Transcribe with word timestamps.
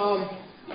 Um, 0.00 0.24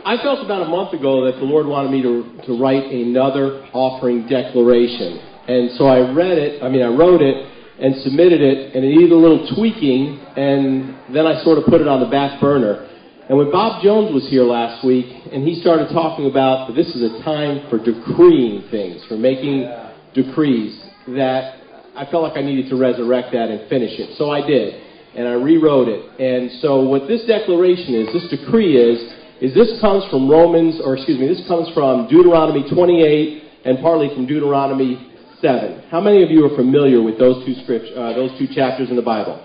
I 0.05 0.21
felt 0.21 0.45
about 0.45 0.61
a 0.61 0.69
month 0.69 0.93
ago 0.93 1.25
that 1.25 1.41
the 1.41 1.49
Lord 1.49 1.65
wanted 1.65 1.89
me 1.89 1.97
to, 2.05 2.45
to 2.45 2.61
write 2.61 2.85
another 2.93 3.65
offering 3.73 4.29
declaration. 4.29 5.17
And 5.49 5.73
so 5.81 5.89
I 5.89 6.13
read 6.13 6.37
it, 6.37 6.61
I 6.61 6.69
mean, 6.69 6.85
I 6.85 6.93
wrote 6.93 7.25
it 7.25 7.33
and 7.33 7.97
submitted 8.05 8.37
it, 8.37 8.75
and 8.77 8.85
it 8.85 8.89
needed 8.93 9.09
a 9.09 9.17
little 9.17 9.49
tweaking, 9.57 10.21
and 10.37 10.93
then 11.09 11.25
I 11.25 11.41
sort 11.41 11.57
of 11.57 11.65
put 11.65 11.81
it 11.81 11.89
on 11.89 12.05
the 12.05 12.11
back 12.13 12.39
burner. 12.39 12.85
And 13.25 13.33
when 13.33 13.49
Bob 13.49 13.81
Jones 13.81 14.13
was 14.13 14.29
here 14.29 14.45
last 14.45 14.85
week, 14.85 15.09
and 15.33 15.41
he 15.41 15.57
started 15.57 15.89
talking 15.89 16.29
about 16.29 16.69
this 16.77 16.93
is 16.93 17.01
a 17.01 17.25
time 17.25 17.65
for 17.73 17.81
decreeing 17.81 18.69
things, 18.69 19.01
for 19.09 19.17
making 19.17 19.65
decrees, 20.13 20.77
that 21.17 21.57
I 21.97 22.05
felt 22.13 22.21
like 22.21 22.37
I 22.37 22.45
needed 22.45 22.69
to 22.69 22.77
resurrect 22.77 23.33
that 23.33 23.49
and 23.49 23.67
finish 23.73 23.97
it. 23.97 24.21
So 24.21 24.29
I 24.29 24.45
did. 24.45 24.84
And 25.15 25.27
I 25.27 25.33
rewrote 25.33 25.87
it. 25.87 26.03
And 26.19 26.51
so 26.61 26.83
what 26.83 27.07
this 27.07 27.23
declaration 27.25 27.95
is, 27.95 28.11
this 28.11 28.27
decree 28.29 28.75
is, 28.75 28.99
is 29.41 29.53
this 29.53 29.79
comes 29.79 30.03
from 30.11 30.29
Romans, 30.29 30.79
or 30.83 30.95
excuse 30.95 31.19
me, 31.19 31.27
this 31.27 31.43
comes 31.47 31.71
from 31.73 32.07
Deuteronomy 32.07 32.67
28 32.67 33.43
and 33.65 33.79
partly 33.79 34.09
from 34.13 34.25
Deuteronomy 34.27 35.11
7. 35.41 35.83
How 35.89 35.99
many 35.99 36.23
of 36.23 36.31
you 36.31 36.45
are 36.45 36.55
familiar 36.55 37.01
with 37.01 37.19
those 37.19 37.45
two 37.45 37.55
script, 37.63 37.85
uh, 37.95 38.13
those 38.13 38.31
two 38.39 38.47
chapters 38.53 38.89
in 38.89 38.95
the 38.95 39.01
Bible? 39.01 39.41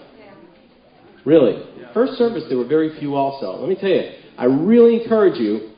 Really? 1.25 1.63
First 1.93 2.15
service, 2.15 2.45
there 2.49 2.59
were 2.59 2.69
very 2.69 2.99
few 2.99 3.15
also. 3.15 3.59
Let 3.59 3.69
me 3.69 3.75
tell 3.75 3.91
you, 3.91 4.11
I 4.39 4.45
really 4.45 5.03
encourage 5.03 5.39
you, 5.39 5.73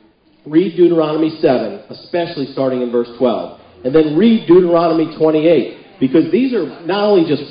read 0.45 0.77
Deuteronomy 0.77 1.37
7, 1.41 1.85
especially 1.89 2.47
starting 2.53 2.81
in 2.81 2.91
verse 2.91 3.09
12. 3.17 3.59
And 3.85 3.93
then 3.93 4.15
read 4.15 4.47
Deuteronomy 4.47 5.15
28, 5.17 5.99
because 5.99 6.31
these 6.31 6.53
are 6.53 6.85
not 6.85 7.03
only 7.03 7.27
just 7.27 7.43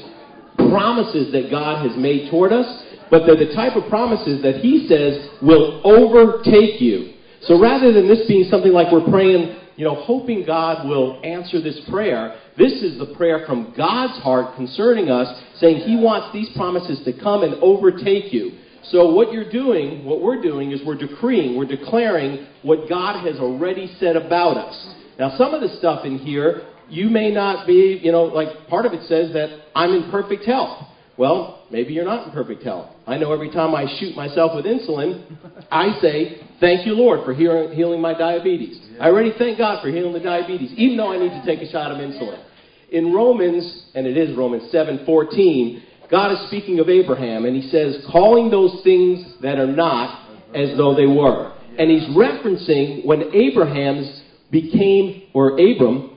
promises 0.56 1.32
that 1.32 1.50
God 1.50 1.86
has 1.86 1.96
made 1.96 2.30
toward 2.30 2.52
us, 2.52 2.66
but 3.10 3.26
they're 3.26 3.36
the 3.36 3.54
type 3.54 3.76
of 3.76 3.88
promises 3.88 4.42
that 4.42 4.56
He 4.56 4.86
says 4.88 5.28
will 5.42 5.80
overtake 5.84 6.80
you. 6.80 7.14
So 7.42 7.60
rather 7.60 7.92
than 7.92 8.08
this 8.08 8.26
being 8.28 8.44
something 8.44 8.72
like 8.72 8.92
we're 8.92 9.08
praying, 9.10 9.58
you 9.76 9.84
know, 9.84 9.96
hoping 9.96 10.44
God 10.46 10.86
will 10.86 11.20
answer 11.24 11.60
this 11.60 11.80
prayer, 11.90 12.38
this 12.56 12.72
is 12.82 12.98
the 12.98 13.14
prayer 13.16 13.44
from 13.46 13.74
God's 13.76 14.22
heart 14.22 14.54
concerning 14.56 15.10
us, 15.10 15.42
saying 15.56 15.88
He 15.88 15.96
wants 15.96 16.32
these 16.32 16.50
promises 16.54 17.02
to 17.04 17.18
come 17.20 17.42
and 17.42 17.54
overtake 17.62 18.32
you. 18.32 18.58
So, 18.84 19.12
what 19.12 19.32
you're 19.32 19.50
doing, 19.50 20.04
what 20.04 20.20
we're 20.20 20.42
doing, 20.42 20.72
is 20.72 20.80
we're 20.84 20.98
decreeing, 20.98 21.56
we're 21.56 21.66
declaring 21.66 22.46
what 22.62 22.88
God 22.88 23.24
has 23.26 23.38
already 23.38 23.94
said 23.98 24.16
about 24.16 24.56
us. 24.56 24.94
Now, 25.18 25.36
some 25.38 25.54
of 25.54 25.60
the 25.60 25.76
stuff 25.78 26.04
in 26.04 26.18
here, 26.18 26.62
you 26.92 27.08
may 27.08 27.30
not 27.30 27.66
be, 27.66 28.00
you 28.02 28.12
know, 28.12 28.24
like 28.24 28.68
part 28.68 28.84
of 28.84 28.92
it 28.92 29.02
says 29.08 29.32
that 29.32 29.48
I'm 29.74 29.90
in 29.92 30.10
perfect 30.10 30.44
health. 30.44 30.86
Well, 31.16 31.64
maybe 31.70 31.92
you're 31.92 32.04
not 32.04 32.26
in 32.26 32.32
perfect 32.32 32.62
health. 32.62 32.90
I 33.06 33.16
know 33.16 33.32
every 33.32 33.50
time 33.50 33.74
I 33.74 33.86
shoot 33.98 34.14
myself 34.14 34.52
with 34.54 34.64
insulin, 34.64 35.24
I 35.70 35.98
say, 36.00 36.46
Thank 36.60 36.86
you, 36.86 36.92
Lord, 36.92 37.24
for 37.24 37.34
healing 37.34 38.00
my 38.00 38.16
diabetes. 38.16 38.78
I 39.00 39.08
already 39.08 39.32
thank 39.38 39.58
God 39.58 39.82
for 39.82 39.90
healing 39.90 40.12
the 40.12 40.20
diabetes, 40.20 40.72
even 40.76 40.96
though 40.96 41.12
I 41.12 41.18
need 41.18 41.30
to 41.30 41.42
take 41.44 41.66
a 41.66 41.70
shot 41.70 41.90
of 41.90 41.98
insulin. 41.98 42.44
In 42.90 43.12
Romans, 43.12 43.86
and 43.94 44.06
it 44.06 44.16
is 44.16 44.36
Romans 44.36 44.70
7:14, 44.72 45.82
God 46.10 46.32
is 46.32 46.46
speaking 46.48 46.78
of 46.78 46.90
Abraham, 46.90 47.46
and 47.46 47.56
he 47.56 47.70
says, 47.70 48.04
calling 48.12 48.50
those 48.50 48.82
things 48.84 49.24
that 49.40 49.58
are 49.58 49.66
not 49.66 50.28
as 50.54 50.76
though 50.76 50.94
they 50.94 51.06
were. 51.06 51.52
And 51.78 51.90
he's 51.90 52.06
referencing 52.14 53.06
when 53.06 53.34
Abraham's 53.34 54.20
became, 54.50 55.22
or 55.32 55.52
Abram 55.52 56.11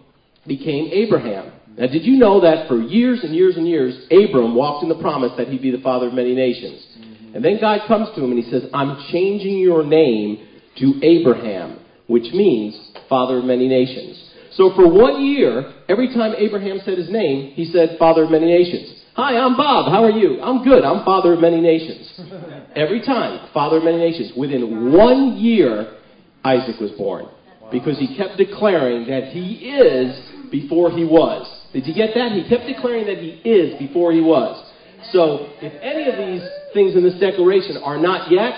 became 0.47 0.89
Abraham. 0.91 1.51
Now, 1.77 1.87
did 1.87 2.03
you 2.05 2.17
know 2.17 2.41
that 2.41 2.67
for 2.67 2.79
years 2.79 3.19
and 3.23 3.35
years 3.35 3.57
and 3.57 3.67
years, 3.67 4.05
Abram 4.11 4.55
walked 4.55 4.83
in 4.83 4.89
the 4.89 5.01
promise 5.01 5.31
that 5.37 5.49
he'd 5.49 5.61
be 5.61 5.71
the 5.71 5.81
father 5.81 6.07
of 6.07 6.13
many 6.13 6.33
nations? 6.33 6.85
Mm-hmm. 6.97 7.35
And 7.35 7.43
then 7.43 7.59
God 7.59 7.81
comes 7.87 8.07
to 8.15 8.23
him 8.23 8.31
and 8.31 8.41
he 8.41 8.49
says, 8.49 8.63
I'm 8.73 8.97
changing 9.11 9.57
your 9.57 9.83
name 9.83 10.47
to 10.77 10.99
Abraham, 11.03 11.79
which 12.07 12.31
means 12.33 12.79
father 13.09 13.39
of 13.39 13.45
many 13.45 13.67
nations. 13.67 14.21
So 14.53 14.71
for 14.73 14.87
one 14.89 15.25
year, 15.25 15.73
every 15.89 16.13
time 16.13 16.33
Abraham 16.37 16.79
said 16.85 16.97
his 16.97 17.09
name, 17.09 17.51
he 17.55 17.65
said, 17.65 17.97
Father 17.99 18.23
of 18.23 18.31
many 18.31 18.45
nations. 18.45 19.03
Hi, 19.15 19.37
I'm 19.37 19.57
Bob. 19.57 19.91
How 19.91 20.03
are 20.03 20.11
you? 20.11 20.41
I'm 20.41 20.63
good. 20.63 20.83
I'm 20.83 21.03
father 21.03 21.33
of 21.33 21.39
many 21.39 21.59
nations. 21.59 22.19
Every 22.75 23.01
time, 23.01 23.49
father 23.53 23.77
of 23.77 23.83
many 23.83 23.97
nations. 23.97 24.31
Within 24.37 24.93
one 24.93 25.37
year, 25.37 25.97
Isaac 26.43 26.79
was 26.79 26.91
born. 26.91 27.27
Because 27.71 27.97
he 27.97 28.15
kept 28.15 28.37
declaring 28.37 29.07
that 29.07 29.31
he 29.31 29.71
is 29.71 30.34
before 30.51 30.91
he 30.91 31.03
was. 31.03 31.47
Did 31.73 31.87
you 31.87 31.93
get 31.93 32.11
that? 32.15 32.31
He 32.31 32.47
kept 32.47 32.67
declaring 32.67 33.05
that 33.07 33.17
he 33.17 33.41
is 33.47 33.77
before 33.79 34.11
he 34.11 34.21
was. 34.21 34.71
So, 35.11 35.51
if 35.61 35.73
any 35.81 36.09
of 36.09 36.17
these 36.17 36.41
things 36.73 36.95
in 36.95 37.03
this 37.03 37.19
declaration 37.19 37.77
are 37.83 37.97
not 37.97 38.31
yet, 38.31 38.53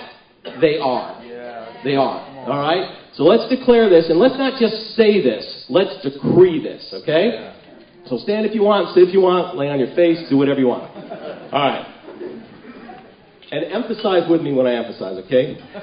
they 0.61 0.77
are. 0.77 1.21
They 1.83 1.95
are. 1.95 2.21
All 2.47 2.59
right? 2.59 2.97
So 3.13 3.23
let's 3.23 3.49
declare 3.49 3.89
this, 3.89 4.09
and 4.09 4.19
let's 4.19 4.37
not 4.37 4.59
just 4.59 4.95
say 4.95 5.21
this. 5.21 5.65
Let's 5.69 6.01
decree 6.03 6.61
this, 6.61 6.93
okay? 7.01 7.53
So 8.05 8.17
stand 8.17 8.45
if 8.45 8.53
you 8.53 8.61
want, 8.61 8.93
sit 8.93 9.07
if 9.07 9.13
you 9.13 9.21
want, 9.21 9.57
lay 9.57 9.69
on 9.69 9.79
your 9.79 9.93
face, 9.95 10.17
do 10.29 10.37
whatever 10.37 10.59
you 10.59 10.67
want. 10.67 10.83
All 11.51 11.59
right. 11.59 11.85
And 13.51 13.65
emphasize 13.73 14.29
with 14.29 14.41
me 14.41 14.53
when 14.53 14.67
I 14.67 14.75
emphasize, 14.75 15.17
okay? 15.25 15.57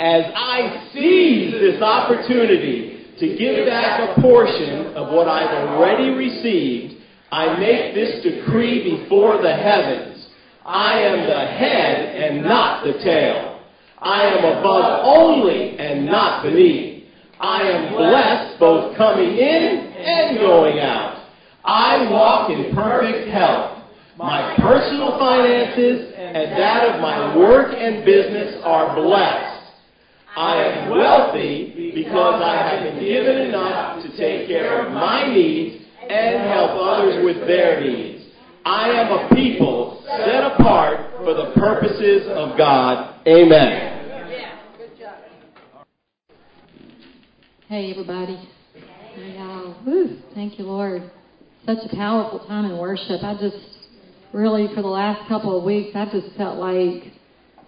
As 0.00 0.24
I 0.36 0.90
seize 0.92 1.52
this 1.52 1.82
opportunity 1.82 2.93
to 3.18 3.36
give 3.36 3.66
back 3.66 4.00
a 4.00 4.20
portion 4.20 4.94
of 4.94 5.12
what 5.12 5.28
I've 5.28 5.68
already 5.68 6.10
received, 6.10 7.02
I 7.30 7.58
make 7.58 7.94
this 7.94 8.22
decree 8.22 8.98
before 8.98 9.40
the 9.42 9.52
heavens. 9.52 10.28
I 10.64 11.00
am 11.00 11.26
the 11.26 11.46
head 11.46 12.16
and 12.16 12.44
not 12.44 12.84
the 12.84 12.94
tail. 13.04 13.60
I 14.00 14.24
am 14.24 14.44
above 14.58 15.04
only 15.04 15.78
and 15.78 16.06
not 16.06 16.42
beneath. 16.42 17.04
I 17.40 17.62
am 17.62 17.94
blessed 17.94 18.58
both 18.58 18.96
coming 18.96 19.36
in 19.36 19.92
and 19.96 20.38
going 20.38 20.78
out. 20.78 21.28
I 21.64 22.10
walk 22.10 22.50
in 22.50 22.74
perfect 22.74 23.28
health. 23.28 23.82
My 24.16 24.54
personal 24.58 25.18
finances 25.18 26.12
and 26.16 26.52
that 26.52 26.94
of 26.94 27.00
my 27.00 27.36
work 27.36 27.74
and 27.76 28.04
business 28.04 28.60
are 28.62 28.94
blessed. 28.94 29.53
I 30.36 30.64
am 30.64 30.90
wealthy 30.90 31.92
because 31.94 32.42
I 32.42 32.68
have 32.68 32.82
been 32.82 33.04
given 33.04 33.36
enough 33.42 34.02
to 34.02 34.16
take 34.16 34.48
care 34.48 34.84
of 34.84 34.92
my 34.92 35.32
needs 35.32 35.84
and 36.02 36.48
help 36.48 36.72
others 36.72 37.24
with 37.24 37.46
their 37.46 37.80
needs. 37.80 38.24
I 38.64 38.88
am 38.90 39.12
a 39.12 39.34
people 39.34 40.02
set 40.06 40.42
apart 40.42 41.18
for 41.18 41.34
the 41.34 41.52
purposes 41.54 42.26
of 42.28 42.58
God. 42.58 43.20
Amen. 43.28 43.92
Hey, 47.68 47.92
everybody. 47.92 48.48
Wow. 49.16 49.76
Woo. 49.86 50.18
Thank 50.34 50.58
you, 50.58 50.64
Lord. 50.64 51.10
Such 51.64 51.78
a 51.90 51.96
powerful 51.96 52.40
time 52.46 52.64
in 52.64 52.78
worship. 52.78 53.22
I 53.22 53.34
just 53.40 53.56
really, 54.32 54.66
for 54.74 54.82
the 54.82 54.88
last 54.88 55.28
couple 55.28 55.56
of 55.56 55.64
weeks, 55.64 55.90
I 55.94 56.06
just 56.06 56.36
felt 56.36 56.58
like 56.58 57.13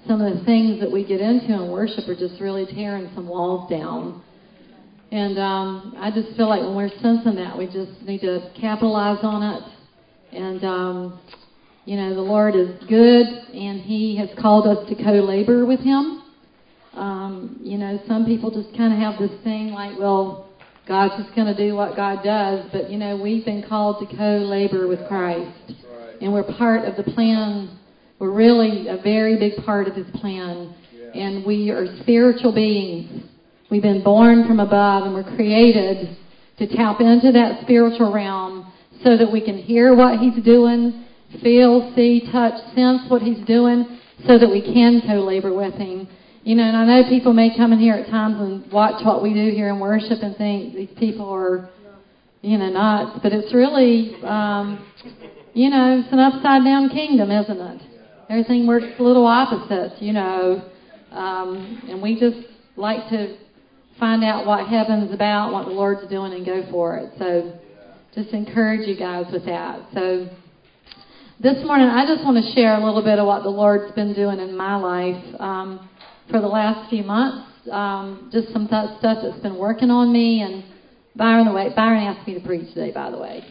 some 0.06 0.20
of 0.20 0.38
the 0.38 0.44
things 0.44 0.80
that 0.80 0.90
we 0.90 1.04
get 1.04 1.20
into 1.20 1.52
in 1.52 1.70
worship 1.70 2.08
are 2.08 2.16
just 2.16 2.40
really 2.40 2.66
tearing 2.66 3.10
some 3.14 3.28
walls 3.28 3.68
down. 3.70 4.22
And 5.12 5.38
um, 5.38 5.94
I 5.98 6.10
just 6.10 6.36
feel 6.36 6.48
like 6.48 6.62
when 6.62 6.74
we're 6.74 6.90
sensing 7.00 7.36
that, 7.36 7.56
we 7.56 7.66
just 7.66 8.02
need 8.02 8.20
to 8.20 8.50
capitalize 8.60 9.18
on 9.22 9.42
it. 9.42 9.62
And, 10.36 10.64
um, 10.64 11.20
you 11.84 11.96
know, 11.96 12.14
the 12.14 12.20
Lord 12.20 12.56
is 12.56 12.70
good, 12.88 13.26
and 13.26 13.80
He 13.80 14.16
has 14.16 14.28
called 14.40 14.66
us 14.66 14.88
to 14.88 14.94
co 14.96 15.12
labor 15.12 15.64
with 15.64 15.80
Him. 15.80 16.22
Um, 16.94 17.60
you 17.62 17.78
know, 17.78 18.00
some 18.08 18.26
people 18.26 18.50
just 18.50 18.76
kind 18.76 18.92
of 18.92 18.98
have 18.98 19.20
this 19.20 19.42
thing 19.44 19.68
like, 19.68 19.98
well, 19.98 20.50
God's 20.88 21.22
just 21.22 21.34
going 21.36 21.54
to 21.54 21.56
do 21.56 21.74
what 21.74 21.94
God 21.94 22.24
does. 22.24 22.68
But, 22.72 22.90
you 22.90 22.98
know, 22.98 23.20
we've 23.20 23.44
been 23.44 23.64
called 23.68 24.06
to 24.08 24.16
co 24.16 24.38
labor 24.38 24.88
with 24.88 25.06
Christ. 25.08 25.50
Right. 25.68 26.16
And 26.20 26.32
we're 26.32 26.44
part 26.56 26.84
of 26.84 26.96
the 26.96 27.10
plan. 27.12 27.78
We're 28.18 28.32
really 28.32 28.88
a 28.88 28.96
very 29.02 29.38
big 29.38 29.64
part 29.64 29.88
of 29.88 29.94
His 29.94 30.06
plan. 30.16 30.74
Yeah. 30.92 31.20
And 31.20 31.44
we 31.44 31.70
are 31.70 31.86
spiritual 32.02 32.54
beings. 32.54 33.24
We've 33.70 33.82
been 33.82 34.02
born 34.02 34.46
from 34.46 34.60
above 34.60 35.04
and 35.04 35.14
we're 35.14 35.36
created 35.36 36.16
to 36.58 36.66
tap 36.76 37.00
into 37.00 37.32
that 37.32 37.62
spiritual 37.62 38.12
realm 38.12 38.72
so 39.04 39.16
that 39.18 39.30
we 39.30 39.44
can 39.44 39.58
hear 39.58 39.94
what 39.94 40.18
He's 40.18 40.42
doing, 40.42 41.04
feel, 41.42 41.92
see, 41.94 42.28
touch, 42.32 42.54
sense 42.74 43.02
what 43.08 43.20
He's 43.20 43.44
doing, 43.46 43.98
so 44.26 44.38
that 44.38 44.48
we 44.48 44.62
can 44.62 45.02
co 45.06 45.16
labor 45.16 45.54
with 45.54 45.74
Him. 45.74 46.08
You 46.42 46.54
know, 46.54 46.62
and 46.62 46.76
I 46.76 46.86
know 46.86 47.08
people 47.08 47.34
may 47.34 47.54
come 47.54 47.72
in 47.72 47.78
here 47.78 47.94
at 47.94 48.08
times 48.08 48.36
and 48.38 48.72
watch 48.72 49.04
what 49.04 49.22
we 49.22 49.34
do 49.34 49.50
here 49.50 49.68
in 49.68 49.80
worship 49.80 50.22
and 50.22 50.36
think 50.36 50.74
these 50.74 50.96
people 50.96 51.28
are, 51.28 51.68
you 52.40 52.56
know, 52.56 52.70
nuts. 52.70 53.18
But 53.22 53.32
it's 53.32 53.52
really, 53.52 54.14
um, 54.22 54.90
you 55.52 55.68
know, 55.68 56.00
it's 56.00 56.12
an 56.12 56.20
upside 56.20 56.64
down 56.64 56.88
kingdom, 56.88 57.30
isn't 57.30 57.60
it? 57.60 57.95
Everything 58.28 58.66
works 58.66 58.86
a 58.98 59.02
little 59.02 59.26
opposite, 59.26 60.02
you 60.02 60.12
know. 60.12 60.68
Um, 61.12 61.82
and 61.88 62.02
we 62.02 62.18
just 62.18 62.38
like 62.76 63.08
to 63.10 63.36
find 64.00 64.24
out 64.24 64.46
what 64.46 64.66
heaven's 64.66 65.14
about, 65.14 65.52
what 65.52 65.66
the 65.66 65.72
Lord's 65.72 66.08
doing, 66.10 66.32
and 66.32 66.44
go 66.44 66.68
for 66.70 66.96
it. 66.96 67.12
So 67.18 67.56
just 68.14 68.30
encourage 68.30 68.88
you 68.88 68.96
guys 68.96 69.26
with 69.32 69.44
that. 69.46 69.80
So 69.94 70.28
this 71.38 71.64
morning 71.64 71.86
I 71.86 72.04
just 72.04 72.24
want 72.24 72.44
to 72.44 72.52
share 72.52 72.74
a 72.74 72.84
little 72.84 73.02
bit 73.02 73.20
of 73.20 73.26
what 73.26 73.44
the 73.44 73.48
Lord's 73.48 73.94
been 73.94 74.12
doing 74.12 74.40
in 74.40 74.56
my 74.56 74.74
life 74.76 75.22
um, 75.38 75.88
for 76.28 76.40
the 76.40 76.48
last 76.48 76.90
few 76.90 77.04
months. 77.04 77.46
Um, 77.70 78.28
just 78.32 78.52
some 78.52 78.66
th- 78.66 78.98
stuff 78.98 79.18
that's 79.22 79.40
been 79.40 79.56
working 79.56 79.90
on 79.90 80.12
me. 80.12 80.42
And 80.42 80.64
Byron, 81.14 81.46
the 81.46 81.52
way 81.52 81.72
Byron 81.76 82.02
asked 82.02 82.26
me 82.26 82.34
to 82.34 82.40
preach 82.40 82.74
today, 82.74 82.90
by 82.90 83.10
the 83.10 83.18
way. 83.18 83.44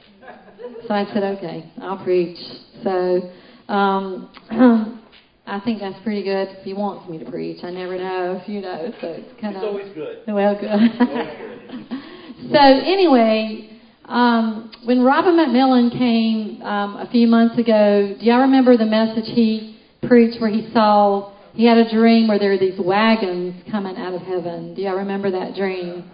So 0.88 0.94
I 0.94 1.06
said, 1.14 1.24
okay, 1.38 1.72
I'll 1.82 2.04
preach. 2.04 2.38
So 2.84 3.32
um, 3.68 4.30
I 5.48 5.60
think 5.60 5.80
that's 5.80 6.02
pretty 6.04 6.24
good 6.24 6.50
if 6.50 6.64
he 6.64 6.74
wants 6.74 7.10
me 7.10 7.20
to 7.20 7.30
preach. 7.30 7.64
I 7.64 7.70
never 7.70 7.98
know, 7.98 8.42
you 8.48 8.62
know. 8.62 8.92
So 9.00 9.08
it's 9.08 9.40
kind 9.40 9.56
of 9.56 9.64
always 9.64 9.94
good. 9.94 10.24
Well, 10.28 10.56
good. 10.60 12.52
so 12.52 12.60
anyway, 12.60 13.80
um, 14.06 14.72
when 14.86 15.02
Robin 15.02 15.36
McMillan 15.36 15.92
came 15.92 16.62
um, 16.64 16.96
a 16.96 17.10
few 17.12 17.28
months 17.28 17.58
ago, 17.60 18.16
do 18.20 18.26
y'all 18.26 18.42
remember 18.42 18.76
the 18.76 18.86
message 18.86 19.26
he 19.26 19.78
preached 20.08 20.42
where 20.42 20.50
he 20.50 20.70
saw 20.74 21.32
he 21.54 21.66
had 21.66 21.78
a 21.78 21.90
dream 21.90 22.28
where 22.28 22.38
there 22.38 22.52
were 22.52 22.58
these 22.58 22.80
wagons 22.80 23.56
coming 23.72 23.98
out 23.98 24.14
of 24.14 24.22
heaven? 24.22 24.74
Do 24.74 24.82
y'all 24.82 24.98
remember 24.98 25.32
that 25.32 25.56
dream? 25.56 26.10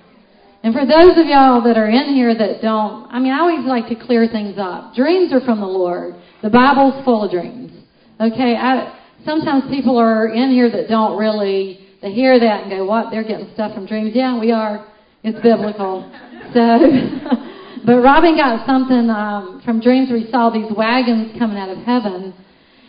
And 0.63 0.73
for 0.73 0.85
those 0.85 1.17
of 1.17 1.25
y'all 1.25 1.63
that 1.63 1.77
are 1.77 1.89
in 1.89 2.13
here 2.13 2.35
that 2.35 2.61
don't, 2.61 3.07
I 3.11 3.19
mean, 3.19 3.33
I 3.33 3.39
always 3.39 3.65
like 3.65 3.87
to 3.87 3.95
clear 3.95 4.27
things 4.27 4.57
up. 4.59 4.93
Dreams 4.93 5.33
are 5.33 5.41
from 5.41 5.59
the 5.59 5.67
Lord. 5.67 6.15
The 6.41 6.49
Bible's 6.49 7.03
full 7.05 7.23
of 7.23 7.31
dreams. 7.31 7.71
Okay, 8.19 8.55
I 8.55 8.97
sometimes 9.25 9.63
people 9.69 9.97
are 9.97 10.27
in 10.27 10.51
here 10.51 10.69
that 10.71 10.87
don't 10.87 11.17
really, 11.17 11.87
they 12.01 12.11
hear 12.11 12.39
that 12.39 12.63
and 12.63 12.71
go, 12.71 12.85
what? 12.85 13.11
They're 13.11 13.23
getting 13.23 13.49
stuff 13.53 13.73
from 13.73 13.85
dreams. 13.85 14.11
Yeah, 14.13 14.39
we 14.39 14.51
are. 14.51 14.87
It's 15.23 15.39
biblical. 15.41 16.11
So, 16.51 16.57
but 17.85 18.01
Robin 18.01 18.35
got 18.35 18.65
something 18.65 19.09
um, 19.09 19.61
from 19.63 19.79
dreams 19.79 20.09
where 20.09 20.19
he 20.19 20.29
saw 20.29 20.49
these 20.49 20.69
wagons 20.75 21.31
coming 21.39 21.55
out 21.55 21.69
of 21.69 21.77
heaven. 21.85 22.33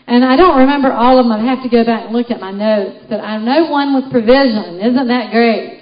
And 0.08 0.24
I 0.24 0.34
don't 0.34 0.58
remember 0.58 0.90
all 0.90 1.20
of 1.20 1.26
them. 1.26 1.30
I'd 1.30 1.46
have 1.46 1.62
to 1.62 1.68
go 1.68 1.84
back 1.84 2.06
and 2.06 2.12
look 2.12 2.32
at 2.32 2.40
my 2.40 2.50
notes. 2.50 3.06
But 3.08 3.20
I 3.20 3.38
know 3.38 3.70
one 3.70 3.94
was 3.94 4.10
provision. 4.10 4.80
Isn't 4.80 5.06
that 5.06 5.30
great? 5.30 5.78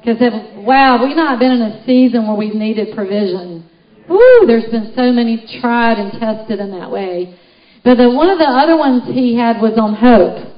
Because, 0.00 0.16
wow, 0.64 1.04
we've 1.04 1.16
not 1.16 1.38
been 1.38 1.52
in 1.52 1.60
a 1.60 1.84
season 1.84 2.26
where 2.26 2.36
we've 2.36 2.54
needed 2.54 2.94
provision. 2.94 3.68
Woo, 4.10 4.44
there's 4.44 4.68
been 4.72 4.92
so 4.96 5.12
many 5.12 5.46
tried 5.60 5.96
and 5.96 6.10
tested 6.18 6.58
in 6.58 6.72
that 6.72 6.90
way. 6.90 7.38
But 7.84 7.94
the, 7.94 8.10
one 8.10 8.28
of 8.28 8.38
the 8.38 8.44
other 8.44 8.76
ones 8.76 9.04
he 9.06 9.36
had 9.36 9.62
was 9.62 9.78
on 9.78 9.94
hope. 9.94 10.50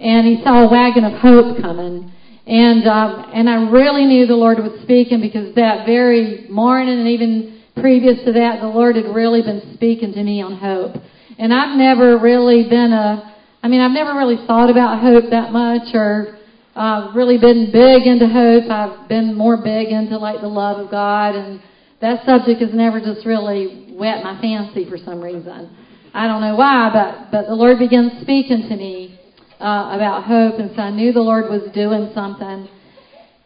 And 0.00 0.26
he 0.26 0.42
saw 0.42 0.66
a 0.66 0.70
wagon 0.70 1.04
of 1.04 1.12
hope 1.12 1.62
coming. 1.62 2.10
And, 2.44 2.88
um, 2.88 3.30
and 3.32 3.48
I 3.48 3.70
really 3.70 4.04
knew 4.04 4.26
the 4.26 4.34
Lord 4.34 4.58
was 4.58 4.82
speaking 4.82 5.20
because 5.20 5.54
that 5.54 5.86
very 5.86 6.48
morning 6.50 6.98
and 6.98 7.06
even 7.06 7.62
previous 7.80 8.18
to 8.24 8.32
that, 8.32 8.60
the 8.60 8.66
Lord 8.66 8.96
had 8.96 9.14
really 9.14 9.42
been 9.42 9.74
speaking 9.74 10.12
to 10.14 10.22
me 10.24 10.42
on 10.42 10.56
hope. 10.56 11.00
And 11.38 11.54
I've 11.54 11.78
never 11.78 12.18
really 12.18 12.68
been 12.68 12.92
a, 12.92 13.32
I 13.62 13.68
mean, 13.68 13.80
I've 13.80 13.92
never 13.92 14.18
really 14.18 14.44
thought 14.44 14.70
about 14.70 15.00
hope 15.00 15.30
that 15.30 15.52
much 15.52 15.94
or 15.94 16.36
uh, 16.74 17.12
really 17.14 17.38
been 17.38 17.70
big 17.70 18.08
into 18.08 18.26
hope. 18.26 18.68
I've 18.68 19.08
been 19.08 19.34
more 19.34 19.56
big 19.56 19.88
into 19.88 20.18
like 20.18 20.40
the 20.40 20.48
love 20.48 20.84
of 20.84 20.90
God 20.90 21.36
and 21.36 21.60
that 22.00 22.24
subject 22.24 22.60
has 22.60 22.72
never 22.72 23.00
just 23.00 23.26
really 23.26 23.94
whet 23.96 24.22
my 24.22 24.40
fancy 24.40 24.88
for 24.88 24.98
some 24.98 25.20
reason. 25.20 25.76
I 26.14 26.26
don't 26.26 26.40
know 26.40 26.54
why, 26.54 26.90
but, 26.92 27.30
but 27.30 27.48
the 27.48 27.54
Lord 27.54 27.78
began 27.78 28.18
speaking 28.22 28.68
to 28.68 28.76
me 28.76 29.18
uh, 29.60 29.90
about 29.92 30.24
hope, 30.24 30.58
and 30.58 30.70
so 30.74 30.82
I 30.82 30.90
knew 30.90 31.12
the 31.12 31.20
Lord 31.20 31.50
was 31.50 31.70
doing 31.72 32.10
something. 32.14 32.68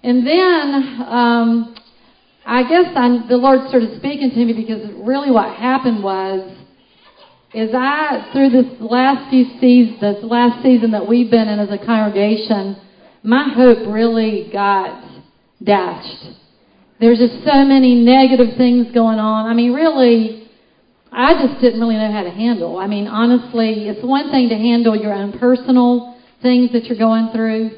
And 0.03 0.27
then 0.27 0.75
um, 1.09 1.77
I 2.45 2.63
guess 2.65 2.93
I, 2.95 3.25
the 3.29 3.37
Lord 3.37 3.69
started 3.69 3.99
speaking 3.99 4.31
to 4.31 4.45
me 4.45 4.53
because 4.53 4.93
really 4.97 5.31
what 5.31 5.55
happened 5.57 6.03
was 6.03 6.59
is 7.55 7.71
I 7.75 8.31
through 8.33 8.51
this 8.51 8.81
last 8.81 9.31
few 9.31 9.45
seasons, 9.61 10.01
this 10.01 10.25
last 10.25 10.63
season 10.63 10.93
that 10.93 11.07
we've 11.07 11.31
been 11.31 11.49
in 11.49 11.59
as 11.59 11.71
a 11.71 11.85
congregation, 11.85 12.77
my 13.23 13.53
hope 13.55 13.93
really 13.93 14.51
got 14.53 15.05
dashed. 15.63 16.42
There's 17.03 17.19
just 17.19 17.43
so 17.45 17.65
many 17.65 17.97
negative 17.97 18.57
things 18.57 18.87
going 18.95 19.19
on. 19.19 19.47
I 19.47 19.55
mean, 19.55 19.73
really, 19.73 20.47
I 21.11 21.35
just 21.35 21.61
didn't 21.61 21.81
really 21.81 21.97
know 21.97 22.13
how 22.13 22.23
to 22.23 22.31
handle. 22.31 22.79
I 22.79 22.87
mean, 22.87 23.09
honestly, 23.09 23.89
it's 23.89 24.07
one 24.07 24.31
thing 24.31 24.51
to 24.51 24.55
handle 24.55 24.95
your 24.95 25.13
own 25.13 25.37
personal 25.37 26.17
things 26.43 26.71
that 26.71 26.85
you're 26.85 26.97
going 26.97 27.33
through, 27.33 27.73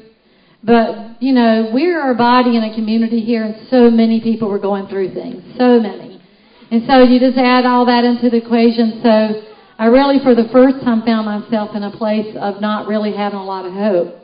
but 0.63 1.19
you 1.23 1.33
know, 1.33 1.71
we're 1.73 2.11
a 2.11 2.13
body 2.13 2.55
in 2.55 2.61
a 2.61 2.75
community 2.75 3.21
here, 3.21 3.45
and 3.45 3.67
so 3.71 3.89
many 3.89 4.21
people 4.21 4.47
were 4.47 4.59
going 4.59 4.85
through 4.89 5.15
things, 5.15 5.41
so 5.57 5.79
many, 5.79 6.21
and 6.69 6.85
so 6.85 7.01
you 7.01 7.19
just 7.19 7.39
add 7.39 7.65
all 7.65 7.87
that 7.87 8.03
into 8.03 8.29
the 8.29 8.37
equation. 8.37 9.01
So 9.01 9.41
I 9.79 9.85
really, 9.85 10.19
for 10.19 10.35
the 10.35 10.49
first 10.51 10.85
time, 10.85 11.01
found 11.01 11.25
myself 11.25 11.75
in 11.75 11.81
a 11.81 11.97
place 11.97 12.37
of 12.39 12.61
not 12.61 12.87
really 12.87 13.11
having 13.11 13.39
a 13.39 13.45
lot 13.45 13.65
of 13.65 13.73
hope, 13.73 14.21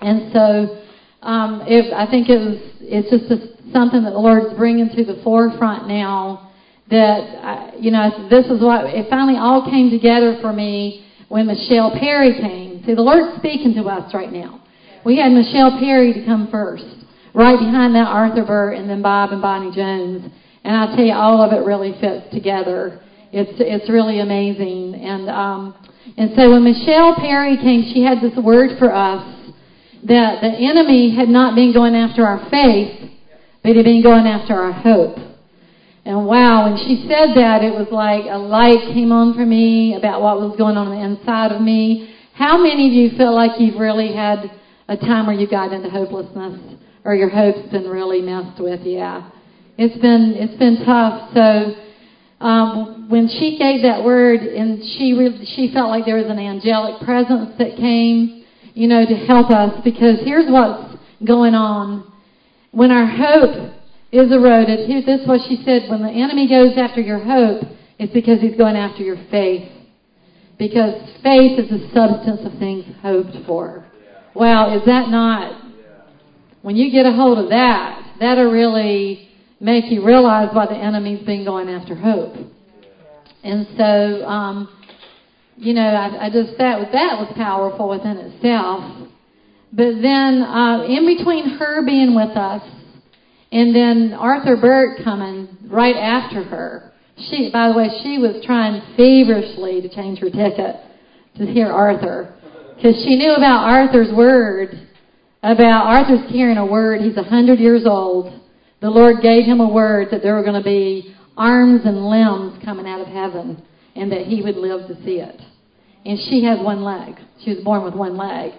and 0.00 0.32
so 0.32 0.82
um, 1.20 1.62
it, 1.66 1.92
I 1.92 2.10
think 2.10 2.30
it 2.30 2.38
was 2.38 2.56
it's 2.80 3.10
just 3.10 3.30
a, 3.30 3.52
something 3.72 4.02
that 4.04 4.12
the 4.12 4.18
Lord's 4.18 4.54
bringing 4.56 4.88
to 4.90 5.04
the 5.04 5.20
forefront 5.22 5.88
now 5.88 6.52
that, 6.90 7.80
you 7.80 7.90
know, 7.90 8.28
this 8.28 8.46
is 8.46 8.60
what, 8.60 8.86
it 8.86 9.08
finally 9.08 9.38
all 9.38 9.68
came 9.70 9.90
together 9.90 10.38
for 10.40 10.52
me 10.52 11.06
when 11.28 11.46
Michelle 11.46 11.96
Perry 11.98 12.34
came. 12.40 12.84
See, 12.84 12.94
the 12.94 13.02
Lord's 13.02 13.38
speaking 13.38 13.74
to 13.74 13.84
us 13.88 14.12
right 14.12 14.32
now. 14.32 14.62
We 15.04 15.16
had 15.16 15.32
Michelle 15.32 15.78
Perry 15.80 16.12
to 16.12 16.24
come 16.24 16.48
first, 16.50 16.84
right 17.34 17.58
behind 17.58 17.94
that 17.94 18.06
Arthur 18.06 18.44
Burt 18.44 18.76
and 18.76 18.88
then 18.88 19.02
Bob 19.02 19.32
and 19.32 19.40
Bonnie 19.40 19.74
Jones. 19.74 20.30
And 20.64 20.76
I'll 20.76 20.94
tell 20.94 21.04
you, 21.04 21.14
all 21.14 21.42
of 21.42 21.52
it 21.52 21.64
really 21.64 21.92
fits 22.00 22.30
together. 22.32 23.00
It's, 23.32 23.56
it's 23.58 23.88
really 23.90 24.20
amazing. 24.20 24.94
And, 24.94 25.28
um, 25.30 25.74
and 26.18 26.30
so 26.36 26.50
when 26.52 26.62
Michelle 26.62 27.16
Perry 27.16 27.56
came, 27.56 27.90
she 27.94 28.02
had 28.04 28.20
this 28.20 28.36
word 28.36 28.78
for 28.78 28.92
us 28.94 29.24
that 30.04 30.42
the 30.42 30.52
enemy 30.58 31.16
had 31.16 31.28
not 31.28 31.54
been 31.54 31.72
going 31.72 31.94
after 31.94 32.26
our 32.26 32.48
faith, 32.50 33.10
had 33.62 33.84
been 33.84 34.02
going 34.02 34.26
after 34.26 34.54
our 34.54 34.72
hope. 34.72 35.18
And 36.04 36.26
wow, 36.26 36.64
when 36.64 36.76
she 36.78 37.06
said 37.08 37.36
that, 37.36 37.62
it 37.62 37.72
was 37.72 37.86
like 37.92 38.24
a 38.28 38.38
light 38.38 38.92
came 38.92 39.12
on 39.12 39.34
for 39.34 39.46
me 39.46 39.94
about 39.94 40.20
what 40.20 40.40
was 40.40 40.58
going 40.58 40.76
on, 40.76 40.88
on 40.88 40.98
the 40.98 41.04
inside 41.04 41.52
of 41.52 41.62
me. 41.62 42.12
How 42.34 42.58
many 42.58 42.88
of 42.88 42.92
you 42.92 43.16
feel 43.16 43.34
like 43.34 43.60
you've 43.60 43.78
really 43.78 44.12
had 44.12 44.50
a 44.88 44.96
time 44.96 45.26
where 45.26 45.36
you 45.36 45.48
got 45.48 45.72
into 45.72 45.88
hopelessness 45.88 46.76
or 47.04 47.14
your 47.14 47.28
hope's 47.28 47.70
been 47.70 47.88
really 47.88 48.20
messed 48.20 48.60
with? 48.60 48.80
Yeah. 48.82 49.30
It's 49.78 49.96
been, 50.02 50.34
it's 50.34 50.58
been 50.58 50.84
tough. 50.84 51.32
So, 51.34 51.74
um, 52.44 53.08
when 53.08 53.28
she 53.28 53.56
gave 53.56 53.82
that 53.82 54.02
word 54.02 54.40
and 54.40 54.82
she 54.98 55.12
re- 55.12 55.46
she 55.54 55.72
felt 55.72 55.90
like 55.90 56.04
there 56.04 56.16
was 56.16 56.26
an 56.26 56.40
angelic 56.40 57.00
presence 57.02 57.56
that 57.58 57.76
came, 57.76 58.44
you 58.74 58.88
know, 58.88 59.06
to 59.06 59.14
help 59.14 59.50
us 59.50 59.80
because 59.84 60.18
here's 60.24 60.50
what's 60.50 60.98
going 61.24 61.54
on. 61.54 62.11
When 62.72 62.90
our 62.90 63.06
hope 63.06 63.72
is 64.12 64.30
eroded. 64.30 64.86
Here, 64.86 65.02
this 65.04 65.22
is 65.22 65.26
what 65.26 65.40
she 65.48 65.56
said. 65.64 65.88
When 65.88 66.02
the 66.02 66.10
enemy 66.10 66.46
goes 66.46 66.76
after 66.76 67.00
your 67.00 67.18
hope, 67.18 67.64
it's 67.98 68.12
because 68.12 68.40
he's 68.40 68.56
going 68.56 68.76
after 68.76 69.02
your 69.02 69.16
faith. 69.30 69.68
Because 70.58 71.10
faith 71.22 71.58
is 71.58 71.70
the 71.70 71.90
substance 71.94 72.40
of 72.44 72.58
things 72.58 72.84
hoped 73.00 73.34
for. 73.46 73.86
Wow, 74.34 74.76
is 74.76 74.84
that 74.84 75.08
not? 75.08 75.64
When 76.60 76.76
you 76.76 76.92
get 76.92 77.06
a 77.06 77.12
hold 77.12 77.38
of 77.38 77.48
that, 77.48 78.16
that'll 78.20 78.52
really 78.52 79.30
make 79.58 79.90
you 79.90 80.04
realize 80.04 80.50
why 80.52 80.66
the 80.66 80.76
enemy's 80.76 81.24
been 81.24 81.44
going 81.44 81.68
after 81.68 81.96
hope. 81.96 82.34
And 83.42 83.66
so, 83.76 84.26
um, 84.26 84.68
you 85.56 85.74
know, 85.74 85.82
I, 85.82 86.26
I 86.26 86.30
just 86.30 86.56
that 86.58 86.92
that 86.92 87.18
was 87.18 87.32
powerful 87.34 87.88
within 87.88 88.18
itself. 88.18 89.08
But 89.72 90.02
then, 90.02 90.42
uh, 90.42 90.84
in 90.84 91.06
between 91.06 91.58
her 91.58 91.84
being 91.84 92.14
with 92.14 92.36
us 92.36 92.62
and 93.52 93.74
then 93.74 94.14
Arthur 94.14 94.56
Burt 94.56 95.04
coming 95.04 95.48
right 95.66 95.94
after 95.94 96.42
her. 96.42 96.92
She, 97.30 97.50
by 97.52 97.68
the 97.68 97.74
way, 97.74 97.88
she 98.02 98.18
was 98.18 98.42
trying 98.44 98.80
feverishly 98.96 99.82
to 99.82 99.94
change 99.94 100.18
her 100.20 100.30
ticket 100.30 100.76
to 101.36 101.46
hear 101.46 101.70
Arthur 101.70 102.34
because 102.74 102.96
she 103.04 103.16
knew 103.16 103.32
about 103.32 103.64
Arthur's 103.64 104.12
word. 104.14 104.88
About 105.42 105.86
Arthur's 105.86 106.30
carrying 106.32 106.56
a 106.56 106.64
word. 106.64 107.02
He's 107.02 107.16
a 107.16 107.22
hundred 107.22 107.58
years 107.58 107.82
old. 107.84 108.40
The 108.80 108.88
Lord 108.88 109.22
gave 109.22 109.44
him 109.44 109.60
a 109.60 109.68
word 109.68 110.08
that 110.12 110.22
there 110.22 110.34
were 110.34 110.42
going 110.42 110.60
to 110.60 110.64
be 110.64 111.14
arms 111.36 111.82
and 111.84 112.06
limbs 112.06 112.62
coming 112.64 112.86
out 112.86 113.00
of 113.00 113.08
heaven, 113.08 113.62
and 113.94 114.10
that 114.12 114.22
he 114.22 114.42
would 114.42 114.56
live 114.56 114.88
to 114.88 114.94
see 115.04 115.18
it. 115.20 115.40
And 116.04 116.18
she 116.28 116.44
has 116.44 116.58
one 116.60 116.82
leg. 116.82 117.14
She 117.44 117.50
was 117.50 117.64
born 117.64 117.84
with 117.84 117.94
one 117.94 118.16
leg. 118.16 118.52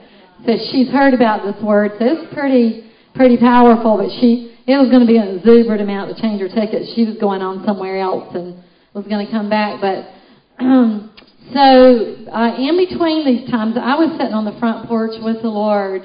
So 0.46 0.52
she's 0.72 0.90
heard 0.90 1.14
about 1.14 1.44
this 1.44 1.62
word. 1.64 1.92
So 2.00 2.06
it's 2.06 2.34
pretty, 2.34 2.92
pretty 3.16 3.38
powerful. 3.38 3.98
But 3.98 4.10
she, 4.20 4.56
it 4.68 4.78
was 4.78 4.90
going 4.90 5.02
to 5.02 5.08
be 5.08 5.18
an 5.18 5.38
exuberant 5.38 5.82
amount 5.82 6.16
to 6.16 6.22
change 6.22 6.42
her 6.42 6.50
ticket. 6.50 6.90
She 6.96 7.06
was 7.06 7.18
going 7.18 7.42
on 7.42 7.66
somewhere 7.66 8.00
else 8.00 8.34
and 8.36 8.64
was 8.94 9.06
going 9.08 9.26
to 9.26 9.32
come 9.32 9.50
back. 9.50 9.82
But 9.82 10.10
um, 10.64 11.14
so 11.54 12.28
uh, 12.32 12.56
in 12.58 12.78
between 12.78 13.26
these 13.26 13.50
times, 13.50 13.76
I 13.80 13.96
was 13.96 14.12
sitting 14.18 14.34
on 14.34 14.46
the 14.46 14.58
front 14.60 14.88
porch 14.88 15.16
with 15.22 15.42
the 15.42 15.50
Lord, 15.50 16.02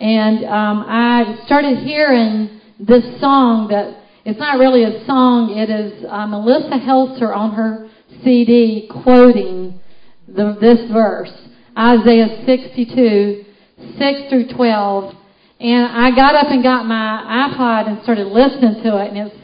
and 0.00 0.44
um, 0.44 0.84
I 0.86 1.42
started 1.46 1.78
hearing 1.78 2.60
this 2.78 3.20
song 3.20 3.68
that 3.68 4.04
it's 4.24 4.38
not 4.38 4.58
really 4.58 4.84
a 4.84 5.04
song. 5.06 5.56
It 5.56 5.70
is 5.70 6.04
uh, 6.08 6.26
Melissa 6.26 6.78
Helser 6.78 7.34
on 7.34 7.54
her 7.54 7.90
CD 8.22 8.88
quoting 9.02 9.80
the, 10.28 10.56
this 10.60 10.90
verse, 10.92 11.32
Isaiah 11.76 12.44
62, 12.44 13.44
6 13.78 14.28
through 14.28 14.48
12. 14.54 15.14
And 15.60 15.86
I 15.86 16.14
got 16.14 16.34
up 16.34 16.50
and 16.50 16.62
got 16.62 16.86
my 16.86 17.50
iPod 17.50 17.88
and 17.88 18.02
started 18.02 18.28
listening 18.28 18.82
to 18.84 18.96
it, 19.02 19.08
and 19.08 19.28
it's, 19.28 19.36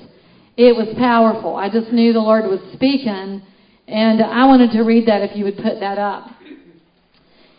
it 0.57 0.77
was 0.77 0.95
powerful. 0.97 1.57
I 1.57 1.69
just 1.69 1.91
knew 1.93 2.13
the 2.13 2.21
Lord 2.21 2.45
was 2.45 2.61
speaking, 2.73 3.43
and 3.89 4.23
I 4.23 4.47
wanted 4.47 4.71
to 4.73 4.83
read 4.83 5.09
that 5.09 5.23
if 5.23 5.37
you 5.37 5.45
would 5.45 5.57
put 5.57 5.81
that 5.81 5.99
up. 5.99 6.31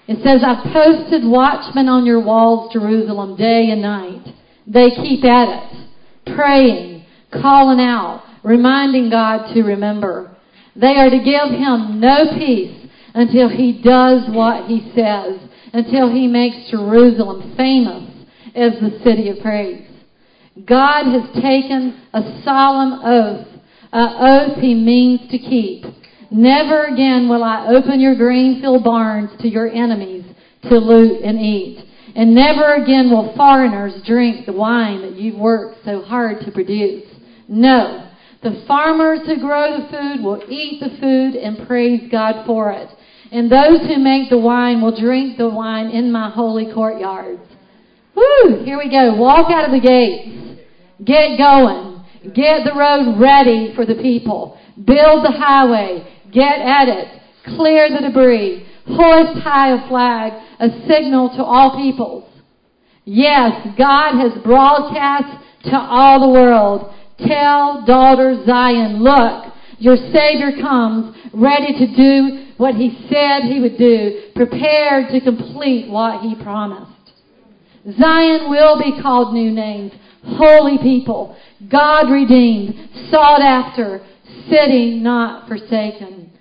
It 0.08 0.24
says, 0.24 0.42
I've 0.46 0.72
posted 0.72 1.26
watchmen 1.26 1.90
on 1.90 2.06
your 2.06 2.24
walls, 2.24 2.72
Jerusalem, 2.72 3.36
day 3.36 3.72
and 3.72 3.82
night. 3.82 4.26
They 4.68 4.92
keep 4.92 5.26
at 5.26 5.50
it, 5.50 6.36
praying, 6.36 7.06
calling 7.32 7.80
out, 7.80 8.24
reminding 8.44 9.10
God 9.10 9.54
to 9.54 9.64
remember. 9.64 10.36
They 10.76 10.96
are 10.96 11.10
to 11.10 11.18
give 11.18 11.50
him 11.58 12.00
no 12.00 12.38
peace 12.38 12.88
until 13.14 13.50
he 13.50 13.82
does 13.82 14.30
what 14.30 14.66
he 14.66 14.92
says, 14.96 15.40
until 15.76 16.10
he 16.10 16.26
makes 16.26 16.72
Jerusalem 16.72 17.54
famous 17.58 18.10
as 18.56 18.72
the 18.80 19.02
city 19.04 19.28
of 19.28 19.40
praise. 19.42 19.86
God 20.66 21.04
has 21.04 21.44
taken 21.44 22.02
a 22.14 22.42
solemn 22.46 23.02
oath, 23.04 23.48
an 23.92 24.16
oath 24.18 24.58
he 24.60 24.74
means 24.74 25.30
to 25.30 25.38
keep. 25.38 25.84
Never 26.32 26.86
again 26.86 27.28
will 27.28 27.44
I 27.44 27.68
open 27.68 28.00
your 28.00 28.16
green 28.16 28.62
field 28.62 28.86
barns 28.86 29.32
to 29.42 29.50
your 29.50 29.70
enemies 29.70 30.24
to 30.64 30.78
loot 30.78 31.22
and 31.24 31.38
eat. 31.40 31.86
And 32.16 32.34
never 32.34 32.76
again 32.76 33.12
will 33.12 33.36
foreigners 33.36 34.02
drink 34.06 34.46
the 34.46 34.54
wine 34.54 35.02
that 35.02 35.18
you've 35.18 35.38
worked 35.38 35.84
so 35.84 36.04
hard 36.04 36.40
to 36.46 36.52
produce. 36.52 37.04
No, 37.50 38.10
the 38.42 38.64
farmers 38.66 39.20
who 39.26 39.42
grow 39.42 39.78
the 39.78 39.90
food 39.90 40.24
will 40.24 40.42
eat 40.50 40.80
the 40.80 40.98
food 41.02 41.36
and 41.36 41.68
praise 41.68 42.10
God 42.10 42.46
for 42.46 42.72
it. 42.72 42.88
And 43.32 43.52
those 43.52 43.82
who 43.82 43.98
make 43.98 44.30
the 44.30 44.38
wine 44.38 44.82
will 44.82 44.98
drink 44.98 45.38
the 45.38 45.50
wine 45.50 45.90
in 45.90 46.12
my 46.12 46.30
holy 46.30 46.72
courtyards. 46.74 47.42
Woo! 48.16 48.64
Here 48.64 48.78
we 48.78 48.90
go. 48.90 49.16
Walk 49.16 49.52
out 49.52 49.66
of 49.66 49.72
the 49.72 49.86
gates. 49.86 50.62
Get 51.04 51.38
going. 51.38 52.04
Get 52.34 52.64
the 52.64 52.74
road 52.76 53.20
ready 53.20 53.74
for 53.76 53.86
the 53.86 53.96
people. 53.96 54.60
Build 54.76 55.26
the 55.26 55.32
highway. 55.32 56.08
Get 56.32 56.60
at 56.60 56.88
it. 56.88 57.22
Clear 57.56 57.90
the 57.90 58.08
debris. 58.08 58.66
Hoist 58.88 59.40
high 59.40 59.74
a 59.74 59.88
flag, 59.88 60.34
a 60.60 60.70
signal 60.88 61.30
to 61.30 61.44
all 61.44 61.76
peoples. 61.76 62.30
Yes, 63.04 63.68
God 63.78 64.18
has 64.20 64.44
broadcast 64.44 65.44
to 65.66 65.76
all 65.76 66.20
the 66.20 66.30
world. 66.30 66.94
Tell 67.18 67.86
daughter 67.86 68.44
Zion, 68.46 69.02
look, 69.02 69.54
your 69.80 69.98
Savior 70.14 70.52
comes, 70.62 71.16
ready 71.34 71.74
to 71.74 71.96
do 71.96 72.54
what 72.58 72.76
He 72.76 73.08
said 73.10 73.44
He 73.44 73.60
would 73.60 73.78
do, 73.78 74.32
prepared 74.36 75.10
to 75.12 75.22
complete 75.22 75.90
what 75.90 76.22
He 76.22 76.36
promised. 76.36 76.92
Zion 78.00 78.50
will 78.50 78.80
be 78.80 79.00
called 79.02 79.34
new 79.34 79.52
names, 79.52 79.92
holy 80.24 80.78
people, 80.80 81.38
God 81.70 82.12
redeemed, 82.12 82.74
sought 83.12 83.42
after, 83.42 84.06
city 84.50 85.00
not 85.00 85.48
forsaken. 85.48 86.32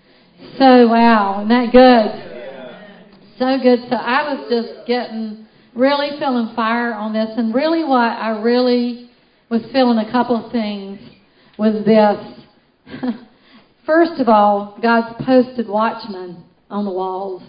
So 0.59 0.88
wow, 0.88 1.41
isn't 1.41 1.49
that 1.49 1.73
good? 1.73 2.35
So 3.38 3.59
good. 3.62 3.81
So 3.91 3.97
I 3.97 4.35
was 4.35 4.47
just 4.49 4.87
getting 4.87 5.47
really 5.75 6.19
feeling 6.19 6.55
fire 6.55 6.95
on 6.95 7.12
this, 7.12 7.31
and 7.37 7.55
really 7.55 7.85
what 7.85 7.99
I 7.99 8.41
really 8.41 9.11
was 9.50 9.62
feeling 9.73 9.99
a 9.99 10.11
couple 10.11 10.47
of 10.47 10.53
things 10.53 11.00
was 11.59 11.85
this. 11.85 12.43
First 13.87 14.21
of 14.21 14.29
all, 14.29 14.79
God's 14.81 15.25
posted 15.25 15.69
watchmen 15.69 16.45
on 16.71 16.85
the 16.85 16.93
walls. 16.93 17.43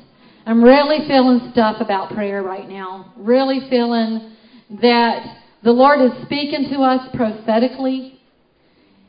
I'm 0.45 0.63
really 0.63 1.07
feeling 1.07 1.49
stuff 1.51 1.77
about 1.79 2.13
prayer 2.13 2.43
right 2.43 2.67
now. 2.67 3.13
Really 3.17 3.67
feeling 3.69 4.35
that 4.81 5.25
the 5.63 5.71
Lord 5.71 6.01
is 6.01 6.11
speaking 6.25 6.69
to 6.71 6.81
us 6.81 7.09
prophetically 7.15 8.15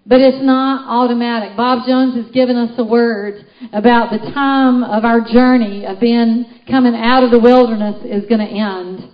but 0.07 0.21
it's 0.21 0.39
not 0.41 0.87
automatic. 0.87 1.57
Bob 1.57 1.85
Jones 1.85 2.15
has 2.15 2.33
given 2.33 2.57
us 2.57 2.71
a 2.79 2.85
word 2.85 3.45
about 3.73 4.11
the 4.11 4.31
time 4.31 4.85
of 4.85 5.05
our 5.05 5.21
journey 5.21 5.85
of 5.85 5.99
being 5.99 6.47
coming 6.71 6.95
out 6.95 7.25
of 7.25 7.33
the 7.33 7.41
wilderness 7.41 8.05
is 8.05 8.25
going 8.29 8.39
to 8.39 8.47
end. 8.47 9.11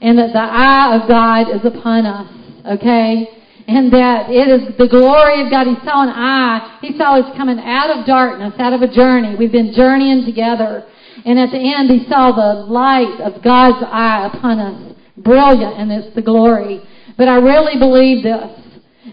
And 0.00 0.18
that 0.18 0.30
the 0.32 0.38
eye 0.38 0.94
of 1.02 1.08
God 1.08 1.50
is 1.50 1.64
upon 1.64 2.06
us. 2.06 2.30
Okay? 2.78 3.26
And 3.68 3.92
that 3.92 4.30
it 4.30 4.46
is 4.46 4.76
the 4.78 4.86
glory 4.86 5.42
of 5.42 5.50
God. 5.50 5.66
He 5.66 5.74
saw 5.84 6.02
an 6.02 6.10
eye. 6.10 6.78
He 6.80 6.96
saw 6.96 7.18
us 7.18 7.36
coming 7.36 7.58
out 7.58 7.90
of 7.90 8.06
darkness, 8.06 8.54
out 8.58 8.72
of 8.72 8.82
a 8.82 8.86
journey. 8.86 9.34
We've 9.36 9.50
been 9.50 9.72
journeying 9.74 10.24
together. 10.24 10.86
And 11.24 11.38
at 11.38 11.50
the 11.50 11.58
end, 11.58 11.90
he 11.90 12.08
saw 12.08 12.30
the 12.30 12.62
light 12.70 13.20
of 13.20 13.42
God's 13.42 13.84
eye 13.84 14.30
upon 14.32 14.60
us. 14.60 14.96
Brilliant, 15.16 15.80
and 15.80 15.90
it's 15.90 16.14
the 16.14 16.22
glory. 16.22 16.80
But 17.16 17.28
I 17.28 17.36
really 17.36 17.78
believe 17.78 18.22
this 18.22 18.66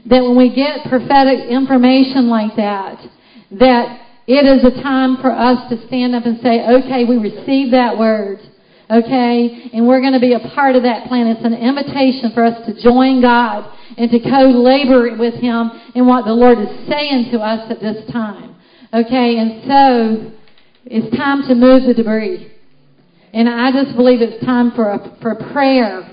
that 0.05 0.21
when 0.23 0.35
we 0.35 0.53
get 0.53 0.89
prophetic 0.89 1.49
information 1.49 2.27
like 2.27 2.55
that, 2.57 2.99
that 3.51 4.01
it 4.27 4.45
is 4.45 4.63
a 4.65 4.81
time 4.81 5.17
for 5.21 5.31
us 5.31 5.69
to 5.69 5.87
stand 5.87 6.15
up 6.15 6.25
and 6.25 6.39
say, 6.41 6.65
okay, 6.65 7.05
we 7.05 7.17
receive 7.17 7.71
that 7.71 7.97
word. 7.97 8.39
Okay? 8.89 9.69
And 9.73 9.87
we're 9.87 10.01
going 10.01 10.13
to 10.13 10.19
be 10.19 10.33
a 10.33 10.53
part 10.53 10.75
of 10.75 10.83
that 10.83 11.07
plan. 11.07 11.27
It's 11.27 11.45
an 11.45 11.53
invitation 11.53 12.31
for 12.33 12.43
us 12.43 12.65
to 12.67 12.81
join 12.81 13.21
God 13.21 13.71
and 13.97 14.11
to 14.11 14.19
co-labor 14.19 15.15
with 15.17 15.35
Him 15.35 15.71
in 15.95 16.05
what 16.07 16.25
the 16.25 16.33
Lord 16.33 16.59
is 16.59 16.89
saying 16.89 17.31
to 17.31 17.39
us 17.39 17.71
at 17.71 17.79
this 17.79 18.09
time. 18.11 18.55
Okay? 18.93 19.37
And 19.37 19.63
so, 19.67 20.31
it's 20.85 21.15
time 21.15 21.47
to 21.47 21.55
move 21.55 21.83
the 21.83 21.93
debris. 21.93 22.51
And 23.33 23.49
I 23.49 23.71
just 23.71 23.95
believe 23.95 24.21
it's 24.21 24.43
time 24.45 24.71
for 24.71 24.91
a, 24.91 25.17
for 25.21 25.35
prayer 25.53 26.09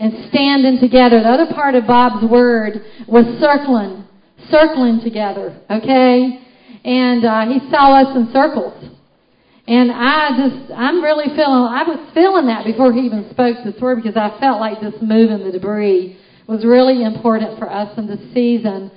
and 0.00 0.28
standing 0.28 0.78
together. 0.80 1.20
The 1.22 1.28
other 1.28 1.54
part 1.54 1.74
of 1.74 1.86
Bob's 1.86 2.28
word 2.28 2.84
was 3.06 3.24
circling, 3.40 4.04
circling 4.50 5.00
together, 5.02 5.58
okay? 5.70 6.44
And 6.84 7.24
uh, 7.24 7.46
he 7.46 7.60
saw 7.70 7.94
us 7.94 8.16
in 8.16 8.30
circles. 8.32 8.97
And 9.68 9.92
I 9.92 10.30
just, 10.30 10.72
I'm 10.72 11.04
really 11.04 11.28
feeling, 11.36 11.68
I 11.68 11.84
was 11.84 12.00
feeling 12.14 12.46
that 12.46 12.64
before 12.64 12.90
he 12.90 13.00
even 13.00 13.28
spoke 13.30 13.58
this 13.62 13.78
word 13.78 14.02
because 14.02 14.16
I 14.16 14.40
felt 14.40 14.60
like 14.60 14.80
just 14.80 15.02
moving 15.02 15.44
the 15.44 15.52
debris 15.52 16.18
was 16.46 16.64
really 16.64 17.04
important 17.04 17.58
for 17.58 17.70
us 17.70 17.92
in 17.98 18.06
this 18.06 18.32
season. 18.32 18.90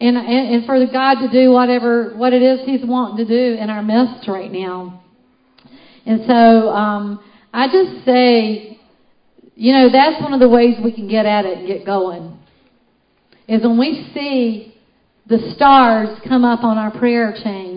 And, 0.00 0.16
and, 0.16 0.54
and 0.54 0.64
for 0.64 0.78
God 0.86 1.26
to 1.26 1.28
do 1.28 1.50
whatever, 1.50 2.14
what 2.14 2.32
it 2.32 2.40
is 2.40 2.60
He's 2.64 2.86
wanting 2.86 3.26
to 3.26 3.26
do 3.26 3.60
in 3.60 3.68
our 3.68 3.82
midst 3.82 4.28
right 4.28 4.50
now. 4.50 5.02
And 6.06 6.20
so, 6.28 6.68
um, 6.70 7.20
I 7.52 7.66
just 7.66 8.04
say, 8.04 8.78
you 9.56 9.72
know, 9.72 9.90
that's 9.90 10.22
one 10.22 10.32
of 10.32 10.40
the 10.40 10.48
ways 10.48 10.76
we 10.84 10.92
can 10.92 11.08
get 11.08 11.26
at 11.26 11.44
it 11.46 11.58
and 11.58 11.66
get 11.66 11.84
going. 11.84 12.38
Is 13.48 13.62
when 13.62 13.76
we 13.76 14.08
see 14.14 14.76
the 15.26 15.52
stars 15.56 16.16
come 16.28 16.44
up 16.44 16.62
on 16.62 16.78
our 16.78 16.96
prayer 16.96 17.34
chains, 17.42 17.71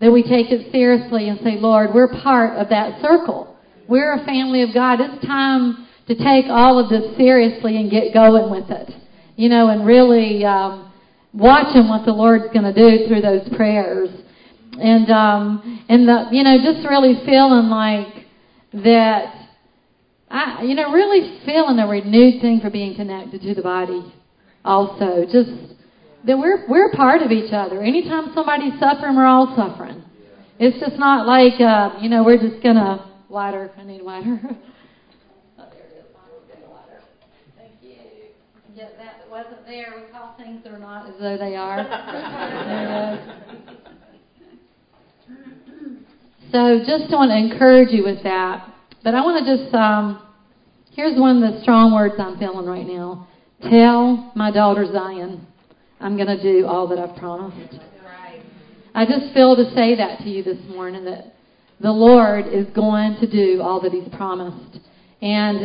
that 0.00 0.12
we 0.12 0.22
take 0.22 0.50
it 0.50 0.70
seriously 0.72 1.28
and 1.28 1.38
say, 1.40 1.56
Lord, 1.58 1.90
we're 1.92 2.12
part 2.22 2.56
of 2.58 2.68
that 2.70 3.00
circle. 3.02 3.56
We're 3.88 4.14
a 4.14 4.24
family 4.24 4.62
of 4.62 4.72
God. 4.72 5.00
It's 5.00 5.26
time 5.26 5.86
to 6.06 6.14
take 6.14 6.46
all 6.48 6.78
of 6.78 6.88
this 6.88 7.16
seriously 7.16 7.76
and 7.80 7.90
get 7.90 8.12
going 8.12 8.50
with 8.50 8.70
it. 8.70 8.94
You 9.36 9.48
know, 9.48 9.68
and 9.68 9.86
really 9.86 10.44
um, 10.44 10.92
watching 11.32 11.88
what 11.88 12.04
the 12.04 12.12
Lord's 12.12 12.52
going 12.52 12.72
to 12.72 12.74
do 12.74 13.06
through 13.06 13.20
those 13.20 13.48
prayers. 13.56 14.08
And 14.80 15.10
um, 15.10 15.84
and 15.88 16.06
the 16.06 16.28
you 16.30 16.44
know 16.44 16.58
just 16.62 16.86
really 16.86 17.24
feeling 17.24 17.68
like 17.68 18.26
that 18.84 19.38
I, 20.30 20.62
you 20.62 20.74
know, 20.74 20.92
really 20.92 21.40
feeling 21.46 21.78
a 21.78 21.86
renewed 21.86 22.40
thing 22.40 22.60
for 22.60 22.70
being 22.70 22.94
connected 22.94 23.40
to 23.42 23.54
the 23.54 23.62
body. 23.62 24.12
Also, 24.64 25.24
just 25.24 25.50
that 26.26 26.38
we're 26.38 26.68
we're 26.68 26.92
part 26.92 27.22
of 27.22 27.30
each 27.30 27.52
other. 27.52 27.82
Anytime 27.82 28.32
somebody's 28.34 28.78
suffering, 28.80 29.16
we're 29.16 29.26
all 29.26 29.54
suffering. 29.56 30.02
It's 30.58 30.78
just 30.80 30.98
not 30.98 31.26
like 31.26 31.60
uh, 31.60 31.98
you 32.00 32.08
know 32.08 32.24
we're 32.24 32.40
just 32.40 32.62
gonna 32.62 33.10
water. 33.28 33.70
I 33.76 33.84
need 33.84 34.02
water. 34.02 34.40
oh, 35.58 35.66
there 35.72 35.84
it 35.84 35.98
is. 35.98 36.68
water. 36.68 37.00
Thank 37.56 37.72
you. 37.82 37.96
Get 38.74 38.98
that 38.98 39.20
that 39.20 39.30
wasn't 39.30 39.64
there. 39.66 39.94
We 39.96 40.10
call 40.12 40.34
things 40.36 40.62
that 40.64 40.72
are 40.72 40.78
not 40.78 41.08
as 41.08 41.14
though 41.20 41.38
they 41.38 41.54
are. 41.56 41.82
there 41.84 43.14
it 43.14 43.20
is. 43.20 43.48
So 46.50 46.78
just 46.78 47.12
want 47.12 47.30
to 47.30 47.36
encourage 47.36 47.90
you 47.90 48.04
with 48.04 48.22
that. 48.22 48.72
But 49.04 49.14
I 49.14 49.20
want 49.20 49.44
to 49.44 49.56
just, 49.56 49.74
um, 49.74 50.22
here's 50.94 51.18
one 51.18 51.42
of 51.42 51.52
the 51.52 51.60
strong 51.60 51.92
words 51.94 52.14
I'm 52.18 52.38
feeling 52.38 52.66
right 52.66 52.86
now. 52.86 53.28
Tell 53.62 54.32
my 54.34 54.50
daughter 54.50 54.86
Zion, 54.90 55.46
I'm 56.00 56.16
going 56.16 56.28
to 56.28 56.42
do 56.42 56.66
all 56.66 56.86
that 56.88 56.98
I've 56.98 57.16
promised. 57.16 57.80
I 58.94 59.04
just 59.04 59.34
feel 59.34 59.56
to 59.56 59.64
say 59.74 59.96
that 59.96 60.18
to 60.20 60.28
you 60.28 60.42
this 60.42 60.58
morning 60.68 61.04
that 61.04 61.34
the 61.80 61.90
Lord 61.90 62.46
is 62.46 62.66
going 62.74 63.16
to 63.20 63.30
do 63.30 63.62
all 63.62 63.80
that 63.80 63.92
He's 63.92 64.08
promised. 64.16 64.80
And 65.20 65.60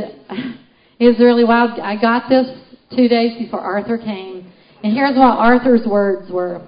it 1.00 1.06
was 1.08 1.20
really 1.20 1.44
wild. 1.44 1.80
I 1.80 2.00
got 2.00 2.30
this 2.30 2.48
two 2.96 3.08
days 3.08 3.38
before 3.38 3.60
Arthur 3.60 3.98
came. 3.98 4.52
And 4.84 4.94
here's 4.94 5.16
what 5.16 5.38
Arthur's 5.38 5.86
words 5.88 6.32
were 6.32 6.62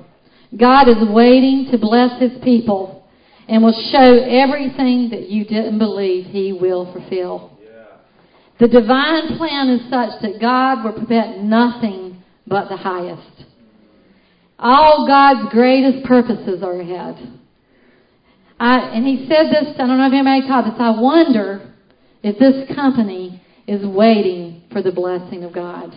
God 0.58 0.88
is 0.88 1.10
waiting 1.10 1.70
to 1.72 1.78
bless 1.78 2.20
His 2.22 2.32
people 2.44 3.04
and 3.48 3.64
will 3.64 3.90
show 3.92 4.24
everything 4.24 5.10
that 5.10 5.30
you 5.30 5.44
didn't 5.44 5.80
believe 5.80 6.26
He 6.26 6.54
will 6.54 6.92
fulfill. 6.94 7.52
The 8.60 8.68
divine 8.68 9.38
plan 9.38 9.70
is 9.70 9.82
such 9.90 10.22
that 10.22 10.40
God 10.40 10.84
will 10.84 10.94
prevent 10.94 11.44
nothing 11.44 12.24
but 12.48 12.70
the 12.70 12.78
highest. 12.78 13.35
All 14.58 15.06
God's 15.08 15.52
greatest 15.52 16.06
purposes 16.06 16.64
are 16.64 16.80
ahead. 16.80 17.40
I, 18.60 18.80
and 18.94 19.06
he 19.06 19.28
said 19.28 19.48
this, 19.48 19.76
I 19.76 19.86
don't 19.86 19.98
know 19.98 20.08
if 20.08 20.14
anybody 20.14 20.48
caught 20.48 20.66
this, 20.66 20.80
I 20.80 21.00
wonder 21.00 21.74
if 22.24 22.40
this 22.40 22.74
company 22.76 23.42
is 23.68 23.86
waiting 23.86 24.64
for 24.72 24.82
the 24.82 24.92
blessing 24.92 25.44
of 25.44 25.54
God. 25.54 25.92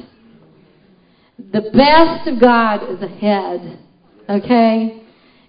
The 1.39 1.71
best 1.73 2.29
of 2.29 2.41
God 2.41 2.91
is 2.91 3.01
ahead. 3.01 3.79
Okay? 4.29 5.03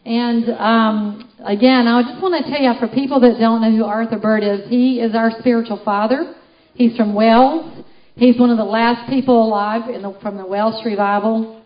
And 0.06 0.50
um, 0.52 1.32
again, 1.46 1.88
I 1.88 2.04
just 2.04 2.22
want 2.22 2.44
to 2.44 2.50
tell 2.50 2.62
you 2.62 2.74
for 2.80 2.88
people 2.88 3.20
that 3.22 3.40
don't 3.40 3.62
know 3.62 3.76
who 3.76 3.84
Arthur 3.84 4.20
Burt 4.20 4.44
is, 4.44 4.70
he 4.70 5.00
is 5.00 5.16
our 5.16 5.32
spiritual 5.40 5.82
father. 5.84 6.36
He's 6.76 6.96
from 6.96 7.14
Wales. 7.14 7.84
He's 8.16 8.40
one 8.40 8.50
of 8.52 8.58
the 8.58 8.64
last 8.64 9.10
people 9.10 9.44
alive 9.44 9.88
the, 9.88 10.18
from 10.22 10.38
the 10.38 10.46
Welsh 10.46 10.86
revival. 10.86 11.59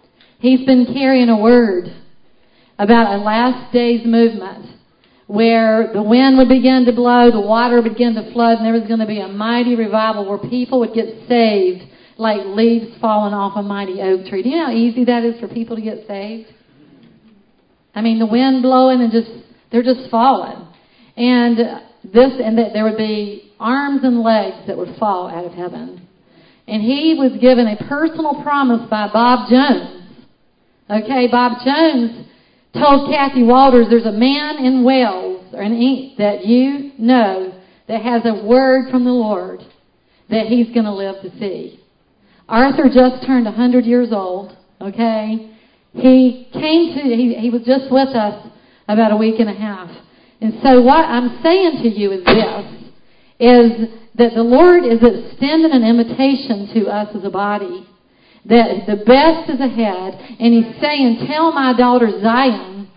He's 0.43 0.65
been 0.65 0.87
carrying 0.87 1.29
a 1.29 1.39
word 1.39 1.85
about 2.77 3.15
a 3.15 3.23
last 3.23 3.71
days 3.71 4.05
movement 4.05 4.75
where 5.25 5.93
the 5.93 6.03
wind 6.03 6.37
would 6.37 6.49
begin 6.49 6.83
to 6.83 6.91
blow, 6.91 7.31
the 7.31 7.39
water 7.39 7.81
would 7.81 7.89
begin 7.89 8.13
to 8.15 8.29
flood, 8.33 8.57
and 8.57 8.65
there 8.65 8.73
was 8.73 8.83
going 8.85 8.99
to 8.99 9.05
be 9.05 9.21
a 9.21 9.27
mighty 9.29 9.77
revival 9.77 10.27
where 10.27 10.49
people 10.49 10.81
would 10.81 10.93
get 10.93 11.29
saved 11.29 11.83
like 12.17 12.41
leaves 12.45 12.87
falling 12.99 13.33
off 13.33 13.55
a 13.55 13.61
mighty 13.61 14.01
oak 14.01 14.25
tree. 14.25 14.43
Do 14.43 14.49
you 14.49 14.57
know 14.57 14.65
how 14.65 14.73
easy 14.73 15.05
that 15.05 15.23
is 15.23 15.39
for 15.39 15.47
people 15.47 15.77
to 15.77 15.81
get 15.81 16.05
saved? 16.09 16.53
I 17.95 18.01
mean, 18.01 18.19
the 18.19 18.25
wind 18.25 18.63
blowing 18.63 18.99
and 18.99 19.13
just, 19.13 19.31
they're 19.71 19.81
just 19.81 20.11
falling. 20.11 20.67
And 21.15 21.57
this, 22.03 22.33
and 22.43 22.57
that 22.57 22.73
there 22.73 22.83
would 22.83 22.97
be 22.97 23.53
arms 23.61 24.01
and 24.03 24.19
legs 24.19 24.67
that 24.67 24.77
would 24.77 24.97
fall 24.99 25.29
out 25.29 25.45
of 25.45 25.53
heaven. 25.53 26.05
And 26.67 26.81
he 26.81 27.15
was 27.17 27.31
given 27.39 27.65
a 27.65 27.77
personal 27.87 28.43
promise 28.43 28.89
by 28.89 29.07
Bob 29.07 29.47
Jones. 29.49 30.02
Okay, 30.89 31.27
Bob 31.31 31.63
Jones 31.63 32.27
told 32.73 33.09
Kathie 33.09 33.43
Walters, 33.43 33.87
there's 33.89 34.05
a 34.05 34.11
man 34.11 34.57
in 34.57 34.83
Wales 34.83 35.45
or 35.53 35.61
in 35.61 36.15
that 36.17 36.45
you 36.45 36.91
know 36.97 37.53
that 37.87 38.01
has 38.01 38.23
a 38.25 38.45
word 38.45 38.91
from 38.91 39.05
the 39.05 39.11
Lord 39.11 39.61
that 40.29 40.47
he's 40.47 40.67
going 40.73 40.85
to 40.85 40.93
live 40.93 41.21
to 41.21 41.29
see. 41.39 41.79
Arthur 42.49 42.89
just 42.93 43.25
turned 43.25 43.45
100 43.45 43.85
years 43.85 44.09
old, 44.11 44.57
okay? 44.81 45.55
He 45.93 46.49
came 46.51 46.95
to, 46.95 47.01
he, 47.15 47.35
he 47.35 47.49
was 47.49 47.61
just 47.63 47.89
with 47.89 48.09
us 48.09 48.45
about 48.87 49.13
a 49.13 49.17
week 49.17 49.39
and 49.39 49.49
a 49.49 49.53
half. 49.53 49.89
And 50.41 50.55
so 50.61 50.81
what 50.81 51.05
I'm 51.05 51.41
saying 51.41 51.83
to 51.83 51.89
you 51.89 52.11
is 52.11 52.25
this, 52.25 52.91
is 53.39 53.71
that 54.15 54.33
the 54.35 54.43
Lord 54.43 54.83
is 54.83 54.99
extending 54.99 55.71
an 55.71 55.83
invitation 55.83 56.73
to 56.73 56.89
us 56.89 57.15
as 57.15 57.23
a 57.23 57.29
body 57.29 57.87
that 58.45 58.85
the 58.87 58.97
best 59.05 59.49
is 59.49 59.59
ahead, 59.59 60.37
and 60.39 60.53
He's 60.53 60.81
saying, 60.81 61.27
Tell 61.27 61.51
my 61.51 61.73
daughter 61.77 62.09
Zion 62.21 62.89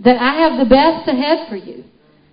that 0.00 0.16
I 0.16 0.34
have 0.34 0.58
the 0.58 0.68
best 0.68 1.08
ahead 1.08 1.48
for 1.48 1.56
you. 1.56 1.84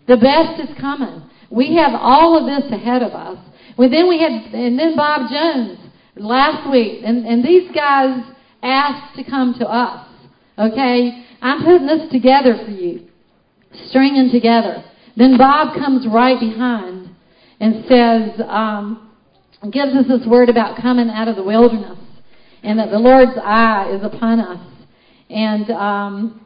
The 0.07 0.17
best 0.17 0.59
is 0.59 0.75
coming. 0.79 1.23
We 1.51 1.75
have 1.75 1.91
all 1.93 2.37
of 2.37 2.45
this 2.45 2.71
ahead 2.71 3.03
of 3.03 3.11
us. 3.11 3.37
Well, 3.77 3.89
then 3.89 4.09
we 4.09 4.19
had, 4.19 4.31
and 4.53 4.77
then 4.77 4.95
Bob 4.95 5.29
Jones 5.29 5.79
last 6.15 6.69
week, 6.71 7.01
and, 7.03 7.25
and 7.25 7.43
these 7.43 7.69
guys 7.73 8.23
asked 8.63 9.15
to 9.17 9.23
come 9.23 9.55
to 9.59 9.67
us. 9.67 10.07
Okay? 10.57 11.25
I'm 11.41 11.63
putting 11.63 11.87
this 11.87 12.11
together 12.11 12.57
for 12.65 12.71
you, 12.71 13.07
stringing 13.89 14.31
together. 14.31 14.83
Then 15.15 15.37
Bob 15.37 15.75
comes 15.75 16.07
right 16.07 16.39
behind 16.39 17.09
and 17.59 17.85
says, 17.87 18.41
um, 18.47 19.11
gives 19.71 19.93
us 19.93 20.05
this 20.07 20.25
word 20.27 20.49
about 20.49 20.81
coming 20.81 21.09
out 21.09 21.27
of 21.27 21.35
the 21.35 21.43
wilderness 21.43 21.97
and 22.63 22.79
that 22.79 22.91
the 22.91 22.99
Lord's 22.99 23.37
eye 23.41 23.91
is 23.91 24.03
upon 24.03 24.39
us. 24.39 24.65
And 25.29 25.69
um, 25.71 26.41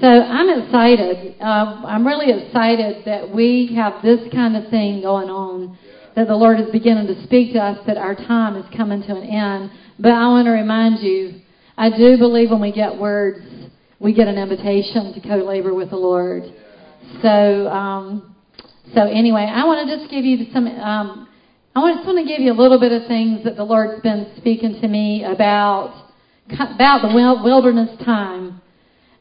so 0.00 0.06
I'm 0.06 0.62
excited. 0.62 1.36
Uh, 1.40 1.82
I'm 1.86 2.06
really 2.06 2.30
excited 2.30 3.04
that 3.04 3.34
we 3.34 3.74
have 3.74 4.02
this 4.02 4.20
kind 4.32 4.56
of 4.56 4.70
thing 4.70 5.02
going 5.02 5.28
on, 5.28 5.76
that 6.14 6.28
the 6.28 6.36
Lord 6.36 6.60
is 6.60 6.70
beginning 6.70 7.06
to 7.08 7.22
speak 7.24 7.52
to 7.54 7.58
us, 7.58 7.84
that 7.86 7.96
our 7.96 8.14
time 8.14 8.56
is 8.56 8.64
coming 8.76 9.02
to 9.02 9.16
an 9.16 9.24
end. 9.24 9.70
But 9.98 10.12
I 10.12 10.28
want 10.28 10.46
to 10.46 10.52
remind 10.52 11.00
you, 11.00 11.40
I 11.76 11.90
do 11.90 12.16
believe 12.16 12.50
when 12.50 12.60
we 12.60 12.72
get 12.72 12.96
words, 12.96 13.44
we 13.98 14.12
get 14.14 14.28
an 14.28 14.38
invitation 14.38 15.12
to 15.14 15.20
co-labor 15.20 15.74
with 15.74 15.90
the 15.90 15.96
Lord. 15.96 16.44
So, 17.20 17.68
um, 17.68 18.36
so 18.94 19.02
anyway, 19.02 19.50
I 19.50 19.64
want 19.64 19.88
to 19.88 19.96
just 19.96 20.10
give 20.10 20.24
you 20.24 20.46
some 20.52 20.66
um, 20.66 21.27
I 21.84 21.94
just 21.94 22.06
want 22.06 22.18
to 22.18 22.24
give 22.24 22.40
you 22.40 22.52
a 22.52 22.58
little 22.60 22.80
bit 22.80 22.92
of 22.92 23.06
things 23.06 23.44
that 23.44 23.56
the 23.56 23.64
Lord's 23.64 24.00
been 24.02 24.32
speaking 24.38 24.80
to 24.80 24.88
me 24.88 25.24
about 25.24 26.08
about 26.50 27.02
the 27.02 27.14
wilderness 27.14 27.90
time. 28.04 28.60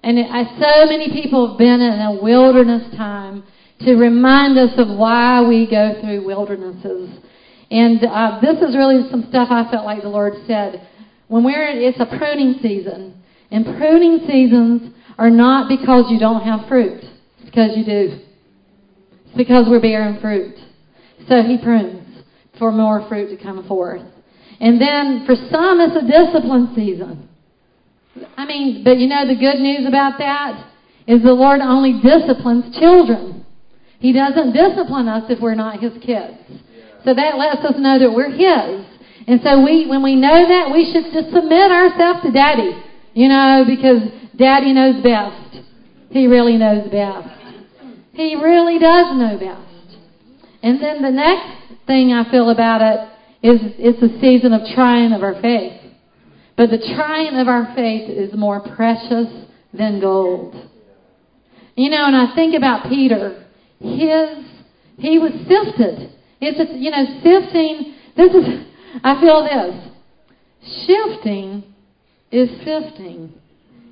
And 0.02 0.18
I, 0.20 0.44
so 0.60 0.86
many 0.86 1.12
people 1.12 1.50
have 1.50 1.58
been 1.58 1.82
in 1.82 2.00
a 2.00 2.24
wilderness 2.24 2.96
time 2.96 3.44
to 3.82 3.96
remind 3.96 4.58
us 4.58 4.72
of 4.78 4.98
why 4.98 5.42
we 5.46 5.70
go 5.70 6.00
through 6.02 6.26
wildernesses. 6.26 7.20
And 7.70 8.04
uh, 8.04 8.40
this 8.42 8.58
is 8.62 8.76
really 8.76 9.10
some 9.12 9.26
stuff 9.30 9.50
I 9.52 9.70
felt 9.70 9.86
like 9.86 10.02
the 10.02 10.10
Lord 10.10 10.34
said. 10.48 10.88
When 11.28 11.44
we're, 11.44 11.68
it's 11.68 12.00
a 12.00 12.06
pruning 12.18 12.60
season. 12.62 13.22
And 13.52 13.66
pruning 13.66 14.26
seasons 14.26 14.94
are 15.18 15.30
not 15.30 15.68
because 15.68 16.10
you 16.10 16.20
don't 16.20 16.44
have 16.44 16.68
fruit. 16.70 17.04
It's 17.04 17.46
because 17.46 17.76
you 17.76 17.84
do. 17.84 18.20
It's 19.26 19.36
because 19.36 19.68
we're 19.68 19.82
bearing 19.82 20.22
fruit. 20.22 20.56
So 21.28 21.44
He 21.44 21.58
prunes 21.58 22.07
for 22.58 22.72
more 22.72 23.08
fruit 23.08 23.36
to 23.36 23.42
come 23.42 23.68
forth. 23.68 24.02
And 24.60 24.82
then 24.82 25.26
for 25.26 25.36
some, 25.36 25.80
it's 25.80 25.96
a 25.96 26.08
discipline 26.08 26.74
season. 26.76 27.30
I 28.36 28.46
mean, 28.46 28.84
but 28.84 28.98
you 28.98 29.08
know 29.08 29.28
the 29.28 29.36
good 29.36 29.60
news 29.60 29.88
about 29.88 30.18
that 30.18 30.72
is 31.08 31.22
the 31.22 31.34
Lord 31.34 31.62
only 31.62 32.02
disciplines 32.02 32.78
children. 32.80 33.46
He 34.00 34.14
doesn't 34.14 34.54
discipline 34.54 35.08
us 35.08 35.30
if 35.30 35.40
we're 35.40 35.56
not 35.56 35.80
His 35.80 35.94
kids. 36.04 36.38
So 37.06 37.14
that 37.14 37.38
lets 37.38 37.64
us 37.64 37.76
know 37.78 38.00
that 38.00 38.12
we're 38.12 38.32
His. 38.32 38.86
And 39.28 39.42
so 39.44 39.64
we, 39.64 39.88
when 39.88 40.04
we 40.04 40.16
know 40.16 40.48
that, 40.48 40.72
we 40.72 40.90
should 40.92 41.12
just 41.14 41.34
submit 41.34 41.72
ourselves 41.72 42.22
to 42.24 42.32
Daddy. 42.32 42.72
You 43.14 43.30
know, 43.30 43.64
because 43.68 44.02
Daddy 44.38 44.74
knows 44.74 45.04
best. 45.04 45.66
He 46.12 46.28
really 46.28 46.58
knows 46.58 46.90
best. 46.90 47.30
He 48.14 48.36
really 48.36 48.80
does 48.80 49.16
know 49.18 49.38
best. 49.40 49.67
And 50.64 50.82
then 50.82 51.02
the 51.02 51.12
next 51.12 51.86
thing 51.86 52.14
I 52.14 52.30
feel 52.32 52.50
about 52.50 52.82
it 52.82 53.10
is 53.48 53.60
it's 53.78 54.02
a 54.02 54.20
season 54.20 54.54
of 54.54 54.62
trying 54.74 55.14
of 55.14 55.24
our 55.24 55.40
faith. 55.42 55.80
But 56.56 56.72
the 56.72 56.80
trying 56.96 57.36
of 57.36 57.48
our 57.48 57.74
faith 57.76 58.10
is 58.10 58.34
more 58.34 58.62
precious 58.76 59.28
than 59.74 60.00
gold. 60.00 60.56
You 61.76 61.92
know, 61.92 62.06
and 62.06 62.16
I 62.16 62.34
think 62.34 62.56
about 62.56 62.90
Peter. 62.90 63.46
His 63.80 64.44
he 64.98 65.20
was 65.20 65.32
sifted. 65.48 66.12
It's 66.42 66.60
a, 66.60 66.76
you 66.76 66.90
know 66.90 67.06
sifting. 67.22 67.94
This 68.16 68.34
is 68.34 68.66
I 69.04 69.22
feel 69.22 69.44
this. 69.44 69.88
Shifting 70.88 71.64
is 72.32 72.50
sifting. 72.66 73.34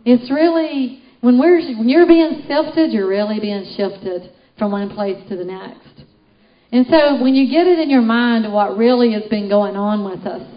It's 0.03 0.31
really 0.31 1.03
when 1.21 1.39
we're 1.39 1.61
when 1.77 1.87
you're 1.87 2.07
being 2.07 2.43
sifted, 2.47 2.91
you're 2.91 3.07
really 3.07 3.39
being 3.39 3.65
shifted 3.77 4.31
from 4.57 4.71
one 4.71 4.89
place 4.89 5.21
to 5.29 5.35
the 5.35 5.45
next. 5.45 5.94
And 6.71 6.85
so 6.89 7.21
when 7.21 7.35
you 7.35 7.49
get 7.49 7.67
it 7.67 7.79
in 7.79 7.89
your 7.89 8.01
mind 8.01 8.51
what 8.51 8.77
really 8.77 9.13
has 9.13 9.23
been 9.29 9.47
going 9.49 9.75
on 9.75 10.03
with 10.03 10.25
us, 10.25 10.47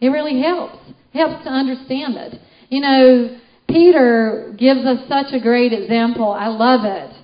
it 0.00 0.08
really 0.08 0.40
helps. 0.40 0.78
Helps 1.12 1.44
to 1.44 1.50
understand 1.50 2.16
it. 2.16 2.40
You 2.68 2.80
know, 2.80 3.38
Peter 3.68 4.54
gives 4.58 4.80
us 4.80 5.08
such 5.08 5.32
a 5.32 5.40
great 5.40 5.72
example. 5.72 6.30
I 6.30 6.48
love 6.48 6.84
it 6.84 7.14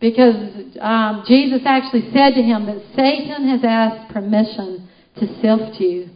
because 0.00 0.36
um, 0.80 1.24
Jesus 1.26 1.60
actually 1.64 2.10
said 2.12 2.34
to 2.34 2.42
him 2.42 2.66
that 2.66 2.82
Satan 2.96 3.48
has 3.48 3.60
asked 3.62 4.12
permission 4.12 4.88
to 5.16 5.26
sift 5.40 5.80
you. 5.80 6.10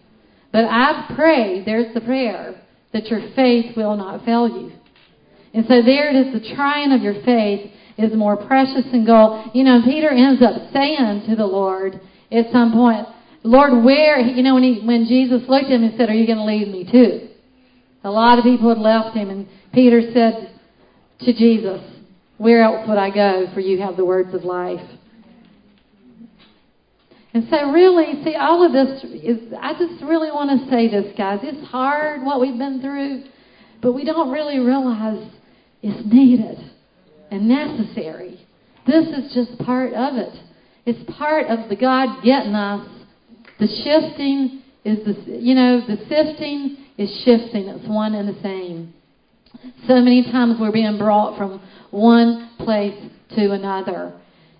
But 0.53 0.65
I 0.65 1.13
pray, 1.15 1.63
there's 1.65 1.93
the 1.95 2.01
prayer, 2.01 2.61
that 2.93 3.07
your 3.07 3.21
faith 3.35 3.77
will 3.77 3.97
not 3.97 4.25
fail 4.25 4.49
you. 4.49 4.73
And 5.53 5.65
so 5.67 5.83
there 5.83 6.11
it 6.11 6.27
is, 6.27 6.33
the 6.33 6.55
trying 6.55 6.93
of 6.93 7.03
your 7.03 7.23
faith 7.25 7.71
is 7.97 8.15
more 8.15 8.37
precious 8.37 8.85
than 8.91 9.07
gold. 9.07 9.51
You 9.55 9.65
know, 9.65 9.83
Peter 9.85 10.11
ends 10.11 10.43
up 10.43 10.73
saying 10.73 11.25
to 11.29 11.37
the 11.37 11.47
Lord 11.47 12.01
at 12.31 12.51
some 12.53 12.73
point, 12.73 13.07
Lord, 13.43 13.85
where, 13.85 14.21
you 14.21 14.43
know, 14.43 14.55
when, 14.55 14.63
he, 14.63 14.81
when 14.85 15.07
Jesus 15.07 15.43
looked 15.49 15.67
at 15.67 15.73
him 15.73 15.85
and 15.85 15.95
said, 15.99 16.09
Are 16.09 16.15
you 16.15 16.27
going 16.27 16.39
to 16.39 16.45
leave 16.45 16.69
me 16.69 16.91
too? 16.91 17.29
A 18.03 18.11
lot 18.11 18.39
of 18.39 18.45
people 18.45 18.69
had 18.69 18.79
left 18.79 19.17
him, 19.17 19.31
and 19.31 19.49
Peter 19.73 20.01
said 20.13 20.59
to 21.21 21.33
Jesus, 21.33 21.81
Where 22.39 22.63
else 22.63 22.89
would 22.89 22.99
I 22.99 23.11
go? 23.11 23.47
For 23.55 23.61
you 23.61 23.81
have 23.83 23.97
the 23.97 24.05
words 24.05 24.35
of 24.35 24.45
life. 24.45 24.81
And 27.35 27.47
so, 27.51 27.71
really, 27.71 28.25
see, 28.25 28.35
all 28.35 28.65
of 28.65 28.73
this 28.73 29.05
is, 29.05 29.53
I 29.61 29.73
just 29.73 30.03
really 30.05 30.31
want 30.31 30.61
to 30.61 30.71
say 30.71 30.89
this, 30.89 31.13
guys. 31.17 31.41
It's 31.43 31.69
hard 31.69 32.23
what 32.23 32.41
we've 32.41 32.57
been 32.57 32.81
through, 32.81 33.25
but 33.83 33.93
we 33.93 34.05
don't 34.05 34.31
really 34.31 34.59
realize 34.59 35.31
it's 35.83 36.07
needed 36.07 36.74
and 37.31 37.49
necessary. 37.49 38.41
This 38.87 39.07
is 39.07 39.35
just 39.35 39.59
part 39.65 39.93
of 39.93 40.17
it. 40.17 40.35
It's 40.87 41.17
part 41.19 41.47
of 41.47 41.69
the 41.69 41.77
God 41.77 42.23
getting 42.23 42.55
us. 42.55 42.87
The 43.59 43.67
shifting 43.67 44.63
is 44.85 44.99
the, 45.05 45.39
you 45.41 45.55
know, 45.55 45.81
the 45.87 45.97
sifting 46.09 46.77
is 46.99 47.11
shifting. 47.25 47.69
It's 47.69 47.89
one 47.89 48.15
and 48.15 48.29
the 48.29 48.41
same. 48.43 48.93
So 49.87 50.01
many 50.01 50.25
times 50.25 50.57
we're 50.61 50.73
being 50.73 50.99
brought 50.99 51.39
from 51.39 51.63
one 51.91 52.51
place 52.59 52.99
to 53.37 53.53
another. 53.53 54.13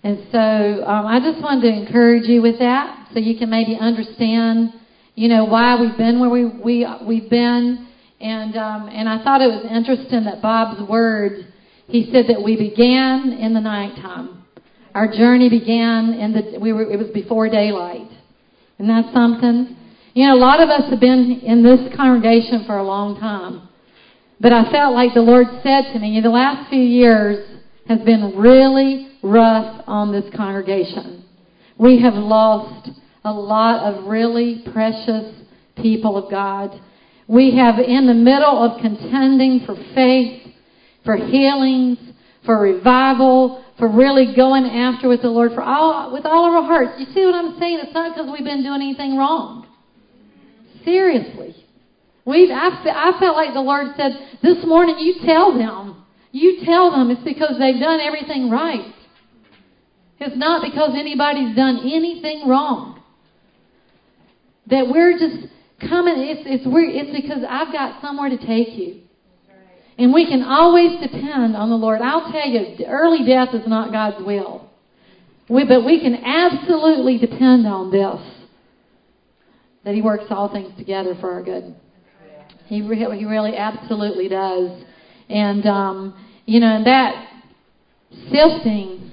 And 0.03 0.27
so 0.31 0.39
um, 0.39 1.07
I 1.07 1.19
just 1.21 1.43
wanted 1.43 1.63
to 1.63 1.77
encourage 1.77 2.25
you 2.25 2.43
with 2.43 2.59
that 2.59 3.09
so 3.13 3.19
you 3.19 3.39
can 3.39 3.51
maybe 3.51 3.77
understand, 3.79 4.71
you 5.15 5.29
know, 5.29 5.45
why 5.45 5.81
we've 5.81 5.97
been 5.97 6.21
where 6.21 6.31
we, 6.31 6.45
we, 6.45 6.87
we've 7.07 7.31
been. 7.31 7.89
And, 8.21 8.57
um, 8.57 8.89
and 8.89 9.09
I 9.09 9.23
thought 9.23 9.41
it 9.41 9.49
was 9.49 9.67
interesting 9.71 10.25
that 10.25 10.41
Bob's 10.41 10.81
word, 10.89 11.53
he 11.87 12.11
said 12.13 12.27
that 12.29 12.43
we 12.43 12.57
began 12.57 13.33
in 13.33 13.55
the 13.55 13.61
nighttime. 13.61 14.45
Our 14.95 15.13
journey 15.13 15.49
began 15.49 16.15
in 16.15 16.33
the, 16.33 16.59
we 16.61 16.73
were, 16.73 16.91
it 16.91 16.99
was 16.99 17.11
before 17.11 17.49
daylight. 17.49 18.11
Isn't 18.79 18.89
that 18.89 19.13
something? 19.13 19.77
You 20.15 20.27
know, 20.27 20.35
a 20.35 20.39
lot 20.39 20.61
of 20.61 20.69
us 20.69 20.91
have 20.91 21.01
been 21.01 21.41
in 21.45 21.63
this 21.63 21.95
congregation 21.97 22.65
for 22.67 22.77
a 22.79 22.85
long 22.85 23.19
time. 23.19 23.69
But 24.41 24.53
I 24.53 24.71
felt 24.71 24.95
like 24.95 25.15
the 25.15 25.21
Lord 25.21 25.47
said 25.63 25.93
to 25.93 25.99
me, 25.99 26.21
the 26.21 26.31
last 26.31 26.71
few 26.71 26.81
years 26.81 27.61
has 27.89 28.01
been 28.01 28.37
really 28.37 29.09
rough 29.23 29.85
on 29.87 30.13
this 30.13 30.25
congregation. 30.35 31.25
We 31.79 32.01
have 32.03 32.15
lost 32.15 32.91
a 33.25 33.33
lot 33.33 33.93
of 33.93 34.05
really 34.05 34.63
precious 34.73 35.35
people 35.77 36.17
of 36.17 36.31
God. 36.31 36.81
We 37.27 37.57
have 37.57 37.79
in 37.79 38.07
the 38.07 38.15
middle 38.15 38.63
of 38.63 38.81
contending 38.81 39.65
for 39.67 39.75
faith, 39.95 40.54
for 41.05 41.17
healings, 41.17 41.99
for 42.45 42.59
revival, 42.59 43.65
for 43.79 43.89
really 43.89 44.35
going 44.37 44.65
after 44.65 45.09
with 45.09 45.23
the 45.23 45.29
Lord 45.29 45.53
for 45.53 45.63
all 45.63 46.13
with 46.13 46.25
all 46.25 46.47
of 46.47 46.55
our 46.55 46.63
hearts. 46.63 46.93
You 46.99 47.07
see 47.13 47.25
what 47.25 47.35
I'm 47.35 47.59
saying? 47.59 47.81
It's 47.83 47.95
not 47.95 48.15
because 48.15 48.31
we've 48.31 48.45
been 48.45 48.63
doing 48.63 48.81
anything 48.83 49.17
wrong. 49.17 49.67
Seriously. 50.85 51.57
we've. 52.25 52.51
I, 52.51 52.69
I 52.69 53.19
felt 53.19 53.37
like 53.37 53.55
the 53.55 53.61
Lord 53.61 53.89
said, 53.97 54.13
This 54.43 54.65
morning 54.65 54.99
you 54.99 55.27
tell 55.27 55.57
them. 55.57 56.05
You 56.31 56.65
tell 56.65 56.91
them 56.91 57.11
it's 57.11 57.23
because 57.23 57.59
they've 57.59 57.81
done 57.81 58.01
everything 58.01 58.51
right. 58.51 58.93
It's 60.19 60.37
not 60.37 60.63
because 60.65 60.91
anybody's 60.99 61.55
done 61.55 61.81
anything 61.85 62.49
wrong. 62.49 63.01
That 64.67 64.89
we're 64.89 65.13
just 65.19 65.47
coming, 65.89 66.15
it's, 66.17 66.43
it's, 66.47 66.67
we're, 66.67 66.89
it's 66.89 67.15
because 67.15 67.45
I've 67.49 67.73
got 67.73 68.01
somewhere 68.01 68.31
to 68.31 68.39
take 68.39 68.75
you. 68.75 69.04
And 69.97 70.13
we 70.13 70.27
can 70.27 70.43
always 70.43 71.01
depend 71.01 71.57
on 71.57 71.71
the 71.71 71.77
Lord. 71.77 72.01
I'll 72.01 72.33
tell 72.33 72.49
you, 72.49 72.85
early 72.87 73.25
death 73.25 73.55
is 73.55 73.67
not 73.67 73.93
God's 73.93 74.25
will. 74.25 74.71
We, 75.49 75.65
but 75.65 75.85
we 75.85 76.01
can 76.01 76.15
absolutely 76.17 77.19
depend 77.19 77.67
on 77.67 77.91
this 77.91 78.21
that 79.85 79.95
He 79.95 80.03
works 80.03 80.25
all 80.31 80.51
things 80.51 80.77
together 80.77 81.15
for 81.21 81.33
our 81.33 81.43
good. 81.43 81.77
He, 82.67 82.83
re- 82.83 83.19
he 83.19 83.25
really 83.25 83.57
absolutely 83.57 84.29
does. 84.29 84.83
And, 85.29 85.67
um, 85.67 86.27
you 86.47 86.61
know, 86.61 86.77
and 86.77 86.87
that 86.87 87.29
sifting 88.33 89.13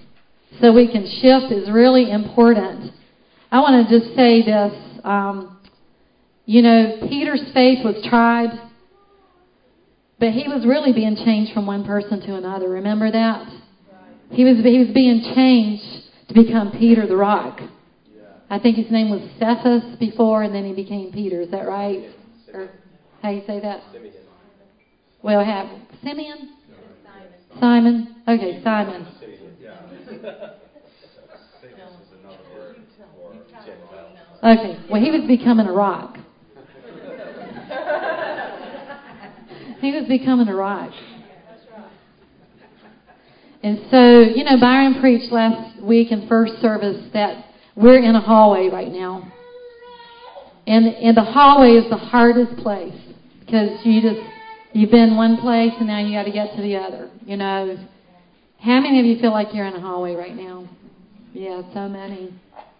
so 0.62 0.74
we 0.74 0.91
can 0.91 1.06
shift 1.22 1.52
is 1.52 1.70
really 1.70 2.10
important. 2.10 2.94
I 3.52 3.60
want 3.60 3.88
to 3.88 4.00
just 4.00 4.15
say 4.15 4.41
this. 4.44 4.74
Um, 5.04 5.60
you 6.46 6.62
know, 6.62 7.08
Peter's 7.10 7.52
faith 7.54 7.84
was 7.84 7.96
tried, 8.10 8.50
but 10.21 10.34
he 10.34 10.47
was 10.47 10.63
really 10.67 10.93
being 10.93 11.15
changed 11.15 11.51
from 11.51 11.65
one 11.65 11.84
person 11.84 12.21
to 12.21 12.36
another. 12.36 12.69
Remember 12.69 13.10
that? 13.10 13.43
He 14.29 14.43
was 14.43 14.63
he 14.63 14.77
was 14.77 14.89
being 14.89 15.34
changed 15.34 16.03
to 16.27 16.34
become 16.36 16.71
Peter 16.71 17.07
the 17.07 17.17
rock. 17.17 17.60
I 18.47 18.60
think 18.60 18.77
his 18.77 18.91
name 18.91 19.10
was 19.10 19.21
Cephas 19.39 19.97
before, 19.99 20.43
and 20.43 20.53
then 20.53 20.63
he 20.63 20.73
became 20.73 21.12
Peter. 21.12 21.41
Is 21.41 21.49
that 21.49 21.65
right? 21.67 22.03
Or 22.53 22.69
how 23.23 23.29
you 23.31 23.41
say 23.47 23.62
that? 23.62 23.81
Well, 25.23 25.43
have 25.43 25.67
Simeon. 26.03 26.49
Simon. 27.60 28.15
Okay, 28.27 28.62
Simon. 28.63 29.07
Okay, 34.43 34.79
well, 34.89 34.99
he 34.99 35.12
was 35.12 35.21
becoming 35.27 35.67
a 35.67 35.71
rock. 35.71 36.17
He 39.82 39.91
was 39.91 40.06
becoming 40.08 40.48
a 40.48 40.56
rock. 40.56 40.91
And 43.63 43.80
so, 43.91 44.22
you 44.22 44.44
know, 44.44 44.60
Byron 44.60 45.00
preached 45.00 45.32
last 45.32 45.82
week 45.84 46.12
in 46.12 46.28
first 46.28 46.54
service 46.62 47.04
that 47.13 47.46
we're 47.76 48.00
in 48.00 48.15
a 48.15 48.22
hallway 48.22 48.70
right 48.70 48.91
now. 48.91 49.32
And, 50.65 50.88
and 50.88 51.17
the 51.17 51.24
hallway 51.24 51.72
is 51.72 51.89
the 51.89 51.98
hardest 51.98 52.58
place 52.62 52.96
because 53.39 53.84
you 53.84 54.02
just, 54.02 54.22
you've 54.74 54.91
been 54.91 55.15
one 55.15 55.38
place 55.38 55.74
and 55.78 55.88
now 55.88 56.00
you 56.00 56.17
got 56.17 56.24
to 56.24 56.32
get 56.32 56.56
to 56.56 56.62
the 56.62 56.76
other. 56.76 57.12
You 57.26 57.38
know, 57.38 57.78
how 58.60 58.80
many 58.80 59.00
of 59.00 59.06
you 59.06 59.20
feel 59.20 59.32
like 59.32 59.54
you're 59.54 59.65
in 59.65 59.76
a 59.76 59.82
hallway 59.82 60.15
right 60.15 60.36
now? 60.36 60.67
Yeah, 61.34 61.62
so 61.74 61.88
many 61.88 62.34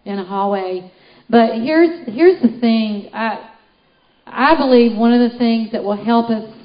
in 0.06 0.20
a 0.20 0.26
hallway. 0.26 0.92
But 1.30 1.62
here's 1.62 2.08
here's 2.08 2.42
the 2.42 2.60
thing. 2.60 3.10
I 3.14 3.50
I 4.26 4.56
believe 4.58 4.98
one 4.98 5.14
of 5.14 5.32
the 5.32 5.38
things 5.38 5.72
that 5.72 5.84
will 5.84 6.04
help 6.04 6.30
us 6.30 6.61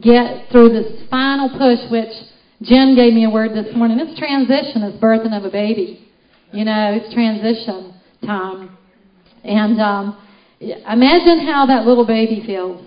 get 0.00 0.50
through 0.50 0.70
this 0.70 1.08
final 1.08 1.48
push, 1.50 1.90
which 1.90 2.12
Jen 2.62 2.94
gave 2.94 3.12
me 3.12 3.24
a 3.24 3.30
word 3.30 3.52
this 3.52 3.74
morning. 3.74 3.98
It's 4.00 4.18
transition. 4.18 4.82
It's 4.82 5.02
birthing 5.02 5.36
of 5.36 5.44
a 5.44 5.50
baby. 5.50 6.08
You 6.52 6.64
know, 6.64 6.92
it's 6.94 7.12
transition 7.12 7.94
time. 8.24 8.76
And 9.44 9.80
um, 9.80 10.18
imagine 10.60 11.46
how 11.46 11.66
that 11.66 11.86
little 11.86 12.06
baby 12.06 12.42
feels 12.46 12.84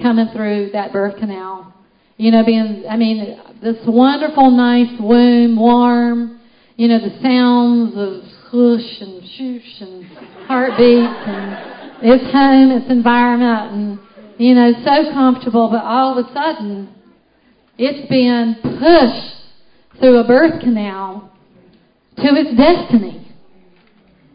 coming 0.00 0.28
through 0.34 0.70
that 0.72 0.92
birth 0.92 1.18
canal. 1.18 1.74
You 2.16 2.30
know, 2.30 2.44
being, 2.44 2.84
I 2.88 2.96
mean, 2.96 3.40
this 3.62 3.78
wonderful, 3.86 4.50
nice 4.50 4.98
womb, 5.00 5.56
warm, 5.56 6.40
you 6.76 6.88
know, 6.88 6.98
the 6.98 7.18
sounds 7.22 7.94
of 7.96 8.52
whoosh 8.52 9.00
and 9.00 9.22
shoosh 9.22 9.80
and 9.80 10.04
heartbeats 10.46 11.22
and 11.26 12.02
its 12.02 12.32
home, 12.32 12.70
its 12.72 12.90
environment, 12.90 13.72
and, 13.72 13.98
you 14.40 14.54
know, 14.54 14.72
so 14.82 15.12
comfortable, 15.12 15.68
but 15.68 15.84
all 15.84 16.16
of 16.16 16.24
a 16.24 16.32
sudden, 16.32 16.94
it's 17.76 18.08
being 18.08 18.54
pushed 18.62 20.00
through 20.00 20.16
a 20.16 20.26
birth 20.26 20.60
canal 20.60 21.30
to 22.16 22.24
its 22.24 22.56
destiny. 22.56 23.28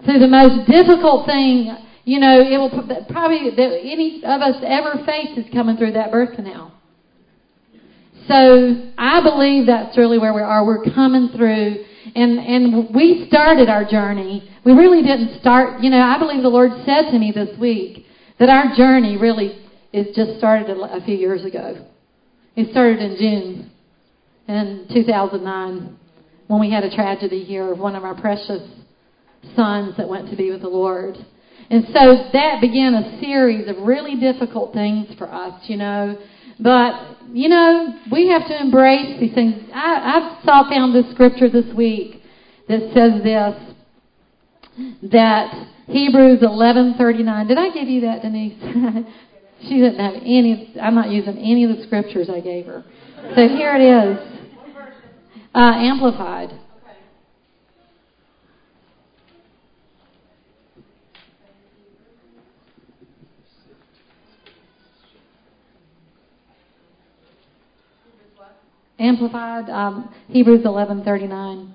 Through 0.06 0.20
the 0.20 0.28
most 0.28 0.70
difficult 0.70 1.26
thing, 1.26 1.76
you 2.04 2.20
know, 2.20 2.39
it 2.39 2.56
will 2.58 2.70
probably 3.10 3.50
that 3.50 3.80
any 3.82 4.22
of 4.24 4.41
us 4.41 4.62
ever 4.63 5.04
face 5.06 5.39
is 5.39 5.52
coming 5.52 5.76
through 5.76 5.94
that 5.94 6.12
birth 6.12 6.36
canal. 6.36 6.72
So 8.28 8.91
I 9.00 9.24
believe 9.24 9.65
that's 9.65 9.98
really 9.98 10.20
where 10.20 10.34
we 10.36 10.41
are. 10.41 10.63
We're 10.63 10.84
coming 10.94 11.30
through, 11.30 11.84
and 12.15 12.38
and 12.38 12.94
we 12.94 13.26
started 13.28 13.70
our 13.70 13.89
journey. 13.89 14.52
We 14.63 14.74
really 14.74 15.02
didn't 15.02 15.39
start. 15.41 15.82
You 15.82 15.89
know, 15.89 16.00
I 16.00 16.20
believe 16.20 16.44
the 16.44 16.50
Lord 16.50 16.72
said 16.86 17.10
to 17.10 17.18
me 17.18 17.32
this 17.34 17.58
week 17.58 18.06
that 18.38 18.50
our 18.50 18.76
journey 18.76 19.18
really 19.18 19.64
is 19.95 20.13
just 20.13 20.38
started 20.38 20.69
a 20.77 21.03
few 21.05 21.15
years 21.15 21.45
ago. 21.45 21.86
It 22.58 22.69
started 22.71 22.99
in 22.99 23.17
June 23.17 23.71
in 24.47 24.88
2009 24.93 25.97
when 26.47 26.60
we 26.60 26.69
had 26.69 26.84
a 26.84 26.93
tragedy 26.93 27.45
here 27.45 27.71
of 27.71 27.79
one 27.79 27.95
of 27.95 28.03
our 28.03 28.19
precious 28.19 28.62
sons 29.55 29.95
that 29.97 30.10
went 30.10 30.29
to 30.29 30.36
be 30.36 30.51
with 30.51 30.62
the 30.62 30.67
Lord. 30.67 31.15
And 31.69 31.86
so 31.93 32.29
that 32.34 32.60
began 32.60 32.93
a 32.93 33.19
series 33.21 33.69
of 33.69 33.77
really 33.77 34.19
difficult 34.19 34.73
things 34.73 35.08
for 35.17 35.31
us, 35.31 35.62
you 35.63 35.77
know. 35.77 36.17
But, 36.60 37.17
you 37.31 37.47
know, 37.47 37.97
we 38.12 38.27
have 38.29 38.47
to 38.47 38.60
embrace 38.60 39.19
these 39.19 39.34
things. 39.34 39.69
I, 39.73 40.39
I 40.39 40.45
saw 40.45 40.69
found 40.69 40.93
this 40.93 41.10
scripture 41.13 41.49
this 41.49 41.73
week 41.73 42.21
that 42.67 42.91
says 42.93 43.23
this, 43.23 45.12
that 45.12 45.67
Hebrews 45.88 46.41
11.39. 46.41 47.47
Did 47.47 47.58
I 47.58 47.69
give 47.69 47.88
you 47.88 48.01
that, 48.01 48.21
Denise? 48.21 48.62
she 49.62 49.76
didn't 49.76 50.00
have 50.00 50.15
any, 50.15 50.74
I'm 50.82 50.96
not 50.96 51.10
using 51.10 51.38
any 51.38 51.63
of 51.63 51.78
the 51.78 51.84
scriptures 51.84 52.30
I 52.30 52.39
gave 52.39 52.65
her. 52.65 52.84
So 53.36 53.48
here 53.48 53.76
it 53.76 53.82
is. 53.82 54.36
Uh, 55.54 55.60
amplified. 55.60 56.60
Amplified, 68.98 69.70
um, 69.70 70.13
Hebrews 70.30 70.63
11:39. 70.63 71.74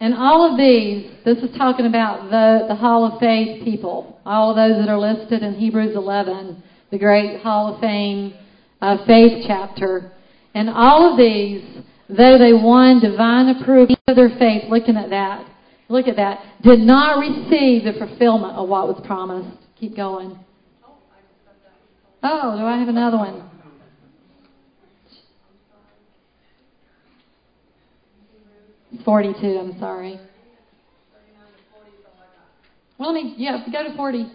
And 0.00 0.14
all 0.14 0.50
of 0.50 0.58
these, 0.58 1.10
this 1.24 1.38
is 1.38 1.56
talking 1.56 1.86
about 1.86 2.30
the, 2.30 2.66
the 2.68 2.74
Hall 2.74 3.10
of 3.10 3.18
Faith 3.18 3.64
people, 3.64 4.20
all 4.26 4.50
of 4.50 4.56
those 4.56 4.84
that 4.84 4.90
are 4.90 4.98
listed 4.98 5.42
in 5.42 5.54
Hebrews 5.54 5.96
11, 5.96 6.62
the 6.90 6.98
great 6.98 7.40
Hall 7.40 7.74
of 7.74 7.80
Fame 7.80 8.34
uh, 8.80 8.98
faith 9.06 9.44
chapter. 9.46 10.12
And 10.54 10.68
all 10.68 11.12
of 11.12 11.18
these, 11.18 11.64
though 12.08 12.38
they 12.38 12.52
won 12.52 13.00
divine 13.00 13.56
approval 13.56 13.96
of 14.06 14.16
their 14.16 14.36
faith, 14.38 14.64
looking 14.68 14.96
at 14.96 15.10
that, 15.10 15.46
look 15.88 16.08
at 16.08 16.16
that, 16.16 16.40
did 16.62 16.80
not 16.80 17.18
receive 17.18 17.84
the 17.84 17.94
fulfillment 17.98 18.54
of 18.54 18.68
what 18.68 18.88
was 18.88 19.02
promised. 19.06 19.56
Keep 19.80 19.96
going. 19.96 20.38
Oh, 22.22 22.56
do 22.58 22.64
I 22.64 22.78
have 22.78 22.88
another 22.88 23.16
one? 23.16 23.48
Forty-two. 29.06 29.58
I'm 29.58 29.78
sorry. 29.78 30.20
Well, 32.98 33.14
let 33.14 33.24
me 33.24 33.34
yeah 33.38 33.64
go 33.72 33.88
to 33.88 33.96
forty. 33.96 34.26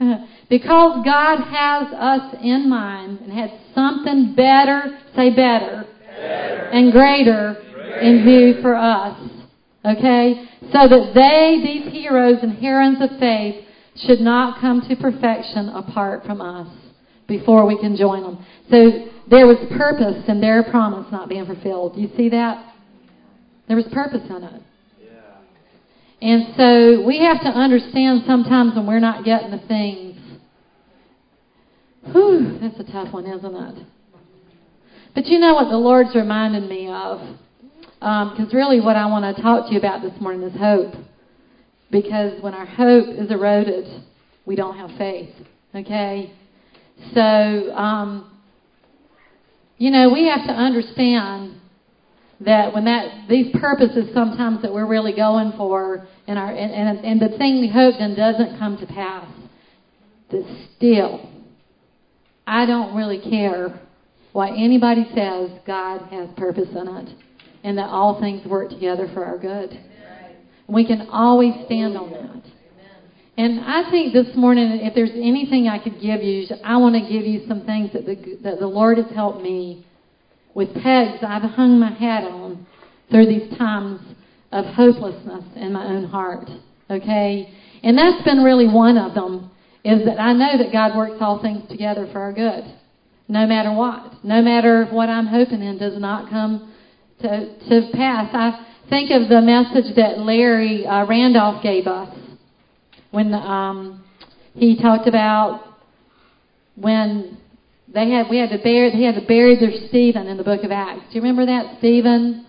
because 0.50 1.04
God 1.04 1.40
has 1.40 1.92
us 1.92 2.34
in 2.42 2.68
mind 2.68 3.20
and 3.20 3.32
has 3.32 3.50
something 3.74 4.34
better, 4.34 4.98
say 5.16 5.30
better, 5.30 5.86
better. 5.98 6.70
and 6.72 6.92
greater, 6.92 7.56
greater 7.72 8.00
in 8.00 8.24
view 8.24 8.62
for 8.62 8.76
us. 8.76 9.18
Okay? 9.84 10.44
So 10.72 10.88
that 10.88 11.12
they, 11.14 11.60
these 11.64 11.92
heroes 11.92 12.38
and 12.42 12.58
heroines 12.58 12.98
of 13.00 13.18
faith, 13.18 13.64
should 14.06 14.20
not 14.20 14.60
come 14.60 14.82
to 14.88 14.94
perfection 14.96 15.68
apart 15.70 16.24
from 16.24 16.40
us 16.40 16.68
before 17.26 17.66
we 17.66 17.78
can 17.78 17.96
join 17.96 18.22
them. 18.22 18.46
So 18.70 19.08
there 19.28 19.46
was 19.46 19.56
purpose 19.76 20.24
in 20.28 20.40
their 20.40 20.62
promise 20.62 21.10
not 21.10 21.28
being 21.28 21.46
fulfilled. 21.46 21.96
Do 21.96 22.02
you 22.02 22.10
see 22.16 22.28
that? 22.28 22.67
There 23.68 23.76
was 23.76 23.86
purpose 23.92 24.22
in 24.28 24.42
it. 24.42 24.62
And 26.20 26.54
so 26.56 27.06
we 27.06 27.18
have 27.20 27.42
to 27.42 27.48
understand 27.48 28.22
sometimes 28.26 28.74
when 28.74 28.86
we're 28.86 28.98
not 28.98 29.24
getting 29.24 29.52
the 29.52 29.62
things. 29.68 30.18
Whew, 32.10 32.58
that's 32.60 32.80
a 32.80 32.90
tough 32.90 33.12
one, 33.12 33.26
isn't 33.26 33.54
it? 33.54 33.86
But 35.14 35.26
you 35.26 35.38
know 35.38 35.54
what 35.54 35.68
the 35.68 35.76
Lord's 35.76 36.14
reminded 36.14 36.68
me 36.68 36.88
of? 36.88 37.20
Because 38.00 38.38
um, 38.38 38.50
really, 38.52 38.80
what 38.80 38.96
I 38.96 39.06
want 39.06 39.36
to 39.36 39.42
talk 39.42 39.66
to 39.66 39.72
you 39.72 39.78
about 39.78 40.02
this 40.02 40.18
morning 40.20 40.42
is 40.42 40.58
hope. 40.58 40.94
Because 41.90 42.40
when 42.42 42.54
our 42.54 42.66
hope 42.66 43.08
is 43.08 43.30
eroded, 43.30 43.86
we 44.46 44.56
don't 44.56 44.76
have 44.76 44.90
faith. 44.98 45.30
Okay? 45.74 46.32
So, 47.14 47.20
um, 47.20 48.30
you 49.76 49.90
know, 49.90 50.10
we 50.10 50.26
have 50.26 50.46
to 50.46 50.52
understand 50.52 51.57
that 52.40 52.72
when 52.72 52.84
that 52.84 53.28
these 53.28 53.54
purposes 53.56 54.08
sometimes 54.14 54.62
that 54.62 54.72
we're 54.72 54.86
really 54.86 55.12
going 55.12 55.52
for 55.56 56.06
and 56.26 56.38
our 56.38 56.50
and, 56.50 56.72
and, 56.72 57.04
and 57.04 57.20
the 57.20 57.36
thing 57.36 57.60
we 57.60 57.68
hoped 57.68 57.98
in 57.98 58.14
doesn't 58.14 58.58
come 58.58 58.76
to 58.78 58.86
pass, 58.86 59.28
that 60.30 60.66
still 60.76 61.28
I 62.48 62.64
don't 62.64 62.94
really 62.94 63.20
care 63.20 63.78
what 64.32 64.52
anybody 64.52 65.06
says, 65.14 65.50
God 65.66 66.00
has 66.10 66.30
purpose 66.36 66.68
in 66.70 66.88
it. 66.88 67.14
And 67.62 67.76
that 67.76 67.90
all 67.90 68.20
things 68.20 68.46
work 68.46 68.70
together 68.70 69.10
for 69.12 69.24
our 69.24 69.36
good. 69.36 69.78
We 70.66 70.86
can 70.86 71.08
always 71.10 71.52
stand 71.66 71.96
on 71.96 72.10
that. 72.12 72.42
And 73.36 73.60
I 73.60 73.90
think 73.90 74.12
this 74.12 74.34
morning, 74.34 74.80
if 74.82 74.94
there's 74.94 75.10
anything 75.12 75.68
I 75.68 75.78
could 75.78 76.00
give 76.00 76.22
you, 76.22 76.46
I 76.64 76.76
want 76.78 76.94
to 76.94 77.00
give 77.00 77.26
you 77.26 77.46
some 77.46 77.64
things 77.66 77.92
that 77.92 78.06
the, 78.06 78.38
that 78.42 78.58
the 78.58 78.66
Lord 78.66 78.98
has 78.98 79.10
helped 79.14 79.42
me 79.42 79.86
with 80.58 80.74
pegs 80.74 81.22
I've 81.22 81.48
hung 81.52 81.78
my 81.78 81.92
hat 81.92 82.24
on 82.24 82.66
through 83.12 83.26
these 83.26 83.56
times 83.56 84.00
of 84.50 84.64
hopelessness 84.64 85.44
in 85.54 85.72
my 85.72 85.86
own 85.86 86.02
heart. 86.02 86.48
Okay? 86.90 87.48
And 87.84 87.96
that's 87.96 88.24
been 88.24 88.38
really 88.38 88.66
one 88.66 88.98
of 88.98 89.14
them 89.14 89.52
is 89.84 90.04
that 90.04 90.18
I 90.18 90.32
know 90.32 90.58
that 90.58 90.72
God 90.72 90.96
works 90.96 91.18
all 91.20 91.40
things 91.40 91.62
together 91.70 92.08
for 92.10 92.18
our 92.18 92.32
good. 92.32 92.64
No 93.28 93.46
matter 93.46 93.72
what. 93.72 94.24
No 94.24 94.42
matter 94.42 94.86
what 94.86 95.08
I'm 95.08 95.28
hoping 95.28 95.62
in 95.62 95.78
does 95.78 95.96
not 95.96 96.28
come 96.28 96.74
to, 97.20 97.28
to 97.28 97.90
pass. 97.94 98.28
I 98.32 98.66
think 98.90 99.12
of 99.12 99.28
the 99.28 99.40
message 99.40 99.94
that 99.94 100.18
Larry 100.18 100.84
uh, 100.84 101.06
Randolph 101.06 101.62
gave 101.62 101.86
us 101.86 102.12
when 103.12 103.32
um, 103.32 104.04
he 104.54 104.76
talked 104.76 105.06
about 105.06 105.62
when 106.74 107.38
they 107.92 108.10
had 108.10 108.28
we 108.28 108.38
had 108.38 108.50
to 108.50 108.58
bury 108.58 108.90
they 108.90 109.02
had 109.02 109.14
to 109.14 109.26
bury 109.26 109.56
their 109.58 109.88
Stephen 109.88 110.26
in 110.26 110.36
the 110.36 110.44
book 110.44 110.62
of 110.64 110.70
Acts. 110.70 111.04
Do 111.08 111.16
you 111.16 111.22
remember 111.22 111.46
that 111.46 111.78
Stephen 111.78 112.46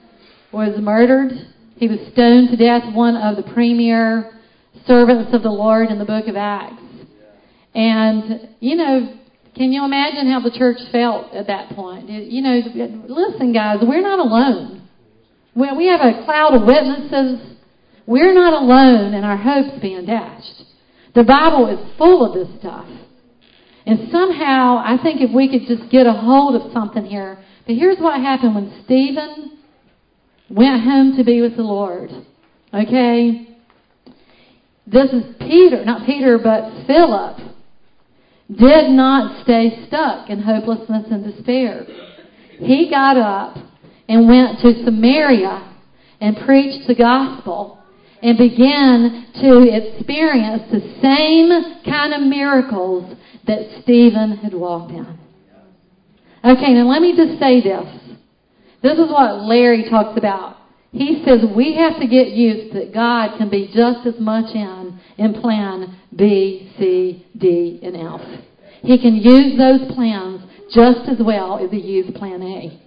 was 0.51 0.77
murdered? 0.79 1.31
He 1.77 1.87
was 1.87 1.99
stoned 2.11 2.49
to 2.49 2.57
death, 2.57 2.93
one 2.93 3.15
of 3.15 3.37
the 3.37 3.51
premier 3.53 4.37
servants 4.85 5.33
of 5.33 5.43
the 5.43 5.49
Lord 5.49 5.89
in 5.89 5.97
the 5.97 6.05
book 6.05 6.27
of 6.27 6.35
Acts. 6.35 6.83
And 7.73 8.49
you 8.59 8.75
know, 8.75 9.19
can 9.55 9.71
you 9.71 9.85
imagine 9.85 10.29
how 10.31 10.41
the 10.41 10.51
church 10.51 10.77
felt 10.91 11.33
at 11.33 11.47
that 11.47 11.69
point? 11.75 12.09
You 12.09 12.41
know, 12.41 12.61
listen, 13.07 13.53
guys, 13.53 13.79
we're 13.81 14.01
not 14.01 14.19
alone. 14.19 14.87
We, 15.55 15.87
have 15.87 16.01
a 16.01 16.23
cloud 16.23 16.53
of 16.53 16.65
witnesses. 16.65 17.57
We're 18.05 18.33
not 18.33 18.53
alone 18.53 19.13
in 19.13 19.23
our 19.23 19.35
hopes 19.35 19.81
being 19.81 20.05
dashed. 20.05 20.63
The 21.15 21.23
Bible 21.23 21.67
is 21.67 21.97
full 21.97 22.25
of 22.25 22.33
this 22.33 22.59
stuff. 22.59 22.87
And 23.89 24.11
somehow, 24.11 24.83
I 24.85 24.99
think 25.01 25.19
if 25.19 25.33
we 25.33 25.49
could 25.49 25.67
just 25.67 25.89
get 25.89 26.05
a 26.05 26.13
hold 26.13 26.61
of 26.61 26.71
something 26.71 27.03
here. 27.03 27.39
But 27.65 27.75
here's 27.75 27.97
what 27.97 28.21
happened 28.21 28.53
when 28.53 28.83
Stephen 28.85 29.57
went 30.47 30.83
home 30.83 31.17
to 31.17 31.23
be 31.23 31.41
with 31.41 31.55
the 31.55 31.63
Lord. 31.63 32.11
Okay? 32.71 33.47
This 34.85 35.09
is 35.09 35.23
Peter, 35.39 35.83
not 35.83 36.05
Peter, 36.05 36.37
but 36.37 36.85
Philip, 36.85 37.37
did 38.47 38.91
not 38.91 39.43
stay 39.43 39.83
stuck 39.87 40.29
in 40.29 40.39
hopelessness 40.39 41.07
and 41.09 41.23
despair. 41.23 41.87
He 42.59 42.91
got 42.91 43.17
up 43.17 43.57
and 44.07 44.27
went 44.27 44.59
to 44.59 44.85
Samaria 44.85 45.67
and 46.21 46.37
preached 46.45 46.87
the 46.87 46.93
gospel 46.93 47.79
and 48.21 48.37
began 48.37 49.31
to 49.41 49.63
experience 49.65 50.61
the 50.71 50.81
same 51.01 51.81
kind 51.85 52.13
of 52.13 52.21
miracles 52.21 53.15
that 53.49 53.81
Stephen 53.81 54.37
had 54.37 54.53
walked 54.53 54.91
in. 54.91 55.17
Okay, 56.45 56.73
now 56.73 56.87
let 56.87 57.01
me 57.01 57.17
just 57.17 57.39
say 57.39 57.61
this. 57.61 58.17
This 58.81 58.93
is 58.93 59.09
what 59.11 59.41
Larry 59.41 59.89
talks 59.89 60.17
about. 60.17 60.57
He 60.91 61.23
says 61.25 61.41
we 61.55 61.75
have 61.75 61.99
to 61.99 62.07
get 62.07 62.29
used 62.29 62.75
that 62.75 62.93
God 62.93 63.37
can 63.37 63.49
be 63.49 63.69
just 63.73 64.05
as 64.07 64.19
much 64.19 64.53
in 64.55 64.99
in 65.17 65.41
plan 65.41 65.97
B, 66.15 66.71
C, 66.77 67.25
D, 67.37 67.79
and 67.83 67.97
F. 67.97 68.21
He 68.81 68.97
can 69.01 69.15
use 69.15 69.57
those 69.57 69.91
plans 69.93 70.41
just 70.73 71.09
as 71.09 71.17
well 71.19 71.59
as 71.63 71.71
he 71.71 71.79
used 71.79 72.15
plan 72.15 72.41
A. 72.41 72.79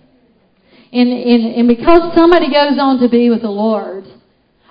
And, 0.92 1.08
and, 1.08 1.54
and 1.54 1.68
because 1.68 2.14
somebody 2.14 2.46
goes 2.46 2.78
on 2.78 3.00
to 3.00 3.08
be 3.08 3.30
with 3.30 3.42
the 3.42 3.50
Lord, 3.50 4.04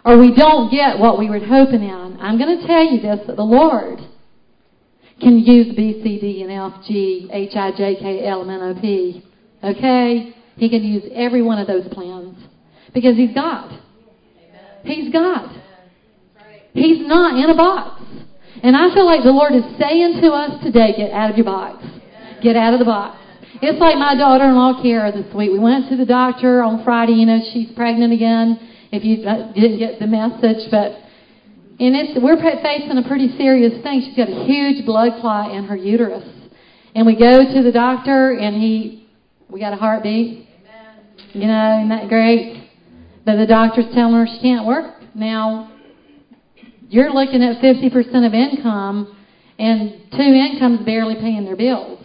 or 0.06 0.18
we 0.18 0.34
don't 0.34 0.72
get 0.72 1.00
what 1.00 1.20
we 1.20 1.30
were 1.30 1.40
hoping 1.40 1.84
in, 1.84 2.18
I'm 2.20 2.38
going 2.38 2.60
to 2.60 2.68
tell 2.68 2.84
you 2.84 3.02
this 3.02 3.28
that 3.28 3.36
the 3.36 3.44
Lord 3.44 4.00
can 5.22 5.40
use 5.40 5.76
B, 5.76 6.02
C, 6.04 6.20
D, 6.20 6.44
and 6.44 6.52
F, 6.52 6.84
G, 6.88 7.30
H, 7.32 7.56
I, 7.56 7.72
J, 7.72 7.96
K, 7.96 8.28
L, 8.28 8.42
M, 8.42 8.50
N, 8.50 8.62
O, 8.62 8.82
P. 8.82 9.24
Okay? 9.64 10.36
He 10.58 10.70
can 10.70 10.84
use 10.84 11.04
every 11.14 11.42
one 11.42 11.60
of 11.60 11.68
those 11.68 11.88
plans 11.94 12.38
because 12.94 13.16
He's 13.16 13.34
God. 13.34 13.80
He's 14.84 15.12
God. 15.14 15.62
He's 16.74 17.06
not 17.08 17.38
in 17.38 17.50
a 17.50 17.56
box. 17.56 18.02
And 18.64 18.76
I 18.76 18.94
feel 18.94 19.06
like 19.06 19.24
the 19.24 19.32
Lord 19.32 19.54
is 19.54 19.64
saying 19.80 20.22
to 20.22 20.30
us 20.32 20.64
today, 20.64 20.94
get 20.96 21.12
out 21.12 21.30
of 21.30 21.36
your 21.36 21.46
box. 21.46 21.84
Get 22.42 22.56
out 22.56 22.74
of 22.74 22.80
the 22.80 22.86
box. 22.86 23.18
It's 23.62 23.80
like 23.80 23.98
my 23.98 24.16
daughter-in-law, 24.16 24.82
Kara, 24.82 25.12
this 25.12 25.32
week. 25.34 25.52
We 25.52 25.60
went 25.60 25.90
to 25.90 25.98
the 25.98 26.06
doctor 26.06 26.64
on 26.64 26.84
Friday. 26.84 27.14
You 27.14 27.26
know, 27.26 27.40
she's 27.54 27.72
pregnant 27.74 28.14
again. 28.14 28.58
If 28.92 29.04
you 29.04 29.28
uh, 29.28 29.54
didn't 29.54 29.80
get 29.80 30.00
the 30.00 30.08
message, 30.08 30.70
but 30.72 30.98
and 31.82 31.96
it's, 31.96 32.14
we're 32.22 32.38
facing 32.38 32.96
a 32.96 33.08
pretty 33.08 33.36
serious 33.38 33.82
thing. 33.82 34.06
She's 34.06 34.16
got 34.16 34.30
a 34.30 34.46
huge 34.46 34.86
blood 34.86 35.20
clot 35.20 35.50
in 35.50 35.64
her 35.66 35.76
uterus. 35.76 36.30
And 36.94 37.08
we 37.08 37.18
go 37.18 37.42
to 37.42 37.64
the 37.64 37.72
doctor, 37.72 38.38
and 38.38 38.56
he, 38.56 39.10
we 39.50 39.60
got 39.60 39.74
a 39.74 39.78
heartbeat. 39.78 40.48
Amen. 40.62 41.06
You 41.34 41.48
know, 41.48 41.80
isn't 41.80 41.90
that 41.90 42.08
great? 42.08 42.70
But 43.26 43.38
the 43.38 43.48
doctor's 43.48 43.92
telling 43.96 44.14
her 44.14 44.28
she 44.28 44.40
can't 44.42 44.68
work. 44.68 44.94
Now, 45.16 45.74
you're 46.88 47.12
looking 47.12 47.42
at 47.42 47.64
50% 47.64 48.28
of 48.28 48.34
income, 48.36 49.18
and 49.58 50.06
two 50.12 50.22
incomes 50.22 50.86
barely 50.86 51.16
paying 51.16 51.46
their 51.46 51.56
bills. 51.56 52.04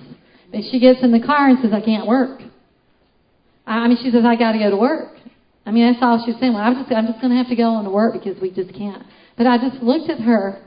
But 0.51 0.61
she 0.71 0.81
gets 0.81 1.03
in 1.03 1.13
the 1.13 1.21
car 1.21 1.51
and 1.51 1.59
says, 1.61 1.73
I 1.75 1.83
can't 1.85 2.07
work. 2.07 2.41
I 3.67 3.89
mean, 3.89 3.99
she 4.03 4.11
says, 4.11 4.25
I 4.25 4.37
got 4.37 4.53
to 4.53 4.59
go 4.59 4.71
to 4.71 4.77
work. 4.79 5.19
I 5.67 5.71
mean, 5.71 5.93
that's 5.93 6.03
all 6.03 6.23
she's 6.25 6.41
saying. 6.41 6.55
Well, 6.55 6.63
I'm 6.63 6.77
just, 6.81 6.91
I'm 6.91 7.07
just 7.09 7.21
going 7.21 7.33
to 7.33 7.37
have 7.37 7.49
to 7.49 7.57
go 7.57 7.75
on 7.75 7.85
to 7.85 7.91
work 7.91 8.15
because 8.15 8.41
we 8.41 8.51
just 8.51 8.73
can't. 8.73 9.05
But 9.37 9.47
I 9.47 9.59
just 9.59 9.83
looked 9.83 10.11
at 10.11 10.21
her, 10.21 10.63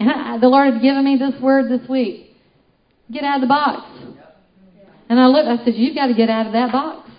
and 0.00 0.10
I, 0.10 0.38
the 0.38 0.48
Lord 0.48 0.74
had 0.74 0.82
given 0.82 1.04
me 1.04 1.16
this 1.16 1.40
word 1.40 1.70
this 1.70 1.86
week 1.88 2.26
get 3.12 3.24
out 3.24 3.36
of 3.36 3.40
the 3.42 3.46
box. 3.46 3.86
And 5.08 5.20
I 5.20 5.26
looked, 5.26 5.48
I 5.48 5.64
said, 5.64 5.74
You've 5.74 5.94
got 5.94 6.08
to 6.08 6.14
get 6.14 6.28
out 6.28 6.46
of 6.46 6.52
that 6.52 6.72
box. 6.72 7.10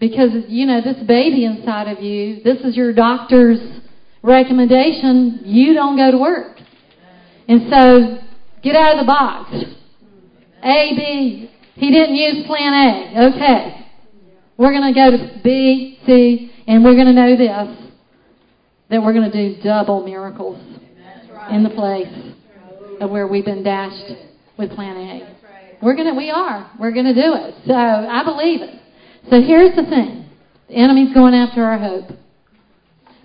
Because, 0.00 0.30
you 0.48 0.66
know, 0.66 0.80
this 0.82 0.96
baby 1.06 1.44
inside 1.44 1.88
of 1.88 2.02
you, 2.02 2.42
this 2.42 2.58
is 2.58 2.76
your 2.76 2.92
doctor's 2.92 3.60
recommendation. 4.22 5.42
You 5.44 5.72
don't 5.72 5.96
go 5.96 6.10
to 6.10 6.18
work. 6.18 6.58
And 7.48 7.70
so, 7.70 8.18
get 8.62 8.74
out 8.74 8.98
of 8.98 9.06
the 9.06 9.06
box. 9.06 9.54
A, 10.62 10.92
B, 10.96 11.50
He 11.74 11.90
didn't 11.90 12.16
use 12.16 12.46
plan 12.46 12.72
A. 12.72 13.28
Okay. 13.28 13.86
We're 14.56 14.72
going 14.72 14.92
to 14.92 14.98
go 14.98 15.10
to 15.10 15.40
B, 15.42 15.98
C, 16.06 16.50
and 16.66 16.84
we're 16.84 16.94
going 16.94 17.06
to 17.06 17.12
know 17.12 17.36
this 17.36 17.83
that 18.90 19.02
we're 19.02 19.12
going 19.12 19.30
to 19.30 19.56
do 19.56 19.62
double 19.62 20.04
miracles 20.04 20.60
in 21.50 21.62
the 21.62 21.70
place 21.70 22.34
of 23.00 23.10
where 23.10 23.26
we've 23.26 23.44
been 23.44 23.62
dashed 23.62 24.12
with 24.58 24.70
plan 24.70 24.96
A. 24.96 25.36
We're 25.82 25.94
going 25.94 26.08
to, 26.08 26.14
we 26.14 26.30
are. 26.30 26.70
We're 26.78 26.92
going 26.92 27.06
to 27.06 27.14
do 27.14 27.34
it. 27.34 27.54
So 27.66 27.74
I 27.74 28.24
believe 28.24 28.62
it. 28.62 28.80
So 29.30 29.40
here's 29.40 29.74
the 29.74 29.84
thing 29.84 30.28
the 30.68 30.74
enemy's 30.74 31.12
going 31.12 31.34
after 31.34 31.62
our 31.62 31.78
hope 31.78 32.10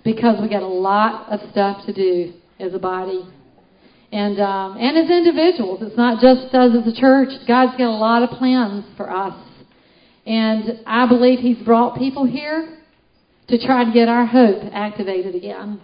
because 0.04 0.40
we 0.40 0.48
got 0.48 0.62
a 0.62 0.66
lot 0.66 1.30
of 1.30 1.40
stuff 1.50 1.86
to 1.86 1.92
do 1.92 2.34
as 2.58 2.74
a 2.74 2.78
body 2.78 3.26
and 4.12 4.40
um, 4.40 4.76
and 4.78 4.96
as 4.96 5.10
individuals. 5.10 5.80
It's 5.82 5.96
not 5.96 6.20
just 6.20 6.54
us 6.54 6.72
as 6.74 6.92
a 6.92 7.00
church. 7.00 7.28
God's 7.46 7.76
got 7.78 7.88
a 7.88 7.96
lot 7.96 8.22
of 8.22 8.30
plans 8.30 8.84
for 8.96 9.10
us, 9.10 9.36
and 10.26 10.80
I 10.86 11.06
believe 11.06 11.38
He's 11.38 11.58
brought 11.58 11.96
people 11.96 12.26
here 12.26 12.79
to 13.50 13.66
try 13.66 13.84
to 13.84 13.92
get 13.92 14.08
our 14.08 14.26
hope 14.26 14.62
activated 14.72 15.34
again. 15.34 15.80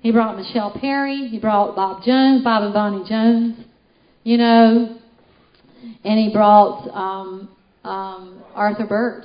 He 0.00 0.12
brought 0.12 0.36
Michelle 0.36 0.70
Perry. 0.78 1.28
He 1.28 1.38
brought 1.38 1.74
Bob 1.74 2.04
Jones, 2.04 2.44
Bob 2.44 2.62
and 2.62 2.74
Bonnie 2.74 3.08
Jones. 3.08 3.56
You 4.22 4.38
know, 4.38 4.98
and 6.04 6.18
he 6.18 6.32
brought 6.32 6.88
um, 6.92 7.48
um, 7.84 8.42
Arthur 8.54 8.86
Burt, 8.86 9.24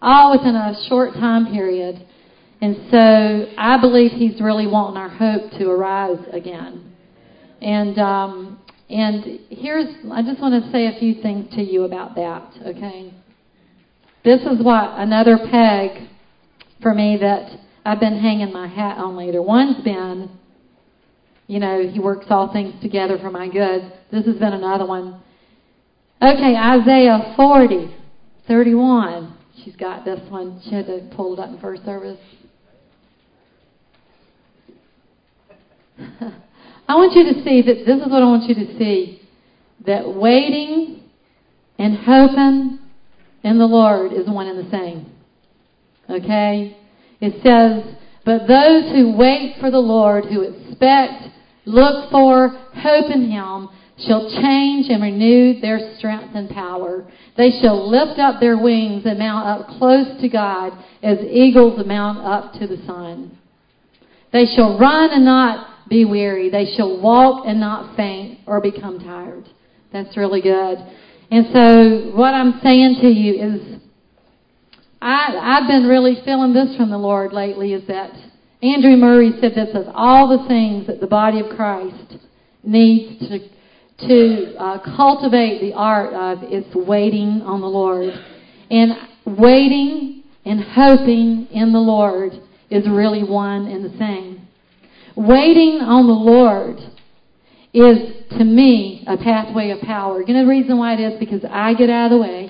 all 0.00 0.32
within 0.32 0.54
a 0.54 0.74
short 0.88 1.14
time 1.14 1.46
period. 1.46 2.04
And 2.60 2.76
so 2.90 3.52
I 3.56 3.80
believe 3.80 4.12
he's 4.12 4.40
really 4.40 4.66
wanting 4.66 4.96
our 4.96 5.08
hope 5.08 5.50
to 5.52 5.70
arise 5.70 6.18
again. 6.32 6.92
And 7.60 7.98
um, 7.98 8.60
and 8.90 9.40
here's 9.50 9.86
I 10.10 10.22
just 10.22 10.40
want 10.40 10.62
to 10.62 10.70
say 10.72 10.86
a 10.86 10.98
few 10.98 11.22
things 11.22 11.54
to 11.54 11.62
you 11.62 11.84
about 11.84 12.14
that. 12.16 12.52
Okay, 12.66 13.12
this 14.24 14.40
is 14.40 14.62
what 14.62 14.98
another 14.98 15.38
peg 15.50 16.08
for 16.82 16.94
me 16.94 17.18
that 17.20 17.60
I've 17.84 18.00
been 18.00 18.18
hanging 18.18 18.52
my 18.52 18.66
hat 18.66 18.98
on 18.98 19.16
later. 19.16 19.40
One's 19.42 19.82
been, 19.82 20.30
you 21.46 21.58
know, 21.58 21.88
he 21.88 21.98
works 21.98 22.26
all 22.30 22.52
things 22.52 22.80
together 22.82 23.18
for 23.18 23.30
my 23.30 23.48
good. 23.48 23.92
This 24.10 24.26
has 24.26 24.36
been 24.36 24.52
another 24.52 24.86
one. 24.86 25.22
Okay, 26.20 26.56
Isaiah 26.56 27.32
40, 27.36 27.94
31. 28.46 29.36
She's 29.64 29.76
got 29.76 30.04
this 30.04 30.20
one. 30.28 30.60
She 30.64 30.74
had 30.74 30.86
to 30.86 31.10
pull 31.16 31.34
it 31.34 31.40
up 31.40 31.50
in 31.50 31.60
first 31.60 31.84
service. 31.84 32.18
I 36.88 36.94
want 36.94 37.12
you 37.14 37.34
to 37.34 37.44
see 37.44 37.62
that 37.62 37.84
this 37.86 38.00
is 38.02 38.08
what 38.10 38.22
I 38.22 38.26
want 38.26 38.48
you 38.48 38.54
to 38.54 38.78
see 38.78 39.22
that 39.86 40.14
waiting 40.14 41.02
and 41.78 41.96
hoping 41.96 42.78
in 43.42 43.58
the 43.58 43.66
Lord 43.66 44.12
is 44.12 44.28
one 44.28 44.46
and 44.46 44.66
the 44.66 44.70
same. 44.70 45.12
Okay? 46.08 46.76
It 47.20 47.42
says, 47.42 47.94
But 48.24 48.46
those 48.46 48.92
who 48.92 49.16
wait 49.16 49.56
for 49.60 49.70
the 49.70 49.78
Lord, 49.78 50.24
who 50.24 50.42
expect, 50.42 51.24
look 51.64 52.10
for, 52.10 52.48
hope 52.74 53.10
in 53.10 53.30
Him, 53.30 53.68
shall 54.06 54.30
change 54.30 54.86
and 54.88 55.02
renew 55.02 55.60
their 55.60 55.96
strength 55.98 56.34
and 56.34 56.48
power. 56.50 57.06
They 57.36 57.50
shall 57.60 57.90
lift 57.90 58.18
up 58.20 58.40
their 58.40 58.56
wings 58.56 59.02
and 59.04 59.18
mount 59.18 59.46
up 59.46 59.78
close 59.78 60.20
to 60.20 60.28
God 60.28 60.72
as 61.02 61.18
eagles 61.18 61.84
mount 61.84 62.18
up 62.18 62.52
to 62.60 62.66
the 62.66 62.76
sun. 62.86 63.36
They 64.32 64.46
shall 64.54 64.78
run 64.78 65.10
and 65.10 65.24
not 65.24 65.88
be 65.88 66.04
weary. 66.04 66.50
They 66.50 66.74
shall 66.76 67.00
walk 67.00 67.44
and 67.46 67.58
not 67.58 67.96
faint 67.96 68.40
or 68.46 68.60
become 68.60 69.00
tired. 69.00 69.48
That's 69.92 70.16
really 70.16 70.42
good. 70.42 70.78
And 71.30 71.46
so 71.52 72.16
what 72.16 72.34
I'm 72.34 72.60
saying 72.62 72.98
to 73.00 73.08
you 73.08 73.34
is 73.34 73.80
I, 75.08 75.58
I've 75.58 75.66
been 75.66 75.88
really 75.88 76.20
feeling 76.22 76.52
this 76.52 76.76
from 76.76 76.90
the 76.90 76.98
Lord 76.98 77.32
lately 77.32 77.72
is 77.72 77.86
that 77.88 78.10
Andrew 78.62 78.96
Murray 78.96 79.32
said 79.40 79.54
this 79.54 79.74
of 79.74 79.86
all 79.94 80.36
the 80.36 80.46
things 80.46 80.86
that 80.86 81.00
the 81.00 81.06
body 81.06 81.40
of 81.40 81.56
Christ 81.56 82.18
needs 82.62 83.26
to 83.28 83.38
to 84.06 84.54
uh, 84.56 84.96
cultivate 84.96 85.60
the 85.60 85.72
art 85.72 86.12
of 86.12 86.44
is 86.52 86.64
waiting 86.74 87.42
on 87.42 87.60
the 87.60 87.66
Lord. 87.66 88.12
And 88.70 88.92
waiting 89.24 90.24
and 90.44 90.62
hoping 90.62 91.48
in 91.50 91.72
the 91.72 91.80
Lord 91.80 92.32
is 92.70 92.86
really 92.86 93.24
one 93.24 93.66
and 93.66 93.84
the 93.84 93.98
same. 93.98 94.46
Waiting 95.16 95.80
on 95.80 96.06
the 96.06 96.12
Lord 96.12 96.78
is, 97.72 98.28
to 98.38 98.44
me, 98.44 99.04
a 99.08 99.16
pathway 99.16 99.70
of 99.70 99.80
power. 99.80 100.22
You 100.22 100.34
know 100.34 100.44
the 100.44 100.48
reason 100.48 100.78
why 100.78 100.94
it 100.94 101.00
is? 101.00 101.18
Because 101.18 101.44
I 101.50 101.74
get 101.74 101.90
out 101.90 102.12
of 102.12 102.18
the 102.18 102.18
way 102.18 102.47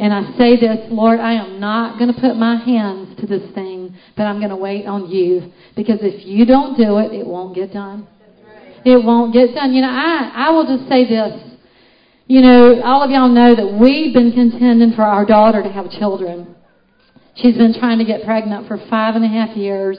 and 0.00 0.14
I 0.14 0.36
say 0.38 0.58
this, 0.58 0.86
Lord, 0.90 1.20
I 1.20 1.34
am 1.34 1.60
not 1.60 1.98
going 1.98 2.12
to 2.12 2.18
put 2.18 2.34
my 2.34 2.56
hands 2.56 3.20
to 3.20 3.26
this 3.26 3.52
thing, 3.54 3.94
but 4.16 4.22
I'm 4.22 4.38
going 4.38 4.48
to 4.48 4.56
wait 4.56 4.86
on 4.86 5.10
you. 5.10 5.52
Because 5.76 5.98
if 6.00 6.24
you 6.24 6.46
don't 6.46 6.78
do 6.78 6.96
it, 6.98 7.12
it 7.12 7.26
won't 7.26 7.54
get 7.54 7.70
done. 7.70 8.08
It 8.82 9.04
won't 9.04 9.34
get 9.34 9.54
done. 9.54 9.74
You 9.74 9.82
know, 9.82 9.90
I, 9.90 10.32
I 10.34 10.50
will 10.52 10.64
just 10.74 10.88
say 10.88 11.06
this. 11.06 11.38
You 12.26 12.40
know, 12.40 12.80
all 12.82 13.02
of 13.02 13.10
y'all 13.10 13.28
know 13.28 13.54
that 13.54 13.78
we've 13.78 14.14
been 14.14 14.32
contending 14.32 14.92
for 14.92 15.02
our 15.02 15.26
daughter 15.26 15.62
to 15.62 15.68
have 15.68 15.90
children. 15.90 16.56
She's 17.34 17.58
been 17.58 17.74
trying 17.78 17.98
to 17.98 18.06
get 18.06 18.24
pregnant 18.24 18.68
for 18.68 18.78
five 18.88 19.16
and 19.16 19.24
a 19.24 19.28
half 19.28 19.54
years, 19.54 19.98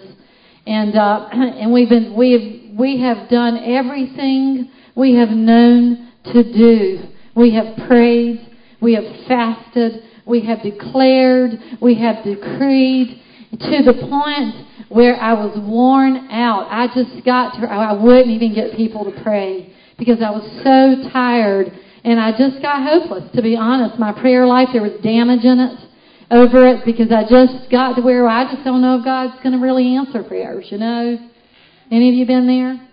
and 0.66 0.96
uh, 0.96 1.30
and 1.32 1.72
we've 1.72 1.90
been 1.90 2.16
we 2.16 2.32
have 2.32 2.80
we 2.80 3.02
have 3.02 3.30
done 3.30 3.58
everything 3.58 4.72
we 4.96 5.14
have 5.16 5.30
known 5.30 6.12
to 6.26 6.44
do. 6.44 7.04
We 7.36 7.54
have 7.54 7.88
prayed, 7.88 8.51
we 8.82 8.94
have 8.96 9.06
fasted, 9.28 10.04
we 10.26 10.42
have 10.46 10.62
declared, 10.62 11.52
we 11.82 11.96
have 11.96 12.24
decreed 12.24 13.22
to 13.52 13.84
the 13.84 14.08
point 14.10 14.56
where 14.90 15.16
I 15.16 15.34
was 15.34 15.58
worn 15.58 16.30
out. 16.32 16.68
I 16.70 16.88
just 16.88 17.26
got 17.26 17.54
to, 17.60 17.68
I 17.68 17.94
wouldn't 17.94 18.30
even 18.30 18.54
get 18.54 18.76
people 18.76 19.06
to 19.06 19.22
pray 19.22 19.74
because 19.98 20.22
I 20.22 20.32
was 20.32 20.44
so 20.64 21.10
tired 21.12 21.72
and 22.04 22.20
I 22.20 22.32
just 22.32 22.62
got 22.62 22.84
hopeless, 22.84 23.32
to 23.36 23.42
be 23.42 23.56
honest. 23.56 24.00
My 24.00 24.12
prayer 24.12 24.48
life, 24.48 24.70
there 24.74 24.82
was 24.82 25.00
damage 25.04 25.44
in 25.44 25.60
it 25.60 25.80
over 26.32 26.66
it 26.68 26.86
because 26.86 27.12
I 27.12 27.24
just 27.24 27.70
got 27.70 27.96
to 27.96 28.02
where 28.02 28.28
I 28.28 28.52
just 28.52 28.64
don't 28.64 28.82
know 28.82 28.98
if 29.00 29.06
God's 29.06 29.42
going 29.44 29.54
to 29.54 29.60
really 29.60 29.96
answer 29.96 30.24
prayers, 30.24 30.66
you 30.70 30.78
know? 30.78 31.18
Any 31.92 32.10
of 32.10 32.16
you 32.16 32.26
been 32.26 32.48
there? 32.48 32.88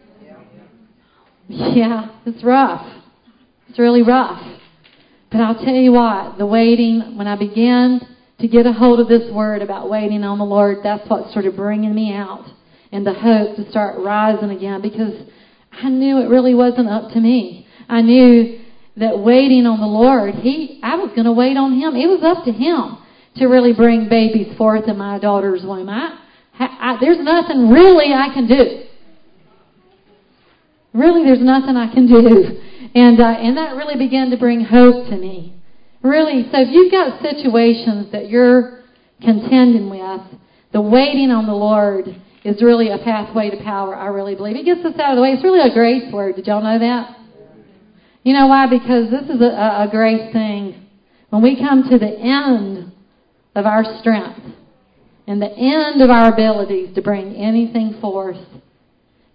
Yeah, 1.49 2.11
it's 2.27 2.45
rough. 2.45 2.87
It's 3.69 3.79
really 3.79 4.03
rough. 4.03 4.43
But 5.31 5.41
I'll 5.41 5.63
tell 5.63 5.75
you 5.75 5.93
what, 5.93 6.39
the 6.39 6.47
waiting, 6.47 7.17
when 7.19 7.27
I 7.27 7.37
began 7.37 8.01
to 8.41 8.49
get 8.49 8.67
a 8.67 8.73
hold 8.73 9.01
of 9.01 9.09
this 9.09 9.31
word 9.33 9.63
about 9.63 9.91
waiting 9.91 10.25
on 10.25 10.39
the 10.39 10.45
Lord, 10.45 10.79
that's 10.83 11.09
what 11.09 11.31
started 11.31 11.57
bringing 11.57 11.95
me 11.95 12.15
out 12.15 12.47
and 12.93 13.07
the 13.07 13.13
hope 13.13 13.57
to 13.57 13.71
start 13.71 13.99
rising 14.01 14.51
again 14.51 14.81
because 14.81 15.15
I 15.71 15.91
knew 15.91 16.19
it 16.19 16.29
really 16.29 16.55
wasn't 16.55 16.89
up 16.89 17.13
to 17.13 17.21
me. 17.21 17.67
I 17.89 18.01
knew 18.01 18.61
that 18.97 19.19
waiting 19.19 19.67
on 19.67 19.81
the 19.81 19.87
Lord, 19.87 20.35
He, 20.37 20.81
I 20.83 20.97
was 20.97 21.11
going 21.11 21.25
to 21.25 21.33
wait 21.33 21.57
on 21.57 21.79
Him. 21.79 21.95
It 21.95 22.07
was 22.07 22.23
up 22.23 22.45
to 22.45 22.53
Him 22.53 22.99
to 23.37 23.47
really 23.47 23.73
bring 23.73 24.09
babies 24.09 24.57
forth 24.57 24.89
in 24.89 24.97
my 24.97 25.19
daughter's 25.19 25.63
womb. 25.63 25.89
I, 25.89 26.19
I, 26.59 26.97
there's 27.01 27.21
nothing 27.21 27.69
really 27.69 28.13
I 28.13 28.33
can 28.33 28.49
do. 28.49 28.85
Really, 30.95 31.25
there's 31.25 31.43
nothing 31.43 31.77
I 31.77 31.93
can 31.93 32.07
do. 32.07 32.61
And, 32.99 33.21
uh, 33.21 33.27
and 33.27 33.57
that 33.57 33.77
really 33.77 33.95
began 33.95 34.31
to 34.31 34.37
bring 34.37 34.65
hope 34.65 35.07
to 35.07 35.17
me. 35.17 35.55
Really, 36.03 36.43
so 36.51 36.61
if 36.61 36.69
you've 36.73 36.91
got 36.91 37.23
situations 37.23 38.11
that 38.11 38.29
you're 38.29 38.83
contending 39.21 39.89
with, 39.89 40.23
the 40.73 40.81
waiting 40.81 41.31
on 41.31 41.47
the 41.47 41.55
Lord 41.55 42.09
is 42.43 42.61
really 42.61 42.89
a 42.89 42.99
pathway 42.99 43.51
to 43.51 43.63
power, 43.63 43.95
I 43.95 44.07
really 44.07 44.35
believe. 44.35 44.57
It 44.57 44.65
gets 44.65 44.85
us 44.85 44.99
out 44.99 45.13
of 45.13 45.17
the 45.17 45.23
way. 45.23 45.31
It's 45.31 45.45
really 45.45 45.61
a 45.61 45.73
grace 45.73 46.13
word. 46.13 46.35
Did 46.35 46.49
y'all 46.49 46.61
know 46.61 46.77
that? 46.81 47.17
You 48.25 48.33
know 48.33 48.49
why? 48.49 48.67
Because 48.67 49.13
this 49.13 49.31
is 49.31 49.41
a, 49.41 49.87
a 49.87 49.89
grace 49.89 50.33
thing. 50.33 50.85
When 51.31 51.41
we 51.41 51.55
come 51.57 51.89
to 51.89 51.99
the 51.99 52.19
end 52.19 52.91
of 53.55 53.65
our 53.65 53.85
strength 54.01 54.41
and 55.29 55.41
the 55.41 55.53
end 55.53 56.03
of 56.03 56.11
our 56.11 56.33
abilities 56.33 56.97
to 56.97 57.03
bring 57.03 57.37
anything 57.37 57.99
forth, 58.01 58.45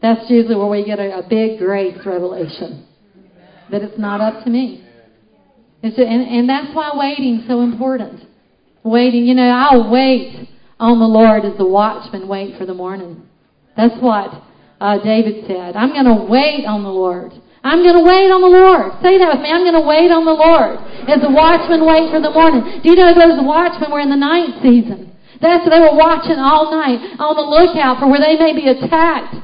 that's 0.02 0.30
usually 0.30 0.58
where 0.58 0.68
we 0.68 0.84
get 0.84 1.00
a, 1.00 1.20
a 1.20 1.28
big 1.30 1.60
grace 1.60 1.98
revelation. 2.06 2.88
That 3.72 3.82
it's 3.82 3.98
not 3.98 4.22
up 4.22 4.44
to 4.44 4.50
me. 4.50 4.84
It's, 5.82 5.98
and, 5.98 6.08
and 6.08 6.50
that's 6.50 6.74
why 6.76 6.92
waiting's 6.94 7.48
so 7.48 7.62
important. 7.62 8.24
Waiting, 8.84 9.26
you 9.26 9.36
know, 9.36 9.50
I'll 9.50 9.90
wait 9.92 10.50
on 10.80 11.00
the 11.00 11.08
Lord 11.08 11.46
as 11.46 11.58
the 11.58 11.68
watchman 11.68 12.28
wait 12.28 12.58
for 12.58 12.66
the 12.66 12.74
morning. 12.74 13.24
That's 13.76 13.96
what 14.02 14.32
uh, 14.80 15.00
David 15.04 15.46
said. 15.48 15.76
I'm 15.76 15.92
going 15.92 16.08
to 16.08 16.28
wait 16.28 16.66
on 16.66 16.84
the 16.84 16.92
Lord. 16.92 17.32
I'm 17.64 17.80
going 17.80 17.96
to 17.96 18.04
wait 18.04 18.28
on 18.28 18.44
the 18.44 18.52
Lord. 18.52 18.92
Say 19.00 19.16
that 19.20 19.32
with 19.32 19.44
me. 19.44 19.50
I'm 19.52 19.64
going 19.64 19.80
to 19.80 19.88
wait 19.88 20.12
on 20.12 20.28
the 20.28 20.36
Lord 20.36 20.76
as 21.08 21.24
the 21.24 21.32
watchman 21.32 21.88
wait 21.88 22.12
for 22.12 22.20
the 22.20 22.32
morning. 22.32 22.84
Do 22.84 22.92
you 22.92 22.96
know 23.00 23.16
those 23.16 23.40
watchmen 23.40 23.92
were 23.92 24.04
in 24.04 24.12
the 24.12 24.20
night 24.20 24.60
season? 24.60 25.16
That's 25.40 25.64
they 25.68 25.80
were 25.80 25.96
watching 25.96 26.40
all 26.40 26.72
night 26.72 27.00
on 27.20 27.36
the 27.36 27.48
lookout 27.48 28.00
for 28.00 28.08
where 28.08 28.20
they 28.20 28.36
may 28.36 28.56
be 28.56 28.68
attacked. 28.68 29.36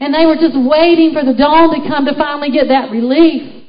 And 0.00 0.14
they 0.14 0.24
were 0.24 0.36
just 0.36 0.56
waiting 0.56 1.12
for 1.12 1.22
the 1.24 1.36
dawn 1.36 1.68
to 1.76 1.88
come 1.88 2.06
to 2.06 2.14
finally 2.16 2.50
get 2.50 2.68
that 2.68 2.90
relief. 2.90 3.60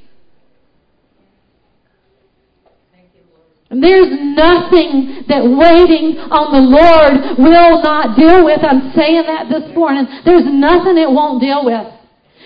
And 3.71 3.81
There's 3.81 4.11
nothing 4.11 5.23
that 5.27 5.43
waiting 5.47 6.19
on 6.27 6.51
the 6.51 6.63
Lord 6.63 7.39
will 7.39 7.81
not 7.81 8.19
deal 8.19 8.43
with. 8.43 8.59
I'm 8.63 8.91
saying 8.95 9.23
that 9.27 9.47
this 9.47 9.75
morning. 9.75 10.07
There's 10.25 10.43
nothing 10.43 10.99
it 10.99 11.07
won't 11.07 11.39
deal 11.39 11.63
with. 11.63 11.87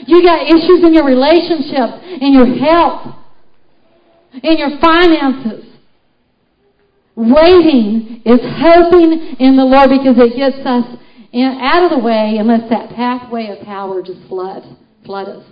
You 0.05 0.21
got 0.21 0.45
issues 0.45 0.85
in 0.85 0.93
your 0.93 1.05
relationships, 1.05 2.05
in 2.21 2.33
your 2.33 2.45
health, 2.45 3.15
in 4.43 4.57
your 4.57 4.77
finances. 4.77 5.65
Waiting 7.15 8.21
is 8.25 8.41
hoping 8.61 9.37
in 9.39 9.55
the 9.55 9.65
Lord 9.65 9.89
because 9.89 10.17
it 10.21 10.35
gets 10.35 10.61
us 10.61 10.85
in, 11.35 11.59
out 11.59 11.83
of 11.83 11.91
the 11.91 12.03
way 12.03 12.37
and 12.39 12.47
lets 12.47 12.69
that 12.69 12.95
pathway 12.95 13.49
of 13.49 13.59
power 13.65 14.01
just 14.01 14.25
flood, 14.29 14.63
flood 15.05 15.27
us. 15.27 15.43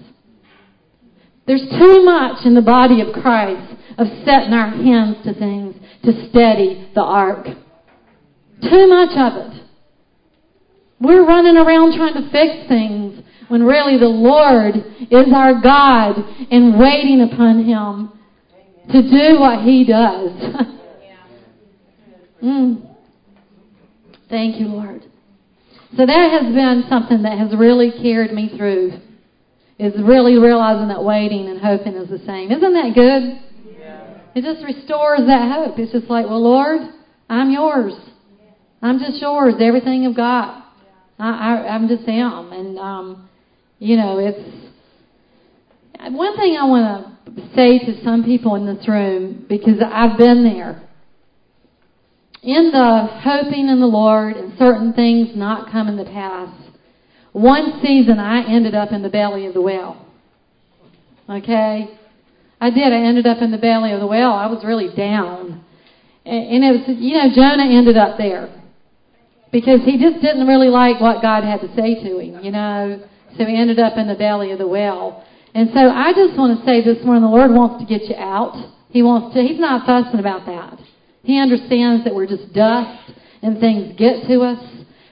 There's 1.46 1.68
too 1.78 2.06
much 2.06 2.46
in 2.46 2.56
the 2.56 2.62
body 2.62 3.02
of 3.02 3.14
Christ 3.22 3.76
of 3.98 4.08
setting 4.24 4.54
our 4.54 4.70
hands 4.70 5.18
to 5.26 5.34
things 5.34 5.76
to 6.06 6.30
steady 6.30 6.90
the 6.96 7.02
ark. 7.02 7.48
Too 8.62 8.88
much 8.88 9.12
of 9.12 9.52
it. 9.52 9.64
We're 11.02 11.26
running 11.26 11.58
around 11.58 11.98
trying 11.98 12.14
to 12.14 12.32
fix 12.32 12.66
things 12.70 13.22
when 13.50 13.64
really 13.64 14.00
the 14.00 14.06
Lord 14.06 14.78
is 14.78 15.34
our 15.36 15.62
God 15.62 16.16
and 16.50 16.80
waiting 16.80 17.30
upon 17.30 17.66
Him 17.66 18.10
to 18.90 19.02
do 19.02 19.38
what 19.38 19.66
He 19.66 19.84
does. 19.84 20.32
mm. 22.42 22.96
Thank 24.30 24.62
you, 24.62 24.68
Lord. 24.68 25.08
So 25.96 26.06
that 26.06 26.41
has 26.41 26.54
been 26.54 26.86
something 26.89 27.22
that 27.24 27.38
has 27.38 27.56
really 27.56 27.91
carried 28.02 28.34
me 28.34 28.52
through. 28.58 29.00
Is 29.80 29.94
really 30.02 30.38
realizing 30.38 30.89
that 30.89 31.04
waiting 31.04 31.50
and 31.50 31.60
hoping 31.60 31.96
is 31.96 32.10
the 32.10 32.24
same. 32.26 32.52
Isn't 32.52 32.74
that 32.74 32.94
good? 32.94 33.39
It 34.36 34.44
just 34.44 34.64
restores 34.64 35.22
that 35.28 35.52
hope. 35.52 35.78
It's 35.78 35.91
just 35.91 36.10
like, 36.10 36.26
well, 36.26 36.41
Lord, 36.41 36.82
I'm 37.30 37.52
yours. 37.52 37.94
I'm 38.82 39.00
just 39.00 39.22
yours. 39.22 39.56
Everything 39.60 40.06
I've 40.06 40.16
got, 40.16 40.66
I, 41.20 41.30
I, 41.30 41.68
I'm 41.70 41.88
just 41.88 42.08
am. 42.08 42.52
And 42.52 42.78
um, 42.78 43.30
you 43.80 43.98
know, 43.98 44.20
it's 44.20 44.64
one 46.00 46.38
thing 46.38 46.56
I 46.56 46.66
want 46.66 47.26
to 47.26 47.41
say 47.56 47.80
to 47.80 48.04
some 48.04 48.24
people 48.24 48.56
in 48.56 48.66
this 48.66 48.88
room 48.88 49.46
because 49.50 49.82
I've 49.82 50.18
been 50.18 50.44
there. 50.44 50.83
In 52.44 52.72
the 52.72 53.08
hoping 53.24 53.70
in 53.70 53.80
the 53.80 53.88
Lord 53.88 54.36
and 54.36 54.58
certain 54.60 54.94
things 54.94 55.30
not 55.36 55.72
coming 55.72 55.98
to 55.98 56.04
pass, 56.04 56.54
one 57.32 57.80
season 57.82 58.20
I 58.20 58.44
ended 58.44 58.76
up 58.76 58.91
in 58.91 59.02
the 59.02 59.10
belly 59.10 59.46
of 59.46 59.54
the 59.54 59.62
whale. 59.62 60.06
Okay? 61.30 61.98
I 62.60 62.70
did. 62.70 62.94
I 62.94 62.98
ended 62.98 63.26
up 63.26 63.41
in 63.41 63.52
the 63.52 63.58
belly 63.58 63.91
of 63.91 64.02
the 64.02 64.08
whale. 64.08 64.32
I 64.32 64.48
was 64.48 64.64
really 64.64 64.94
down. 64.96 65.64
And 66.26 66.64
it 66.64 66.72
was, 66.72 66.98
you 67.00 67.18
know, 67.18 67.34
Jonah 67.34 67.68
ended 67.68 67.98
up 67.98 68.18
there 68.18 68.54
because 69.52 69.82
he 69.84 69.98
just 69.98 70.22
didn't 70.22 70.48
really 70.48 70.70
like 70.70 71.00
what 71.00 71.22
God 71.22 71.44
had 71.44 71.62
to 71.62 71.74
say 71.76 71.96
to 71.96 72.20
him, 72.20 72.44
you 72.44 72.52
know. 72.52 73.08
So 73.38 73.46
he 73.46 73.56
ended 73.56 73.80
up 73.80 73.98
in 73.98 74.08
the 74.08 74.16
belly 74.16 74.52
of 74.52 74.60
the 74.60 74.68
whale. 74.68 75.24
And 75.56 75.70
so 75.74 75.80
I 75.80 76.14
just 76.14 76.38
want 76.38 76.60
to 76.60 76.66
say 76.66 76.84
this 76.84 77.04
morning, 77.06 77.24
the 77.24 77.30
Lord 77.30 77.52
wants 77.52 77.84
to 77.84 77.88
get 77.88 78.08
you 78.10 78.16
out. 78.16 78.56
He 78.89 79.02
wants 79.02 79.36
to, 79.36 79.41
he's 79.41 79.60
not 79.60 79.86
fussing 79.86 80.20
about 80.20 80.46
that. 80.46 80.80
He 81.24 81.40
understands 81.40 82.04
that 82.04 82.14
we're 82.14 82.28
just 82.28 82.54
dust 82.54 83.12
and 83.42 83.60
things 83.60 83.96
get 83.98 84.28
to 84.28 84.42
us. 84.42 84.60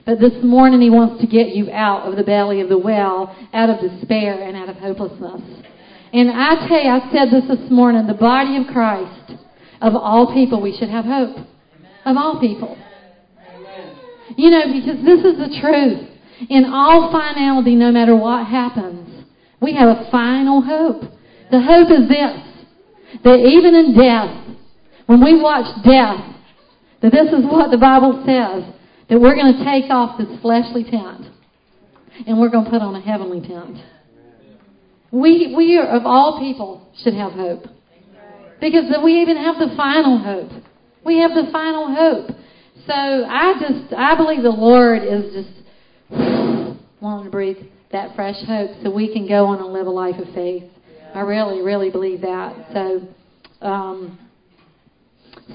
But 0.04 0.20
this 0.20 0.34
morning 0.42 0.80
he 0.80 0.90
wants 0.90 1.20
to 1.22 1.26
get 1.26 1.54
you 1.54 1.70
out 1.70 2.08
of 2.08 2.16
the 2.16 2.24
belly 2.24 2.60
of 2.60 2.68
the 2.68 2.78
well, 2.78 3.34
out 3.52 3.70
of 3.70 3.80
despair 3.80 4.42
and 4.42 4.56
out 4.56 4.68
of 4.68 4.76
hopelessness. 4.76 5.40
And 6.12 6.30
I 6.30 6.66
tell 6.68 6.82
you, 6.82 6.90
I 6.90 7.10
said 7.12 7.30
this 7.30 7.48
this 7.48 7.70
morning, 7.70 8.06
the 8.06 8.14
body 8.14 8.56
of 8.56 8.66
Christ, 8.66 9.32
of 9.80 9.94
all 9.96 10.34
people, 10.34 10.60
we 10.60 10.76
should 10.76 10.90
have 10.90 11.04
hope. 11.04 11.36
Of 12.04 12.16
all 12.16 12.40
people. 12.40 12.76
You 14.36 14.50
know, 14.50 14.64
because 14.72 15.04
this 15.04 15.24
is 15.24 15.38
the 15.38 15.58
truth. 15.60 16.08
In 16.50 16.64
all 16.66 17.10
finality, 17.12 17.74
no 17.74 17.92
matter 17.92 18.16
what 18.16 18.46
happens, 18.46 19.24
we 19.60 19.74
have 19.74 19.88
a 19.88 20.10
final 20.10 20.60
hope. 20.60 21.02
The 21.50 21.60
hope 21.60 21.90
is 21.90 22.08
this, 22.08 23.20
that 23.24 23.38
even 23.38 23.74
in 23.74 23.96
death, 23.96 24.51
when 25.06 25.24
we 25.24 25.40
watch 25.40 25.66
death, 25.84 26.36
that 27.02 27.12
this 27.12 27.28
is 27.32 27.44
what 27.44 27.70
the 27.70 27.78
Bible 27.78 28.22
says, 28.24 28.64
that 29.08 29.20
we're 29.20 29.34
going 29.34 29.54
to 29.58 29.64
take 29.64 29.90
off 29.90 30.18
this 30.18 30.28
fleshly 30.40 30.84
tent 30.84 31.26
and 32.26 32.38
we're 32.38 32.50
going 32.50 32.64
to 32.64 32.70
put 32.70 32.82
on 32.82 32.94
a 32.94 33.00
heavenly 33.00 33.40
tent. 33.40 33.78
We, 35.10 35.54
we 35.56 35.78
are, 35.78 35.88
of 35.88 36.06
all 36.06 36.38
people 36.38 36.88
should 37.02 37.14
have 37.14 37.32
hope. 37.32 37.64
Because 38.60 38.84
we 39.02 39.20
even 39.20 39.36
have 39.36 39.56
the 39.56 39.74
final 39.76 40.18
hope. 40.18 40.50
We 41.04 41.18
have 41.18 41.32
the 41.32 41.50
final 41.50 41.92
hope. 41.92 42.30
So 42.86 42.94
I 42.94 43.54
just, 43.60 43.92
I 43.92 44.16
believe 44.16 44.42
the 44.42 44.50
Lord 44.50 45.02
is 45.02 45.32
just 45.32 45.62
wanting 47.00 47.24
to 47.24 47.30
breathe 47.30 47.58
that 47.90 48.14
fresh 48.14 48.36
hope 48.46 48.70
so 48.82 48.90
we 48.90 49.12
can 49.12 49.28
go 49.28 49.46
on 49.46 49.58
and 49.58 49.72
live 49.72 49.86
a 49.86 49.90
life 49.90 50.16
of 50.16 50.32
faith. 50.34 50.64
I 51.14 51.20
really, 51.20 51.60
really 51.60 51.90
believe 51.90 52.22
that. 52.22 52.68
So, 52.72 53.08
um, 53.66 54.18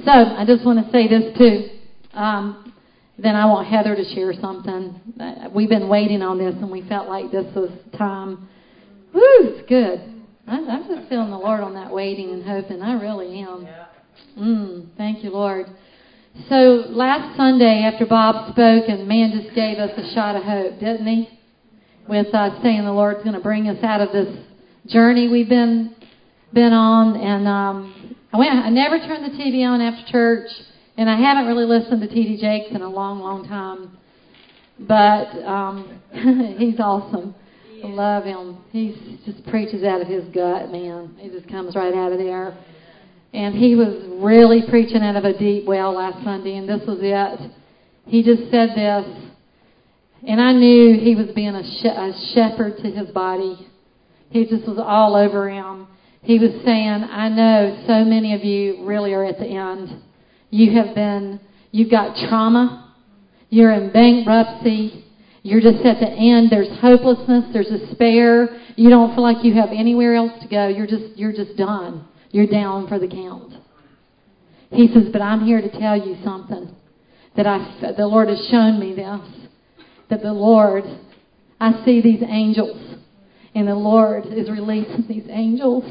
so 0.06 0.12
I 0.12 0.46
just 0.46 0.66
want 0.66 0.86
to 0.86 0.92
say 0.92 1.08
this 1.08 1.38
too. 1.38 1.70
Um, 2.14 2.74
then 3.20 3.36
I 3.36 3.46
want 3.46 3.68
Heather 3.68 3.96
to 3.96 4.04
share 4.14 4.34
something. 4.34 5.00
We've 5.54 5.70
been 5.70 5.90
waiting 5.90 6.22
on 6.22 6.38
this, 6.38 6.56
and 6.56 6.70
we 6.70 6.88
felt 6.88 7.08
like 7.08 7.32
this 7.32 7.46
was 7.56 7.72
time 7.98 8.48
Woo, 9.14 9.22
it's 9.24 9.68
good. 9.68 10.24
I, 10.48 10.58
I'm 10.58 10.88
just 10.88 11.10
feeling 11.10 11.32
the 11.32 11.38
Lord 11.38 11.62
on 11.62 11.74
that 11.74 11.92
waiting 11.92 12.30
and 12.32 12.44
hoping. 12.44 12.82
I 12.82 12.94
really 13.02 13.40
am. 13.40 13.68
Mm, 14.38 14.88
thank 14.98 15.24
you, 15.24 15.32
Lord. 15.32 15.66
So 16.50 16.86
last 16.90 17.36
Sunday, 17.36 17.90
after 17.92 18.06
Bob 18.06 18.52
spoke, 18.52 18.84
and 18.88 19.08
man 19.08 19.32
just 19.42 19.56
gave 19.56 19.80
us 19.80 19.90
a 19.98 20.14
shot 20.14 20.36
of 20.36 20.44
hope, 20.44 20.80
didn't 20.80 21.08
he? 21.08 21.40
With 22.08 22.28
uh, 22.34 22.62
saying 22.62 22.86
the 22.86 22.92
Lord's 22.92 23.24
going 23.24 23.34
to 23.34 23.42
bring 23.42 23.70
us 23.70 23.84
out 23.84 24.02
of 24.02 24.12
this 24.12 24.38
journey 24.88 25.28
we've 25.28 25.50
been 25.50 25.96
been 26.54 26.74
on, 26.74 27.16
and 27.20 27.48
um, 27.48 28.07
I 28.34 28.38
went. 28.38 28.52
I 28.52 28.70
never 28.70 29.00
turned 29.00 29.24
the 29.26 29.38
TV 29.38 29.66
on 29.66 29.80
after 29.80 30.12
church, 30.12 30.50
and 30.98 31.10
I 31.10 31.18
haven't 31.18 31.48
really 31.48 31.66
listened 31.66 32.02
to 32.02 32.08
T.D. 32.08 32.42
Jakes 32.42 32.76
in 32.76 32.82
a 32.82 32.90
long, 32.90 33.20
long 33.20 33.48
time. 33.48 33.98
But 34.80 35.44
um, 35.46 36.02
he's 36.58 36.80
awesome. 36.80 37.34
I 37.84 37.88
love 37.88 38.26
him. 38.26 38.58
He 38.72 39.22
just 39.26 39.46
preaches 39.48 39.84
out 39.84 40.02
of 40.02 40.08
his 40.08 40.26
gut, 40.34 40.72
man. 40.72 41.16
He 41.20 41.30
just 41.30 41.48
comes 41.48 41.76
right 41.76 41.94
out 41.94 42.12
of 42.12 42.18
there. 42.18 42.58
And 43.34 43.56
he 43.56 43.76
was 43.76 43.96
really 44.22 44.64
preaching 44.64 45.04
out 45.04 45.16
of 45.16 45.24
a 45.24 45.38
deep 45.38 45.66
well 45.66 45.94
last 45.94 46.24
Sunday, 46.24 46.58
and 46.58 46.68
this 46.68 46.86
was 46.88 47.00
it. 47.02 47.52
He 48.08 48.24
just 48.24 48.50
said 48.52 48.70
this, 48.76 49.06
and 50.28 50.42
I 50.42 50.54
knew 50.54 50.98
he 50.98 51.16
was 51.16 51.28
being 51.34 51.56
a, 51.56 51.64
sh- 51.64 51.86
a 51.86 52.34
shepherd 52.34 52.78
to 52.78 52.90
his 52.90 53.10
body. 53.12 53.68
He 54.30 54.46
just 54.46 54.66
was 54.66 54.80
all 54.80 55.16
over 55.16 55.50
him. 55.50 55.88
He 56.28 56.40
was 56.40 56.52
saying, 56.66 57.06
I 57.06 57.30
know 57.30 57.86
so 57.88 58.04
many 58.04 58.34
of 58.34 58.44
you 58.44 58.86
really 58.86 59.14
are 59.14 59.24
at 59.24 59.40
the 59.40 59.46
end. 59.46 60.04
You 60.50 60.74
have 60.74 60.94
been, 60.94 61.40
you've 61.72 61.90
got 61.90 62.18
trauma. 62.28 62.94
You're 63.50 63.72
in 63.72 63.94
bankruptcy. 63.94 65.06
You're 65.44 65.62
just 65.62 65.86
at 65.86 66.02
the 66.02 66.10
end. 66.10 66.50
There's 66.52 66.68
hopelessness. 66.82 67.46
There's 67.54 67.70
despair. 67.70 68.60
You 68.76 68.90
don't 68.90 69.16
feel 69.16 69.24
like 69.24 69.46
you 69.46 69.54
have 69.54 69.70
anywhere 69.70 70.16
else 70.16 70.34
to 70.42 70.50
go. 70.50 70.68
You're 70.68 70.86
just, 70.86 71.18
you're 71.18 71.32
just 71.32 71.56
done. 71.56 72.06
You're 72.32 72.48
down 72.48 72.90
for 72.90 73.00
the 73.00 73.08
count. 73.08 73.54
He 74.72 74.90
says, 74.94 75.06
but 75.14 75.22
I'm 75.22 75.46
here 75.46 75.62
to 75.62 75.80
tell 75.80 75.96
you 75.96 76.18
something 76.26 76.76
that 77.38 77.48
I, 77.48 77.94
the 77.96 78.06
Lord 78.06 78.28
has 78.28 78.46
shown 78.52 78.82
me 78.82 78.94
this. 78.94 79.48
That 80.10 80.24
the 80.24 80.34
Lord, 80.34 80.84
I 81.62 81.86
see 81.86 82.02
these 82.02 82.22
angels 82.28 82.98
and 83.56 83.66
the 83.66 83.76
Lord 83.76 84.26
is 84.26 84.50
releasing 84.50 85.06
these 85.08 85.28
angels. 85.30 85.86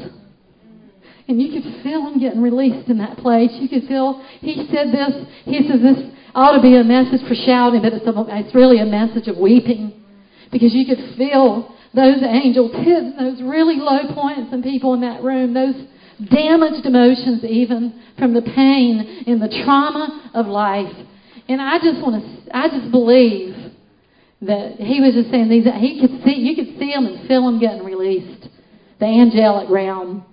And 1.27 1.41
you 1.41 1.51
could 1.51 1.83
feel 1.83 2.07
him 2.07 2.19
getting 2.19 2.41
released 2.41 2.87
in 2.89 2.99
that 2.99 3.17
place. 3.17 3.51
You 3.53 3.67
could 3.67 3.87
feel, 3.87 4.23
he 4.39 4.67
said 4.71 4.93
this, 4.93 5.27
he 5.43 5.67
says 5.67 5.81
this, 5.81 6.13
ought 6.33 6.55
to 6.55 6.61
be 6.61 6.75
a 6.75 6.83
message 6.83 7.27
for 7.27 7.35
shouting, 7.35 7.81
but 7.81 7.93
it's, 7.93 8.05
a, 8.05 8.13
it's 8.29 8.55
really 8.55 8.79
a 8.79 8.85
message 8.85 9.27
of 9.27 9.37
weeping. 9.37 9.93
Because 10.51 10.73
you 10.73 10.85
could 10.85 11.17
feel 11.17 11.75
those 11.93 12.23
angels 12.23 12.71
hitting 12.75 13.15
those 13.19 13.41
really 13.41 13.75
low 13.75 14.13
points 14.13 14.53
in 14.53 14.63
people 14.63 14.93
in 14.93 15.01
that 15.01 15.21
room, 15.23 15.53
those 15.53 15.75
damaged 16.31 16.85
emotions 16.85 17.43
even 17.43 18.01
from 18.17 18.33
the 18.33 18.41
pain 18.41 19.23
and 19.27 19.41
the 19.41 19.49
trauma 19.65 20.31
of 20.33 20.47
life. 20.47 20.93
And 21.49 21.61
I 21.61 21.77
just 21.79 22.01
want 22.01 22.23
to, 22.23 22.57
I 22.57 22.69
just 22.69 22.91
believe 22.91 23.55
that 24.41 24.75
he 24.79 25.01
was 25.01 25.13
just 25.13 25.31
saying 25.31 25.49
these, 25.49 25.65
he 25.65 25.99
could 25.99 26.23
see, 26.23 26.35
you 26.35 26.55
could 26.55 26.77
see 26.79 26.91
him 26.91 27.05
and 27.05 27.27
feel 27.27 27.47
him 27.47 27.59
getting 27.59 27.83
released. 27.83 28.47
The 28.99 29.05
angelic 29.05 29.69
realm. 29.69 30.25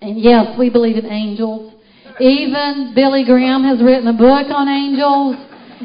And 0.00 0.20
yes, 0.20 0.58
we 0.58 0.70
believe 0.70 0.96
in 0.96 1.06
angels. 1.06 1.74
Even 2.20 2.92
Billy 2.94 3.24
Graham 3.24 3.64
has 3.64 3.82
written 3.82 4.06
a 4.08 4.12
book 4.12 4.50
on 4.50 4.68
angels, 4.68 5.36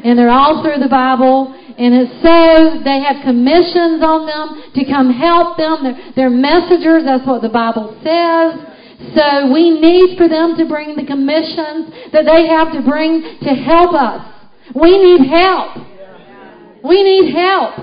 and 0.04 0.18
they're 0.18 0.30
all 0.30 0.62
through 0.62 0.78
the 0.78 0.88
Bible. 0.88 1.54
And 1.76 1.94
it 1.94 2.08
says 2.22 2.84
they 2.84 3.02
have 3.02 3.22
commissions 3.24 4.02
on 4.02 4.26
them 4.26 4.72
to 4.74 4.84
come 4.86 5.10
help 5.10 5.56
them. 5.56 5.82
They're, 5.82 6.12
they're 6.14 6.30
messengers. 6.30 7.02
That's 7.04 7.26
what 7.26 7.42
the 7.42 7.50
Bible 7.50 7.98
says. 8.02 8.74
So 9.14 9.52
we 9.52 9.70
need 9.70 10.16
for 10.16 10.28
them 10.28 10.56
to 10.56 10.66
bring 10.66 10.94
the 10.94 11.04
commissions 11.04 11.90
that 12.12 12.24
they 12.24 12.46
have 12.46 12.72
to 12.72 12.82
bring 12.82 13.22
to 13.42 13.50
help 13.50 13.94
us. 13.94 14.22
We 14.74 14.96
need 14.98 15.28
help. 15.28 15.76
We 16.82 17.02
need 17.02 17.34
help. 17.34 17.74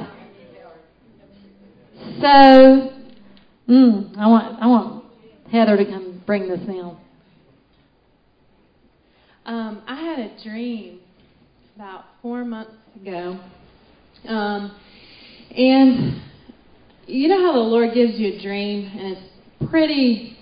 So, 2.22 2.94
mm, 3.68 4.18
I 4.18 4.28
want 4.28 4.62
I 4.62 4.68
want 4.68 5.06
Heather 5.52 5.78
to 5.78 5.86
come 5.86 6.11
bring 6.32 6.48
this 6.48 6.62
now. 6.66 6.98
Um, 9.46 9.84
I 9.86 9.96
had 10.02 10.20
a 10.20 10.44
dream 10.46 11.02
about 11.76 12.06
four 12.22 12.46
months 12.46 12.72
ago, 12.96 13.38
um, 14.30 14.74
and 15.54 16.22
you 17.06 17.28
know 17.28 17.42
how 17.46 17.52
the 17.52 17.60
Lord 17.60 17.94
gives 17.94 18.18
you 18.18 18.36
a 18.36 18.42
dream 18.42 18.90
and 18.98 19.18
it's 19.18 19.70
pretty 19.70 20.38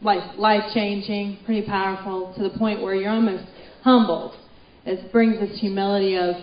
like 0.00 0.38
life 0.38 0.62
changing, 0.72 1.40
pretty 1.44 1.66
powerful 1.66 2.32
to 2.38 2.48
the 2.48 2.58
point 2.58 2.80
where 2.80 2.94
you're 2.94 3.12
almost 3.12 3.44
humbled. 3.82 4.32
It 4.86 5.12
brings 5.12 5.38
this 5.40 5.60
humility 5.60 6.16
of 6.16 6.36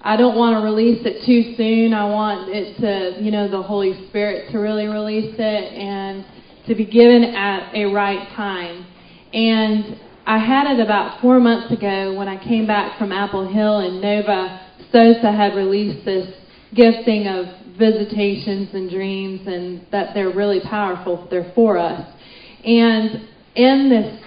I 0.00 0.16
don't 0.16 0.34
want 0.34 0.58
to 0.58 0.64
release 0.64 1.02
it 1.04 1.26
too 1.26 1.56
soon. 1.58 1.92
I 1.92 2.06
want 2.06 2.48
it 2.48 2.78
to, 2.80 3.22
you 3.22 3.30
know, 3.30 3.50
the 3.50 3.62
Holy 3.62 4.08
Spirit 4.08 4.50
to 4.52 4.58
really 4.60 4.86
release 4.86 5.34
it 5.36 5.74
and 5.74 6.24
to 6.66 6.74
be 6.74 6.84
given 6.84 7.24
at 7.24 7.74
a 7.74 7.86
right 7.86 8.28
time. 8.36 8.86
And 9.32 9.98
I 10.26 10.38
had 10.38 10.70
it 10.72 10.80
about 10.80 11.20
four 11.20 11.40
months 11.40 11.72
ago 11.72 12.14
when 12.14 12.28
I 12.28 12.42
came 12.42 12.66
back 12.66 12.98
from 12.98 13.12
Apple 13.12 13.48
Hill 13.48 13.78
and 13.78 14.00
Nova 14.00 14.60
Sosa 14.92 15.32
had 15.32 15.54
released 15.54 16.04
this 16.04 16.34
gifting 16.74 17.26
of 17.26 17.46
visitations 17.78 18.68
and 18.74 18.90
dreams 18.90 19.46
and 19.46 19.86
that 19.90 20.14
they're 20.14 20.30
really 20.30 20.60
powerful. 20.60 21.26
They're 21.30 21.52
for 21.54 21.78
us. 21.78 22.06
And 22.64 23.28
in 23.54 23.88
this, 23.88 24.22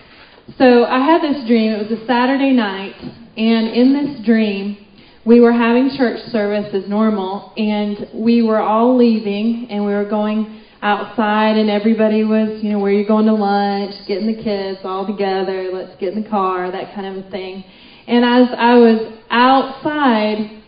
so 0.58 0.86
I 0.86 1.00
had 1.00 1.22
this 1.22 1.46
dream. 1.48 1.72
It 1.72 1.90
was 1.90 2.00
a 2.00 2.06
Saturday 2.06 2.52
night, 2.52 2.96
and 3.38 3.68
in 3.70 3.94
this 3.94 4.26
dream, 4.26 4.78
we 5.26 5.40
were 5.40 5.54
having 5.54 5.96
church 5.96 6.20
service 6.32 6.74
as 6.74 6.90
normal, 6.90 7.54
and 7.56 8.10
we 8.14 8.42
were 8.42 8.60
all 8.60 8.98
leaving, 8.98 9.68
and 9.70 9.86
we 9.86 9.94
were 9.94 10.10
going 10.10 10.63
outside, 10.84 11.56
and 11.56 11.70
everybody 11.70 12.26
was, 12.26 12.62
you 12.62 12.72
know, 12.74 12.80
where 12.80 12.92
you 12.92 13.08
going 13.08 13.26
to 13.26 13.34
lunch, 13.34 13.96
getting 14.06 14.28
the 14.28 14.44
kids 14.44 14.80
all 14.84 15.08
together, 15.08 15.72
let's 15.72 15.98
get 16.00 16.14
in 16.14 16.24
the 16.24 16.30
car, 16.30 16.70
that 16.70 16.94
kind 16.94 17.08
of 17.08 17.26
a 17.26 17.30
thing. 17.32 17.64
And 18.06 18.26
as 18.26 18.54
I 18.56 18.76
was 18.76 19.14
outside, 19.32 20.62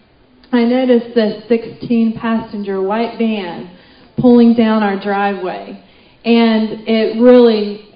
I 0.54 0.64
noticed 0.64 1.14
this 1.16 1.44
16 1.50 2.18
passenger 2.18 2.82
white 2.82 3.18
van 3.20 3.78
pulling 4.18 4.56
down 4.56 4.84
our 4.84 4.98
driveway. 4.98 5.84
And 6.24 6.88
it 6.88 7.22
really, 7.22 7.94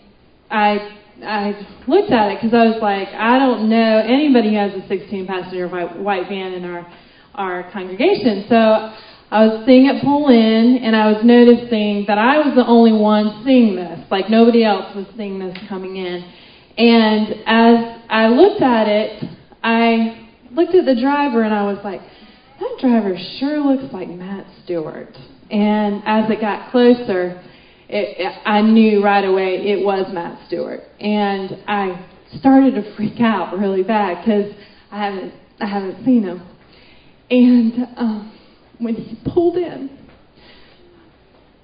I 0.52 0.98
I 1.24 1.68
looked 1.88 2.12
at 2.12 2.32
it 2.32 2.40
because 2.42 2.54
I 2.54 2.66
was 2.66 2.82
like, 2.82 3.08
I 3.10 3.40
don't 3.40 3.70
know 3.70 4.04
anybody 4.06 4.52
who 4.52 4.58
has 4.58 4.72
a 4.74 4.88
16 4.88 5.26
passenger 5.26 5.68
white, 5.68 5.98
white 5.98 6.28
van 6.28 6.54
in 6.54 6.66
our 6.66 6.86
our 7.36 7.72
congregation. 7.72 8.46
So 8.50 8.92
I 9.32 9.46
was 9.46 9.64
seeing 9.66 9.86
it 9.86 10.04
pull 10.04 10.30
in, 10.30 10.82
and 10.84 10.96
I 10.96 11.12
was 11.12 11.24
noticing 11.24 12.06
that 12.08 12.18
I 12.18 12.40
was 12.40 12.56
the 12.56 12.66
only 12.66 12.94
one 12.94 13.44
seeing 13.46 13.76
this. 13.76 14.00
Like 14.10 14.30
nobody 14.30 14.66
else 14.66 14.96
was 14.96 15.06
seeing 15.16 15.38
this 15.38 15.56
coming 15.68 15.98
in. 15.98 16.26
And 16.78 17.28
as 17.46 18.02
I 18.10 18.28
looked 18.28 18.62
at 18.62 18.88
it, 18.88 19.24
I 19.62 20.30
looked 20.52 20.74
at 20.74 20.86
the 20.86 21.00
driver, 21.00 21.44
and 21.44 21.54
I 21.54 21.64
was 21.64 21.78
like, 21.84 22.02
that 22.60 22.78
driver 22.82 23.16
sure 23.40 23.60
looks 23.60 23.94
like 23.94 24.10
Matt 24.10 24.48
Stewart. 24.64 25.16
And 25.52 26.02
as 26.06 26.30
it 26.30 26.42
got 26.42 26.72
closer, 26.72 27.42
it, 27.88 28.18
it, 28.18 28.42
I 28.46 28.62
knew 28.62 29.04
right 29.04 29.26
away 29.26 29.62
it 29.62 29.86
was 29.86 30.12
Matt 30.12 30.48
Stewart, 30.48 30.82
and 31.00 31.64
I 31.68 32.06
started 32.40 32.76
to 32.76 32.96
freak 32.96 33.20
out 33.20 33.58
really 33.58 33.84
bad 33.84 34.24
because 34.24 34.54
I 34.92 35.06
haven't 35.06 35.34
I 35.60 35.66
haven't 35.66 36.06
seen 36.06 36.24
him. 36.24 36.42
And 37.30 37.88
um, 37.98 38.39
when 38.80 38.96
he 38.96 39.18
pulled 39.32 39.58
in, 39.58 39.90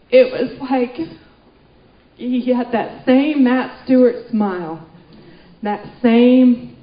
it 0.10 0.32
was 0.32 0.60
like 0.70 0.96
he 2.16 2.54
had 2.54 2.72
that 2.72 3.06
same 3.06 3.44
Matt 3.44 3.84
Stewart 3.86 4.30
smile, 4.30 4.88
that 5.64 5.86
same. 6.02 6.78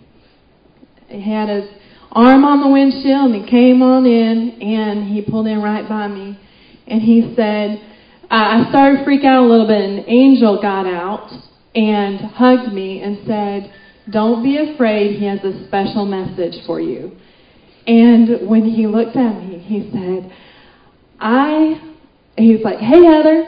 He 1.09 1.20
had 1.20 1.49
his 1.49 1.70
arm 2.11 2.45
on 2.45 2.61
the 2.61 2.68
windshield, 2.68 3.33
and 3.33 3.45
he 3.45 3.51
came 3.51 3.83
on 3.83 4.05
in, 4.05 4.61
and 4.61 5.09
he 5.09 5.22
pulled 5.22 5.47
in 5.47 5.62
right 5.62 5.89
by 5.89 6.09
me, 6.09 6.39
and 6.87 7.01
he 7.01 7.33
said 7.37 7.80
I 8.35 8.66
started 8.70 8.99
to 8.99 9.05
freak 9.05 9.24
out 9.24 9.45
a 9.45 9.47
little 9.47 9.66
bit, 9.66 9.85
an 9.85 10.09
angel 10.09 10.61
got 10.62 10.87
out 10.87 11.30
and 11.74 12.18
hugged 12.18 12.72
me 12.72 13.03
and 13.03 13.18
said, 13.26 13.74
Don't 14.11 14.43
be 14.43 14.57
afraid, 14.57 15.18
he 15.18 15.26
has 15.26 15.41
a 15.45 15.66
special 15.66 16.07
message 16.07 16.64
for 16.66 16.80
you. 16.80 17.12
And 17.87 18.49
when 18.49 18.64
he 18.64 18.87
looked 18.87 19.16
at 19.16 19.43
me, 19.43 19.59
he 19.59 19.91
said, 19.91 20.33
I, 21.18 21.95
he's 22.37 22.62
like, 22.64 22.78
Hey, 22.78 23.05
Heather, 23.05 23.45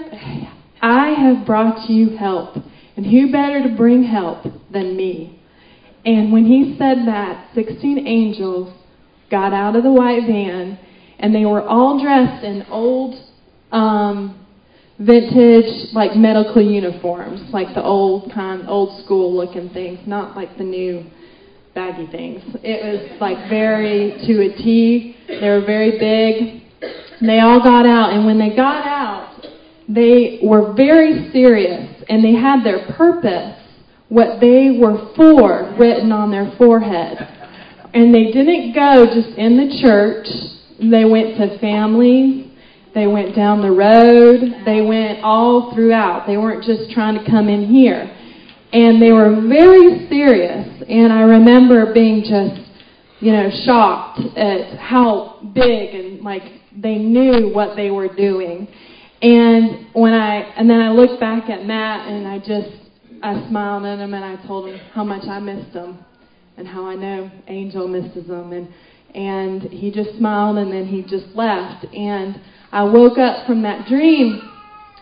I 0.83 1.11
have 1.11 1.47
brought 1.47 1.89
you 1.89 2.17
help. 2.17 2.57
And 2.97 3.07
who 3.07 3.33
better 3.33 3.63
to 3.69 3.77
bring 3.77 4.05
help 4.05 4.45
than 4.73 4.97
me? 4.97 5.41
And 6.05 6.33
when 6.33 6.45
he 6.45 6.77
said 6.79 7.07
that, 7.07 7.49
16 7.55 8.07
angels 8.07 8.73
got 9.31 9.53
out 9.53 9.75
of 9.75 9.83
the 9.83 9.93
white 9.93 10.27
van, 10.27 10.79
and 11.19 11.35
they 11.35 11.47
were 11.47 11.63
all 11.63 12.01
dressed 12.01 12.45
in 12.45 12.63
old 12.71 13.15
um, 13.73 14.47
vintage 14.99 15.93
like 15.93 16.15
medical 16.15 16.63
uniforms, 16.63 17.41
like 17.53 17.75
the 17.75 17.83
old 17.83 18.33
kind, 18.33 18.69
old 18.69 19.03
school 19.05 19.35
looking 19.35 19.71
things, 19.71 19.99
not 20.07 20.37
like 20.37 20.57
the 20.59 20.65
new 20.65 21.05
baggy 21.75 22.07
things. 22.07 22.43
It 22.63 22.85
was 22.85 23.21
like 23.21 23.49
very 23.49 24.17
to 24.27 24.33
a 24.43 24.57
T. 24.57 25.17
They 25.29 25.49
were 25.49 25.65
very 25.65 25.99
big. 25.99 26.63
They 27.21 27.41
all 27.41 27.63
got 27.63 27.87
out, 27.87 28.13
and 28.13 28.27
when 28.27 28.39
they 28.39 28.55
got 28.55 28.87
out, 28.87 29.47
they 29.89 30.41
were 30.43 30.73
very 30.75 31.31
serious, 31.33 32.03
and 32.09 32.25
they 32.25 32.35
had 32.35 32.65
their 32.65 32.87
purpose, 32.97 33.59
what 34.09 34.41
they 34.41 34.79
were 34.81 35.13
for, 35.17 35.75
written 35.79 36.13
on 36.13 36.31
their 36.31 36.53
forehead. 36.57 37.19
And 37.93 38.15
they 38.15 38.33
didn't 38.33 38.75
go 38.75 39.07
just 39.07 39.37
in 39.39 39.57
the 39.57 39.81
church. 39.83 40.27
They 40.81 41.05
went 41.05 41.37
to 41.39 41.59
families 41.61 42.45
they 42.95 43.09
went 43.09 43.35
down 43.35 43.61
the 43.61 43.73
road. 43.73 44.63
They 44.65 44.81
went 44.81 45.19
all 45.25 45.75
throughout. 45.75 46.27
They 46.29 46.37
weren't 46.37 46.63
just 46.63 46.93
trying 46.93 47.19
to 47.19 47.29
come 47.29 47.49
in 47.49 47.67
here. 47.67 48.07
And 48.75 49.01
they 49.01 49.13
were 49.13 49.41
very 49.49 50.09
serious. 50.09 50.83
And 50.89 51.13
I 51.13 51.21
remember 51.21 51.95
being 51.95 52.23
just, 52.23 52.61
you 53.21 53.31
know, 53.31 53.49
shocked 53.65 54.19
at 54.37 54.77
how 54.79 55.39
big 55.55 55.95
and 55.95 56.23
like 56.23 56.43
they 56.77 56.97
knew 56.97 57.55
what 57.55 57.77
they 57.77 57.91
were 57.91 58.13
doing. 58.13 58.67
And 59.23 59.87
when 59.95 60.13
I, 60.13 60.41
and 60.57 60.69
then 60.69 60.81
I 60.81 60.91
looked 60.91 61.21
back 61.21 61.49
at 61.49 61.65
Matt 61.65 62.09
and 62.09 62.27
I 62.27 62.39
just, 62.39 62.77
I 63.23 63.49
smiled 63.49 63.87
at 63.87 64.01
him 64.01 64.13
and 64.13 64.25
I 64.25 64.45
told 64.45 64.69
him 64.69 64.79
how 64.93 65.05
much 65.05 65.25
I 65.29 65.39
missed 65.39 65.73
him 65.73 66.05
and 66.57 66.67
how 66.67 66.85
I 66.85 66.97
know 66.97 67.31
Angel 67.47 67.87
misses 67.87 68.29
him. 68.29 68.53
And, 68.53 68.69
and 69.15 69.63
he 69.63 69.93
just 69.93 70.19
smiled 70.19 70.59
and 70.59 70.73
then 70.73 70.87
he 70.87 71.03
just 71.03 71.35
left. 71.37 71.87
And 71.95 72.41
I 72.73 72.83
woke 72.83 73.19
up 73.19 73.47
from 73.47 73.63
that 73.63 73.87
dream 73.87 74.43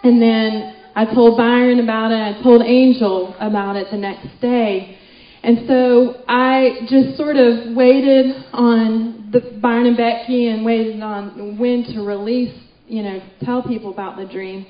and 0.05 0.21
then 0.21 0.82
I 0.95 1.07
told 1.07 1.37
Byron 1.37 1.81
about 1.81 2.13
it. 2.13 2.17
I 2.17 2.43
told 2.43 2.63
Angel 2.63 3.35
about 3.41 3.77
it 3.77 3.89
the 3.91 3.97
next 3.97 4.41
day. 4.41 4.99
And 5.43 5.67
so 5.67 6.23
I 6.29 6.87
just 6.89 7.17
sort 7.17 7.37
of 7.37 7.75
waited 7.75 8.45
on 8.53 9.31
the 9.33 9.59
Byron 9.61 9.87
and 9.87 9.97
Becky 9.97 10.49
and 10.49 10.65
waited 10.65 11.03
on 11.03 11.59
when 11.59 11.85
to 11.95 12.03
release, 12.03 12.55
you 12.87 13.03
know, 13.03 13.21
tell 13.43 13.63
people 13.63 13.91
about 13.91 14.17
the 14.17 14.27
dream. 14.27 14.67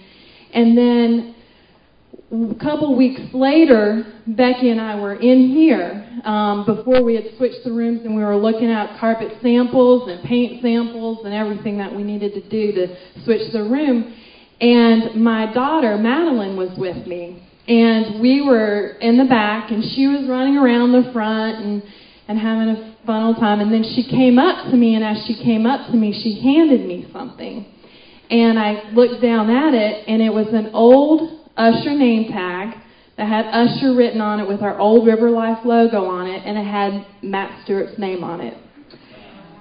And 0.55 0.79
then 0.79 1.35
a 2.33 2.55
couple 2.63 2.97
weeks 2.97 3.21
later, 3.35 4.05
Becky 4.27 4.71
and 4.71 4.81
I 4.81 4.99
were 5.01 5.17
in 5.17 5.49
here 5.49 6.23
um, 6.25 6.65
before 6.65 7.03
we 7.03 7.17
had 7.17 7.25
switched 7.37 7.65
the 7.65 7.73
rooms, 7.73 8.03
and 8.05 8.17
we 8.17 8.23
were 8.23 8.37
looking 8.37 8.71
at 8.71 8.99
carpet 8.99 9.37
samples 9.43 10.09
and 10.09 10.23
paint 10.25 10.63
samples 10.63 11.27
and 11.27 11.35
everything 11.35 11.77
that 11.79 11.95
we 11.95 12.03
needed 12.03 12.33
to 12.35 12.49
do 12.49 12.73
to 12.73 12.97
switch 13.25 13.53
the 13.53 13.63
room. 13.65 14.15
And 14.63 15.23
my 15.23 15.53
daughter 15.53 15.99
Madeline 15.99 16.57
was 16.57 16.71
with 16.79 17.05
me, 17.07 17.43
and 17.67 18.21
we 18.21 18.41
were 18.41 18.97
in 19.01 19.19
the 19.19 19.25
back, 19.25 19.73
and 19.73 19.83
she 19.95 20.07
was 20.07 20.29
running 20.29 20.57
around 20.57 20.93
the 20.93 21.11
front 21.13 21.59
and 21.59 21.83
and 22.29 22.39
having 22.39 22.69
a 22.69 22.97
fun 23.05 23.23
old 23.25 23.37
time. 23.37 23.61
And 23.61 23.73
then 23.73 23.83
she 23.83 24.09
came 24.09 24.39
up 24.39 24.71
to 24.71 24.77
me, 24.77 24.95
and 24.95 25.05
as 25.05 25.25
she 25.27 25.35
came 25.43 25.67
up 25.67 25.91
to 25.91 25.97
me, 25.97 26.13
she 26.23 26.41
handed 26.41 26.87
me 26.87 27.09
something. 27.13 27.67
And 28.31 28.59
I 28.59 28.91
looked 28.93 29.21
down 29.21 29.51
at 29.51 29.75
it, 29.75 30.09
and 30.09 30.23
it 30.23 30.33
was 30.33 30.47
an 30.53 30.71
old 30.73 31.41
Usher 31.57 31.93
name 31.93 32.33
tag 32.33 32.79
that 33.19 33.29
had 33.29 33.47
Usher 33.47 33.95
written 33.95 34.21
on 34.21 34.41
it 34.41 34.49
with 34.49 34.63
our 34.63 34.79
old 34.79 35.07
River 35.07 35.31
Life 35.31 35.59
logo 35.65 36.05
on 36.05 36.27
it, 36.27 36.43
and 36.47 36.57
it 36.57 36.65
had 36.65 37.05
Matt 37.23 37.65
Stewart's 37.65 37.99
name 37.99 38.25
on 38.25 38.41
it. 38.41 38.57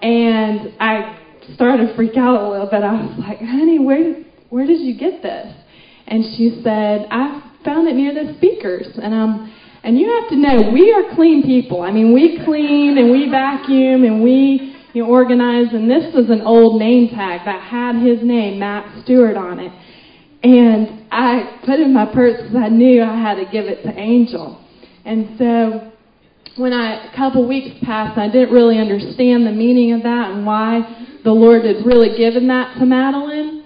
And 0.02 0.74
I 0.80 1.18
started 1.56 1.88
to 1.88 1.96
freak 1.96 2.16
out 2.16 2.42
a 2.42 2.50
little 2.50 2.68
bit. 2.68 2.84
I 2.84 2.94
was 2.94 3.20
like, 3.20 3.40
honey, 3.40 3.80
where, 3.80 4.24
where 4.52 4.68
did 4.68 4.82
you 4.82 4.96
get 4.96 5.24
this? 5.24 5.48
And 6.08 6.24
she 6.38 6.62
said, 6.64 7.08
I, 7.10 7.42
found 7.64 7.88
it 7.88 7.96
near 7.96 8.14
the 8.14 8.34
speakers. 8.38 8.88
And 9.02 9.14
um, 9.14 9.54
and 9.84 9.98
you 9.98 10.08
have 10.22 10.30
to 10.30 10.36
know 10.36 10.72
we 10.72 10.94
are 10.94 11.16
clean 11.16 11.42
people. 11.42 11.82
I 11.82 11.92
mean, 11.92 12.14
we 12.14 12.40
clean 12.46 12.98
and 12.98 13.10
we 13.10 13.30
vacuum 13.32 14.04
and 14.04 14.22
we 14.22 14.76
you 14.94 15.04
know, 15.04 15.10
organize. 15.10 15.74
And 15.74 15.90
this 15.90 16.14
was 16.14 16.30
an 16.30 16.42
old 16.42 16.80
name 16.80 17.10
tag 17.10 17.42
that 17.46 17.68
had 17.68 17.96
his 17.96 18.20
name, 18.22 18.60
Matt 18.60 19.04
Stewart, 19.04 19.38
on 19.38 19.60
it. 19.60 19.72
And 20.44 21.08
I 21.12 21.62
put 21.66 21.80
it 21.80 21.86
in 21.86 21.94
my 21.94 22.06
purse 22.14 22.38
because 22.42 22.56
I 22.56 22.70
knew 22.70 23.02
I 23.02 23.18
had 23.18 23.36
to 23.36 23.46
give 23.52 23.66
it 23.66 23.84
to 23.84 23.90
Angel. 23.98 24.64
And 25.06 25.38
so 25.40 25.92
when 26.58 26.74
I, 26.74 27.12
a 27.12 27.16
couple 27.16 27.48
weeks 27.48 27.76
passed, 27.84 28.20
I 28.20 28.28
didn't 28.28 28.54
really 28.54 28.78
understand 28.78 29.48
the 29.48 29.52
meaning 29.52 29.94
of 29.94 30.04
that 30.04 30.32
and 30.32 30.46
why 30.46 30.82
the 31.24 31.32
Lord 31.32 31.66
had 31.66 31.86
really 31.86 32.18
given 32.18 32.48
that 32.50 32.78
to 32.78 32.86
Madeline. 32.86 33.61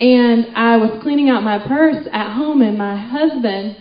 And 0.00 0.56
I 0.56 0.76
was 0.76 1.02
cleaning 1.02 1.28
out 1.28 1.42
my 1.42 1.58
purse 1.66 2.06
at 2.12 2.34
home, 2.36 2.62
and 2.62 2.78
my 2.78 2.96
husband, 2.96 3.76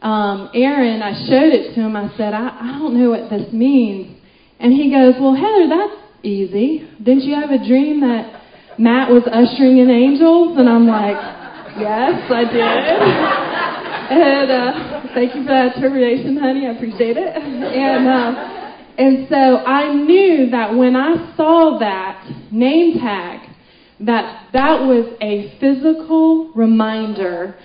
um, 0.00 0.48
Aaron, 0.54 1.02
I 1.02 1.12
showed 1.28 1.52
it 1.52 1.74
to 1.74 1.80
him. 1.80 1.96
I 1.96 2.08
said, 2.16 2.32
I, 2.32 2.48
I 2.48 2.78
don't 2.78 2.98
know 2.98 3.10
what 3.10 3.28
this 3.28 3.52
means. 3.52 4.16
And 4.58 4.72
he 4.72 4.90
goes, 4.90 5.14
Well, 5.20 5.34
Heather, 5.34 5.68
that's 5.68 6.24
easy. 6.24 6.88
Didn't 7.02 7.22
you 7.22 7.34
have 7.34 7.50
a 7.50 7.58
dream 7.58 8.00
that 8.00 8.42
Matt 8.78 9.10
was 9.10 9.22
ushering 9.26 9.78
in 9.78 9.90
angels? 9.90 10.56
And 10.56 10.68
I'm 10.68 10.86
like, 10.86 11.20
Yes, 11.76 12.26
I 12.32 12.44
did. 12.48 12.98
and 14.08 14.50
uh, 14.50 15.14
thank 15.14 15.34
you 15.34 15.42
for 15.42 15.52
that 15.52 15.76
interpretation, 15.76 16.36
honey. 16.38 16.66
I 16.66 16.72
appreciate 16.72 17.16
it. 17.16 17.36
And 17.36 18.08
uh, 18.08 18.58
and 18.98 19.28
so 19.28 19.36
I 19.36 19.94
knew 19.94 20.50
that 20.50 20.74
when 20.74 20.96
I 20.96 21.36
saw 21.36 21.78
that 21.78 22.26
name 22.50 22.98
tag, 22.98 23.47
that 24.00 24.48
that 24.52 24.80
was 24.80 25.16
a 25.20 25.58
physical 25.58 26.52
reminder 26.54 27.56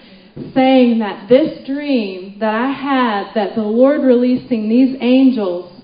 saying 0.54 1.00
that 1.00 1.30
this 1.30 1.66
dream 1.68 2.38
that 2.40 2.54
I 2.54 2.72
had, 2.72 3.34
that 3.36 3.56
the 3.56 3.62
Lord 3.62 4.02
releasing 4.02 4.68
these 4.68 4.98
angels 5.00 5.84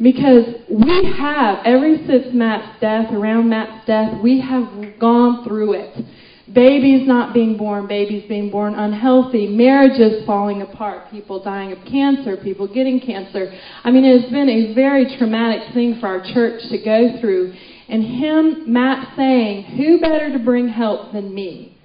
because 0.00 0.44
we 0.70 1.12
have, 1.18 1.58
ever 1.64 1.96
since 2.06 2.32
Matt's 2.32 2.80
death, 2.80 3.12
around 3.12 3.48
Matt's 3.48 3.84
death, 3.86 4.22
we 4.22 4.40
have 4.40 4.98
gone 5.00 5.44
through 5.44 5.72
it. 5.72 6.04
Babies 6.52 7.06
not 7.06 7.34
being 7.34 7.58
born, 7.58 7.88
babies 7.88 8.24
being 8.28 8.50
born 8.50 8.74
unhealthy, 8.74 9.48
marriages 9.48 10.24
falling 10.24 10.62
apart, 10.62 11.10
people 11.10 11.42
dying 11.42 11.72
of 11.72 11.78
cancer, 11.84 12.38
people 12.42 12.72
getting 12.72 13.00
cancer. 13.00 13.52
I 13.84 13.90
mean, 13.90 14.04
it 14.04 14.22
has 14.22 14.30
been 14.30 14.48
a 14.48 14.72
very 14.72 15.16
traumatic 15.18 15.74
thing 15.74 15.98
for 16.00 16.06
our 16.06 16.22
church 16.32 16.62
to 16.70 16.78
go 16.82 17.20
through. 17.20 17.52
And 17.88 18.02
him, 18.02 18.72
Matt 18.72 19.16
saying, 19.16 19.64
Who 19.76 20.00
better 20.00 20.32
to 20.32 20.38
bring 20.38 20.68
help 20.68 21.12
than 21.12 21.34
me? 21.34 21.78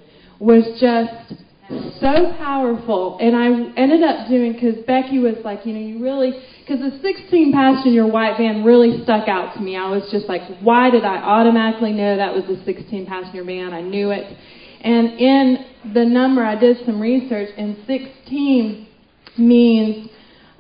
was 0.44 0.66
just 0.80 1.40
so 2.02 2.34
powerful. 2.38 3.18
And 3.22 3.36
I 3.36 3.80
ended 3.80 4.04
up 4.04 4.28
doing, 4.28 4.54
because 4.54 4.84
Becky 4.86 5.20
was 5.20 5.36
like, 5.46 5.66
you 5.66 5.74
know, 5.74 5.80
you 5.80 6.04
really, 6.04 6.34
because 6.60 6.80
the 6.80 7.00
16 7.02 7.54
passenger 7.54 8.06
white 8.06 8.38
van 8.38 8.64
really 8.64 9.02
stuck 9.04 9.30
out 9.30 9.54
to 9.56 9.62
me. 9.62 9.78
I 9.78 9.90
was 9.90 10.04
just 10.12 10.28
like, 10.28 10.42
why 10.60 10.90
did 10.90 11.06
I 11.06 11.16
automatically 11.16 11.94
know 11.94 12.18
that 12.18 12.34
was 12.34 12.44
a 12.46 12.64
16 12.66 13.06
passenger 13.06 13.44
van? 13.44 13.74
I 13.74 13.82
knew 13.82 14.12
it. 14.12 14.38
And 14.82 15.08
in 15.18 15.94
the 15.94 16.04
number, 16.04 16.44
I 16.44 16.60
did 16.60 16.86
some 16.86 17.00
research, 17.00 17.50
and 17.58 17.78
16 17.88 18.88
means, 19.38 20.10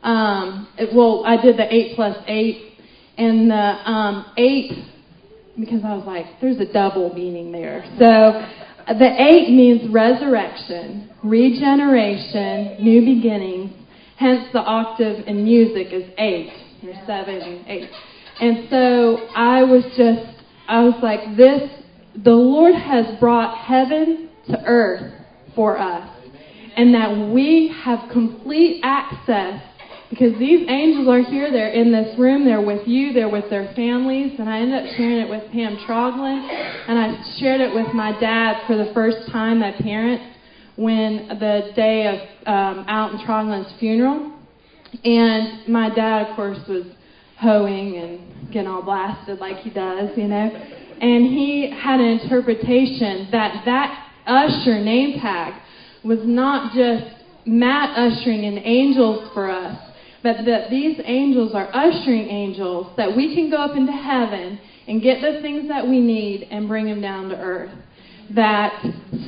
um, 0.01 0.69
it, 0.77 0.95
well, 0.95 1.23
I 1.25 1.41
did 1.41 1.57
the 1.57 1.67
8 1.69 1.95
plus 1.97 2.17
8, 2.25 2.73
and 3.17 3.51
the 3.51 3.55
um, 3.55 4.25
8, 4.37 4.71
because 5.59 5.81
I 5.83 5.93
was 5.95 6.05
like, 6.05 6.25
there's 6.41 6.59
a 6.59 6.71
double 6.71 7.13
meaning 7.13 7.51
there. 7.51 7.83
So 7.99 8.47
the 8.87 9.15
eight 9.19 9.49
means 9.49 9.89
resurrection, 9.93 11.09
regeneration, 11.23 12.83
new 12.83 13.15
beginnings. 13.15 13.71
Hence, 14.17 14.47
the 14.53 14.59
octave 14.59 15.27
in 15.27 15.43
music 15.43 15.93
is 15.93 16.09
eight. 16.17 16.51
There's 16.81 16.97
seven 17.07 17.35
and 17.35 17.67
eight. 17.67 17.89
And 18.41 18.67
so 18.69 19.27
I 19.35 19.63
was 19.63 19.83
just, 19.95 20.43
I 20.67 20.83
was 20.83 20.95
like, 21.01 21.37
this, 21.37 21.69
the 22.23 22.31
Lord 22.31 22.75
has 22.75 23.05
brought 23.19 23.57
heaven 23.57 24.29
to 24.49 24.63
earth 24.65 25.13
for 25.55 25.77
us. 25.77 26.09
And 26.75 26.93
that 26.95 27.31
we 27.31 27.73
have 27.83 28.09
complete 28.11 28.81
access 28.83 29.61
because 30.13 30.37
these 30.37 30.69
angels 30.69 31.07
are 31.07 31.23
here, 31.23 31.51
they're 31.51 31.71
in 31.71 31.91
this 31.91 32.17
room, 32.19 32.45
they're 32.45 32.61
with 32.61 32.87
you, 32.87 33.13
they're 33.13 33.29
with 33.29 33.49
their 33.49 33.73
families. 33.75 34.33
And 34.37 34.47
I 34.47 34.59
ended 34.59 34.85
up 34.85 34.95
sharing 34.95 35.17
it 35.17 35.27
with 35.27 35.51
Pam 35.51 35.75
Troglin, 35.87 36.37
and 36.87 36.99
I 36.99 37.39
shared 37.39 37.61
it 37.61 37.73
with 37.73 37.91
my 37.95 38.11
dad 38.19 38.61
for 38.67 38.77
the 38.77 38.91
first 38.93 39.31
time, 39.31 39.59
my 39.59 39.71
parents, 39.71 40.23
when 40.75 41.29
the 41.29 41.71
day 41.75 42.05
of 42.05 42.47
um, 42.47 42.85
Alton 42.87 43.25
Troglin's 43.25 43.73
funeral. 43.79 44.37
And 45.03 45.67
my 45.67 45.89
dad, 45.89 46.27
of 46.27 46.35
course, 46.35 46.59
was 46.67 46.85
hoeing 47.39 47.97
and 47.97 48.53
getting 48.53 48.69
all 48.69 48.83
blasted 48.83 49.39
like 49.39 49.57
he 49.57 49.71
does, 49.71 50.15
you 50.15 50.27
know. 50.27 50.51
And 51.01 51.25
he 51.25 51.71
had 51.75 51.99
an 51.99 52.19
interpretation 52.19 53.29
that 53.31 53.63
that 53.65 54.09
usher 54.27 54.79
name 54.79 55.19
tag 55.19 55.59
was 56.03 56.19
not 56.21 56.71
just 56.75 57.03
Matt 57.47 57.97
ushering 57.97 58.43
in 58.43 58.59
angels 58.59 59.31
for 59.33 59.49
us, 59.49 59.82
but 60.23 60.45
that 60.45 60.69
these 60.69 60.99
angels 61.03 61.53
are 61.53 61.69
ushering 61.73 62.29
angels 62.29 62.87
that 62.95 63.13
we 63.13 63.35
can 63.35 63.49
go 63.49 63.57
up 63.57 63.75
into 63.75 63.91
heaven 63.91 64.57
and 64.87 65.03
get 65.03 65.21
the 65.21 65.41
things 65.41 65.67
that 65.67 65.85
we 65.85 65.99
need 65.99 66.47
and 66.49 66.67
bring 66.67 66.85
them 66.85 67.01
down 67.01 67.29
to 67.29 67.37
earth. 67.37 67.71
That 68.33 68.73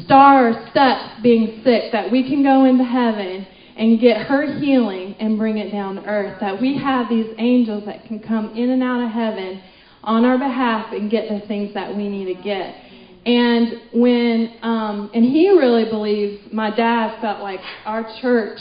Star 0.05 0.53
stuck 0.71 1.21
being 1.21 1.61
sick, 1.63 1.91
that 1.91 2.09
we 2.09 2.23
can 2.23 2.43
go 2.43 2.63
into 2.63 2.83
heaven 2.83 3.45
and 3.75 3.99
get 3.99 4.21
her 4.21 4.43
healing 4.43 5.15
and 5.19 5.37
bring 5.37 5.57
it 5.57 5.69
down 5.69 5.95
to 5.95 6.05
earth. 6.05 6.39
That 6.39 6.61
we 6.61 6.77
have 6.77 7.09
these 7.09 7.27
angels 7.37 7.83
that 7.85 8.05
can 8.05 8.19
come 8.19 8.49
in 8.55 8.69
and 8.69 8.81
out 8.81 9.01
of 9.01 9.11
heaven 9.11 9.59
on 10.01 10.23
our 10.23 10.37
behalf 10.37 10.91
and 10.93 11.11
get 11.11 11.27
the 11.27 11.41
things 11.41 11.73
that 11.73 11.93
we 11.93 12.07
need 12.07 12.33
to 12.33 12.41
get. 12.41 12.73
And 13.25 13.75
when, 13.91 14.49
um, 14.61 15.09
and 15.13 15.25
he 15.25 15.49
really 15.49 15.83
believes, 15.83 16.37
my 16.53 16.69
dad 16.69 17.19
felt 17.19 17.41
like 17.41 17.59
our 17.85 18.05
church 18.21 18.59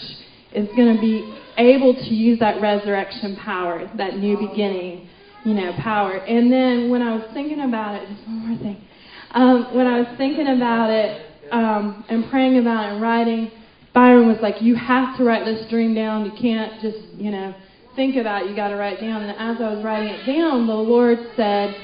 is 0.52 0.66
going 0.74 0.94
to 0.94 1.00
be 1.00 1.22
able 1.56 1.94
to 1.94 2.14
use 2.14 2.38
that 2.40 2.60
resurrection 2.60 3.36
power, 3.36 3.90
that 3.96 4.16
new 4.16 4.36
beginning, 4.36 5.08
you 5.44 5.54
know, 5.54 5.72
power. 5.80 6.16
And 6.16 6.50
then 6.52 6.90
when 6.90 7.02
I 7.02 7.14
was 7.16 7.24
thinking 7.32 7.60
about 7.60 8.02
it, 8.02 8.08
just 8.08 8.26
one 8.26 8.48
more 8.48 8.58
thing. 8.58 8.84
Um, 9.32 9.74
when 9.74 9.86
I 9.86 10.00
was 10.00 10.08
thinking 10.16 10.48
about 10.48 10.90
it 10.90 11.26
um, 11.52 12.04
and 12.08 12.30
praying 12.30 12.58
about 12.58 12.86
it 12.86 12.92
and 12.94 13.02
writing, 13.02 13.50
Byron 13.92 14.26
was 14.26 14.38
like, 14.40 14.60
"You 14.60 14.74
have 14.76 15.16
to 15.18 15.24
write 15.24 15.44
this 15.44 15.68
dream 15.70 15.94
down. 15.94 16.24
You 16.24 16.32
can't 16.40 16.80
just, 16.80 16.98
you 17.16 17.30
know, 17.30 17.54
think 17.94 18.16
about 18.16 18.42
it. 18.42 18.50
You 18.50 18.56
got 18.56 18.68
to 18.68 18.76
write 18.76 18.98
it 18.98 19.00
down." 19.00 19.22
And 19.22 19.30
as 19.32 19.60
I 19.60 19.74
was 19.74 19.84
writing 19.84 20.08
it 20.08 20.26
down, 20.26 20.66
the 20.66 20.74
Lord 20.74 21.18
said, 21.36 21.76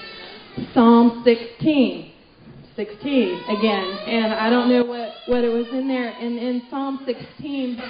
"Psalm 0.75 1.23
16." 1.25 2.11
16 2.77 3.45
again, 3.59 3.85
and 4.07 4.33
I 4.33 4.49
don't 4.49 4.71
know 4.71 4.85
what 4.85 5.11
what 5.27 5.45
it 5.45 5.51
was 5.51 5.67
in 5.73 5.87
there. 5.87 6.09
And 6.09 6.39
in 6.39 6.63
Psalm 6.71 7.01
16, 7.05 7.83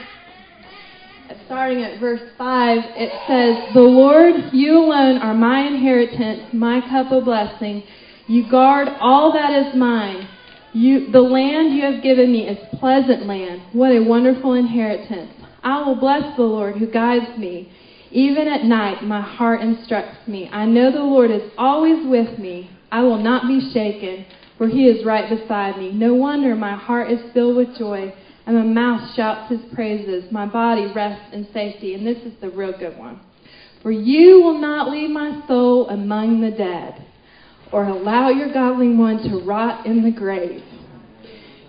starting 1.46 1.82
at 1.82 2.00
verse 2.00 2.20
5, 2.38 2.78
it 2.96 3.12
says, 3.28 3.74
The 3.74 3.80
Lord, 3.80 4.34
you 4.52 4.78
alone 4.78 5.18
are 5.18 5.34
my 5.34 5.66
inheritance, 5.66 6.52
my 6.52 6.80
cup 6.80 7.12
of 7.12 7.24
blessing. 7.24 7.82
You 8.26 8.50
guard 8.50 8.88
all 9.00 9.32
that 9.32 9.52
is 9.52 9.74
mine. 9.74 10.28
You, 10.72 11.10
the 11.10 11.20
land 11.20 11.74
you 11.74 11.82
have 11.84 12.02
given 12.02 12.32
me 12.32 12.48
is 12.48 12.58
pleasant 12.78 13.26
land. 13.26 13.62
What 13.72 13.92
a 13.92 14.00
wonderful 14.02 14.54
inheritance. 14.54 15.32
I 15.62 15.82
will 15.82 15.96
bless 15.96 16.36
the 16.36 16.42
Lord 16.42 16.76
who 16.76 16.90
guides 16.90 17.38
me. 17.38 17.72
Even 18.12 18.48
at 18.48 18.64
night, 18.64 19.04
my 19.04 19.20
heart 19.20 19.60
instructs 19.60 20.26
me. 20.26 20.48
I 20.52 20.64
know 20.64 20.90
the 20.90 20.98
Lord 20.98 21.30
is 21.30 21.42
always 21.58 22.06
with 22.06 22.38
me. 22.38 22.70
I 22.90 23.02
will 23.02 23.22
not 23.22 23.46
be 23.46 23.70
shaken, 23.72 24.26
for 24.58 24.66
he 24.66 24.86
is 24.86 25.04
right 25.04 25.28
beside 25.28 25.78
me. 25.78 25.92
No 25.92 26.14
wonder 26.14 26.56
my 26.56 26.76
heart 26.76 27.10
is 27.10 27.20
filled 27.32 27.56
with 27.56 27.76
joy 27.78 28.12
and 28.50 28.74
my 28.74 28.82
mouth 28.82 29.14
shouts 29.14 29.48
his 29.48 29.60
praises. 29.72 30.24
My 30.32 30.44
body 30.44 30.90
rests 30.92 31.32
in 31.32 31.46
safety. 31.52 31.94
And 31.94 32.04
this 32.04 32.18
is 32.24 32.32
the 32.40 32.50
real 32.50 32.76
good 32.76 32.98
one. 32.98 33.20
For 33.80 33.92
you 33.92 34.42
will 34.42 34.58
not 34.58 34.90
leave 34.90 35.10
my 35.10 35.40
soul 35.46 35.88
among 35.88 36.40
the 36.40 36.50
dead, 36.50 37.06
or 37.72 37.84
allow 37.84 38.28
your 38.28 38.52
godly 38.52 38.92
one 38.94 39.18
to 39.30 39.44
rot 39.46 39.86
in 39.86 40.02
the 40.02 40.10
grave. 40.10 40.64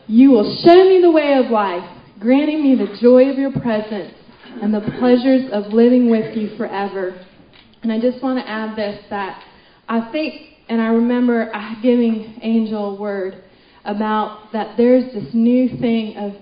You 0.08 0.32
will 0.32 0.58
show 0.66 0.84
me 0.90 1.00
the 1.02 1.12
way 1.12 1.34
of 1.34 1.52
life, 1.52 1.88
granting 2.20 2.64
me 2.64 2.76
the 2.76 2.98
joy 3.00 3.30
of 3.30 3.38
your 3.38 3.52
presence 3.52 4.16
and 4.62 4.74
the 4.74 4.82
pleasures 5.00 5.52
of 5.54 5.72
living 5.72 6.10
with 6.10 6.36
you 6.36 6.58
forever. 6.58 7.24
And 7.84 7.92
I 7.92 8.02
just 8.02 8.24
want 8.24 8.44
to 8.44 8.50
add 8.50 8.76
this 8.76 9.06
that 9.12 9.42
I 9.88 10.12
think, 10.12 10.34
and 10.68 10.82
I 10.82 10.88
remember 10.88 11.54
uh, 11.54 11.76
giving 11.84 12.40
Angel 12.42 12.96
a 12.96 13.00
word 13.00 13.44
about 13.86 14.52
that 14.52 14.78
there's 14.78 15.14
this 15.14 15.32
new 15.34 15.70
thing 15.80 16.18
of 16.18 16.34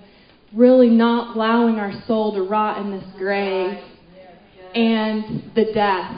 really 0.54 0.90
not 0.90 1.36
allowing 1.36 1.76
our 1.76 1.92
soul 2.06 2.34
to 2.34 2.42
rot 2.42 2.78
in 2.84 2.90
this 2.90 3.04
grave 3.16 3.78
and 4.74 5.50
the 5.54 5.72
death, 5.74 6.16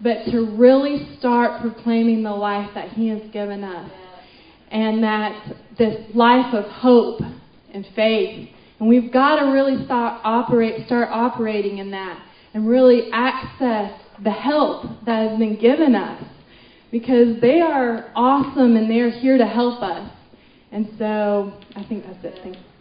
but 0.00 0.24
to 0.30 0.56
really 0.56 1.16
start 1.18 1.60
proclaiming 1.60 2.22
the 2.22 2.30
life 2.30 2.70
that 2.74 2.90
He 2.90 3.08
has 3.08 3.22
given 3.32 3.64
us. 3.64 3.90
And 4.70 5.02
that 5.04 5.54
this 5.78 6.14
life 6.14 6.54
of 6.54 6.64
hope 6.64 7.20
and 7.74 7.86
faith. 7.94 8.48
And 8.78 8.88
we've 8.88 9.12
got 9.12 9.40
to 9.40 9.52
really 9.52 9.84
start 9.84 10.20
operate 10.24 10.86
start 10.86 11.08
operating 11.10 11.78
in 11.78 11.90
that 11.90 12.22
and 12.54 12.66
really 12.66 13.10
access 13.12 13.92
the 14.22 14.30
help 14.30 14.84
that 15.04 15.28
has 15.28 15.38
been 15.38 15.58
given 15.60 15.94
us 15.94 16.22
because 16.90 17.40
they 17.40 17.60
are 17.60 18.10
awesome 18.14 18.76
and 18.76 18.90
they're 18.90 19.10
here 19.10 19.38
to 19.38 19.46
help 19.46 19.82
us. 19.82 20.10
And 20.70 20.88
so 20.98 21.52
I 21.76 21.84
think 21.84 22.04
that's 22.06 22.24
it. 22.24 22.38
Thanks. 22.42 22.71